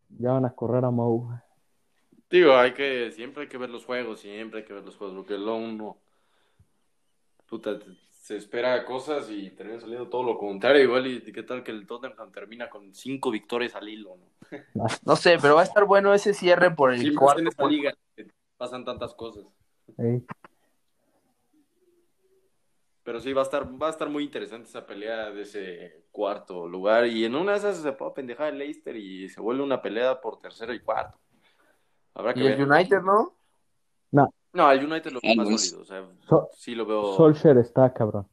Ya 0.10 0.32
van 0.32 0.46
a 0.46 0.50
correr 0.50 0.84
a 0.84 0.92
Mou. 0.92 1.30
Digo, 2.30 2.56
hay 2.56 2.74
que, 2.74 3.12
siempre 3.12 3.44
hay 3.44 3.50
que 3.50 3.58
ver 3.58 3.70
los 3.70 3.86
juegos, 3.86 4.20
siempre 4.20 4.60
hay 4.60 4.66
que 4.66 4.74
ver 4.74 4.84
los 4.84 4.96
juegos, 4.96 5.16
porque 5.16 5.38
luego 5.38 5.58
uno, 5.58 5.98
puta, 7.46 7.80
se 8.10 8.38
espera 8.38 8.84
cosas 8.86 9.30
y 9.30 9.52
termina 9.52 9.80
saliendo 9.80 10.10
todo 10.10 10.24
lo 10.24 10.38
contrario, 10.38 10.82
igual, 10.82 11.06
y 11.06 11.22
qué 11.32 11.44
tal 11.44 11.64
que 11.64 11.72
el 11.72 11.86
Tottenham 11.86 12.32
termina 12.32 12.70
con 12.70 12.94
cinco 12.96 13.30
victorias 13.30 13.76
al 13.76 13.88
hilo, 13.88 14.18
¿no? 14.18 14.86
No 15.06 15.16
sé, 15.16 15.38
pero 15.40 15.56
va 15.56 15.62
a 15.62 15.66
estar 15.66 15.86
bueno 15.86 16.14
ese 16.14 16.34
cierre 16.34 16.72
por 16.72 16.92
el 16.92 17.02
sí, 17.02 17.14
cuarto. 17.14 17.42
En 17.42 17.48
esta 17.48 17.68
liga 17.68 17.94
pasan 18.58 18.84
tantas 18.84 19.14
cosas. 19.14 19.46
Pero 23.04 23.20
sí, 23.20 23.34
va 23.34 23.42
a 23.42 23.44
estar, 23.44 23.82
va 23.82 23.88
a 23.88 23.92
estar 23.92 24.10
muy 24.10 24.24
interesante 24.24 24.68
esa 24.68 24.88
pelea 24.88 25.30
de 25.30 25.44
ese 25.44 26.06
cuarto 26.12 26.68
lugar. 26.68 27.06
Y 27.06 27.26
en 27.26 27.36
una 27.36 27.52
de 27.52 27.60
esas 27.60 27.78
se 27.78 27.92
puede 27.92 28.14
pendejar 28.14 28.52
el 28.52 28.58
Leicester 28.58 28.96
y 28.96 29.30
se 29.30 29.40
vuelve 29.40 29.62
una 29.62 29.84
pelea 29.84 30.20
por 30.20 30.40
tercero 30.40 30.74
y 30.74 30.80
cuarto. 30.80 31.20
Habrá 32.16 32.34
que 32.34 32.40
¿Y 32.40 32.48
el 32.48 32.62
United 32.62 33.02
no? 33.02 33.36
No. 34.12 34.34
No, 34.54 34.72
el 34.72 34.86
United 34.86 35.12
lo 35.12 35.20
veo 35.22 35.36
más 35.36 35.48
sólido. 35.48 35.82
O 35.82 35.86
sea, 35.86 36.50
sí 36.54 36.74
lo 36.74 36.86
veo. 36.86 37.16
Solskjaer 37.18 37.58
está 37.58 37.94
cabrón. 37.94 38.26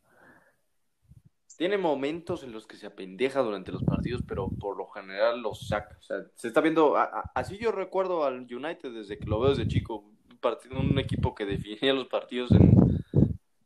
Tiene 1.57 1.76
momentos 1.78 2.45
en 2.45 2.53
los 2.53 2.66
que 2.66 2.76
se 2.76 2.87
apendeja 2.87 3.41
durante 3.41 3.72
los 3.72 3.83
partidos, 3.83 4.22
pero 4.26 4.49
por 4.49 4.76
lo 4.76 4.87
general 4.87 5.43
los 5.43 5.68
saca. 5.68 5.97
O 5.99 6.03
sea, 6.03 6.18
se 6.35 6.49
está 6.49 6.61
viendo. 6.61 6.97
así 7.35 7.59
yo 7.59 7.72
recuerdo 7.72 8.24
al 8.24 8.41
United 8.41 8.93
desde 8.93 9.18
que 9.18 9.26
lo 9.26 9.41
veo 9.41 9.51
desde 9.51 9.68
chico. 9.68 9.97
Un, 9.97 10.76
un 10.76 10.99
equipo 10.99 11.35
que 11.35 11.45
definía 11.45 11.93
los 11.93 12.07
partidos 12.07 12.51
en, 12.53 12.72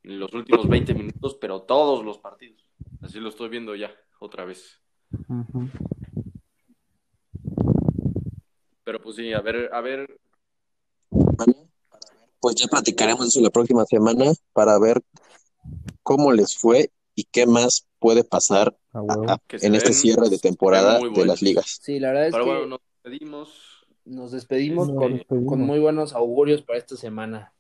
los 0.03 0.33
últimos 0.33 0.69
20 0.69 0.95
minutos, 0.95 1.37
pero 1.41 1.63
todos 1.63 2.05
los 2.05 2.19
partidos. 2.19 2.67
Así 3.03 3.21
lo 3.21 3.29
estoy 3.29 3.49
viendo 3.49 3.75
ya, 3.75 3.91
otra 4.19 4.45
vez. 4.45 4.81
Pero 8.87 9.01
pues 9.01 9.17
sí, 9.17 9.33
a 9.33 9.41
ver, 9.41 9.69
a 9.73 9.81
ver. 9.81 10.17
Pues 12.39 12.55
ya 12.55 12.69
platicaremos 12.69 13.27
eso 13.27 13.41
la 13.41 13.51
próxima 13.51 13.85
semana 13.85 14.27
para 14.53 14.79
ver 14.79 15.03
cómo 16.05 16.31
les 16.31 16.57
fue 16.57 16.93
y 17.17 17.25
qué 17.25 17.47
más 17.47 17.89
puede 17.99 18.23
pasar 18.23 18.77
en 19.51 19.75
este 19.75 19.93
cierre 19.93 20.29
de 20.29 20.39
temporada 20.39 21.01
de 21.01 21.27
las 21.27 21.43
ligas. 21.43 21.81
Sí, 21.83 21.99
la 21.99 22.13
verdad 22.13 22.29
es 22.29 22.35
que 22.37 22.67
nos 22.69 22.81
despedimos. 23.03 23.87
Nos 24.05 24.31
despedimos, 24.31 24.89
con, 25.27 25.61
muy 25.63 25.81
buenos 25.81 26.13
augurios 26.13 26.63
para 26.63 26.79
esta 26.79 26.95
semana. 26.95 27.53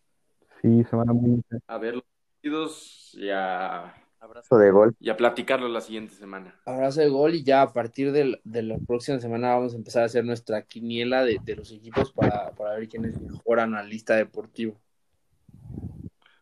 Sí, 0.62 0.84
semana 0.88 1.12
muy... 1.12 1.42
A 1.66 1.78
ver 1.78 1.96
los 1.96 2.04
partidos 2.34 3.18
ya 3.20 3.96
Abrazo 4.26 4.58
de 4.58 4.72
gol. 4.72 4.96
Y 4.98 5.08
a 5.10 5.16
platicarlo 5.16 5.68
la 5.68 5.80
siguiente 5.80 6.12
semana. 6.14 6.52
Abrazo 6.64 7.00
de 7.00 7.08
gol 7.08 7.36
y 7.36 7.44
ya 7.44 7.62
a 7.62 7.72
partir 7.72 8.10
de, 8.10 8.40
la 8.44 8.78
próxima 8.78 9.20
semana 9.20 9.54
vamos 9.54 9.72
a 9.72 9.76
empezar 9.76 10.02
a 10.02 10.06
hacer 10.06 10.24
nuestra 10.24 10.62
quiniela 10.62 11.24
de, 11.24 11.40
los 11.56 11.70
equipos 11.70 12.12
para, 12.12 12.50
ver 12.76 12.88
quiénes 12.88 13.20
mejoran 13.20 13.74
a 13.74 13.82
la 13.82 13.88
lista 13.88 14.16
deportiva. 14.16 14.74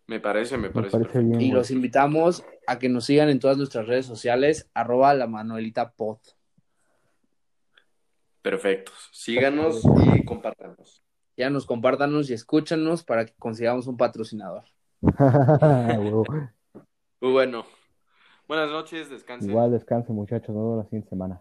Me 0.06 0.18
parece, 0.18 0.56
me 0.56 0.70
parece. 0.70 0.98
bien, 1.18 1.40
y 1.40 1.52
los 1.52 1.70
invitamos 1.70 2.42
a 2.66 2.78
que 2.78 2.88
nos 2.88 3.04
sigan 3.04 3.28
en 3.28 3.38
todas 3.38 3.58
nuestras 3.58 3.86
redes 3.86 4.06
sociales, 4.06 4.70
arroba 4.72 5.12
la 5.12 5.26
Manuelita 5.26 5.92
Pod. 5.92 6.20
Perfecto. 8.40 8.92
Síganos 9.12 9.82
y 10.14 10.24
compártanos. 10.24 11.02
Ya 11.36 11.50
nos 11.50 11.66
compártanos 11.66 12.30
y 12.30 12.32
escúchanos 12.32 13.04
para 13.04 13.26
que 13.26 13.34
consigamos 13.38 13.86
un 13.86 13.98
patrocinador. 13.98 14.64
Muy 17.24 17.32
bueno. 17.32 17.64
Buenas 18.46 18.68
noches, 18.68 19.08
descansen. 19.08 19.48
Igual 19.48 19.72
descansen, 19.72 20.14
muchachos. 20.14 20.50
Nos 20.50 20.62
vemos 20.62 20.76
la 20.76 20.84
siguiente 20.84 21.08
semana. 21.08 21.40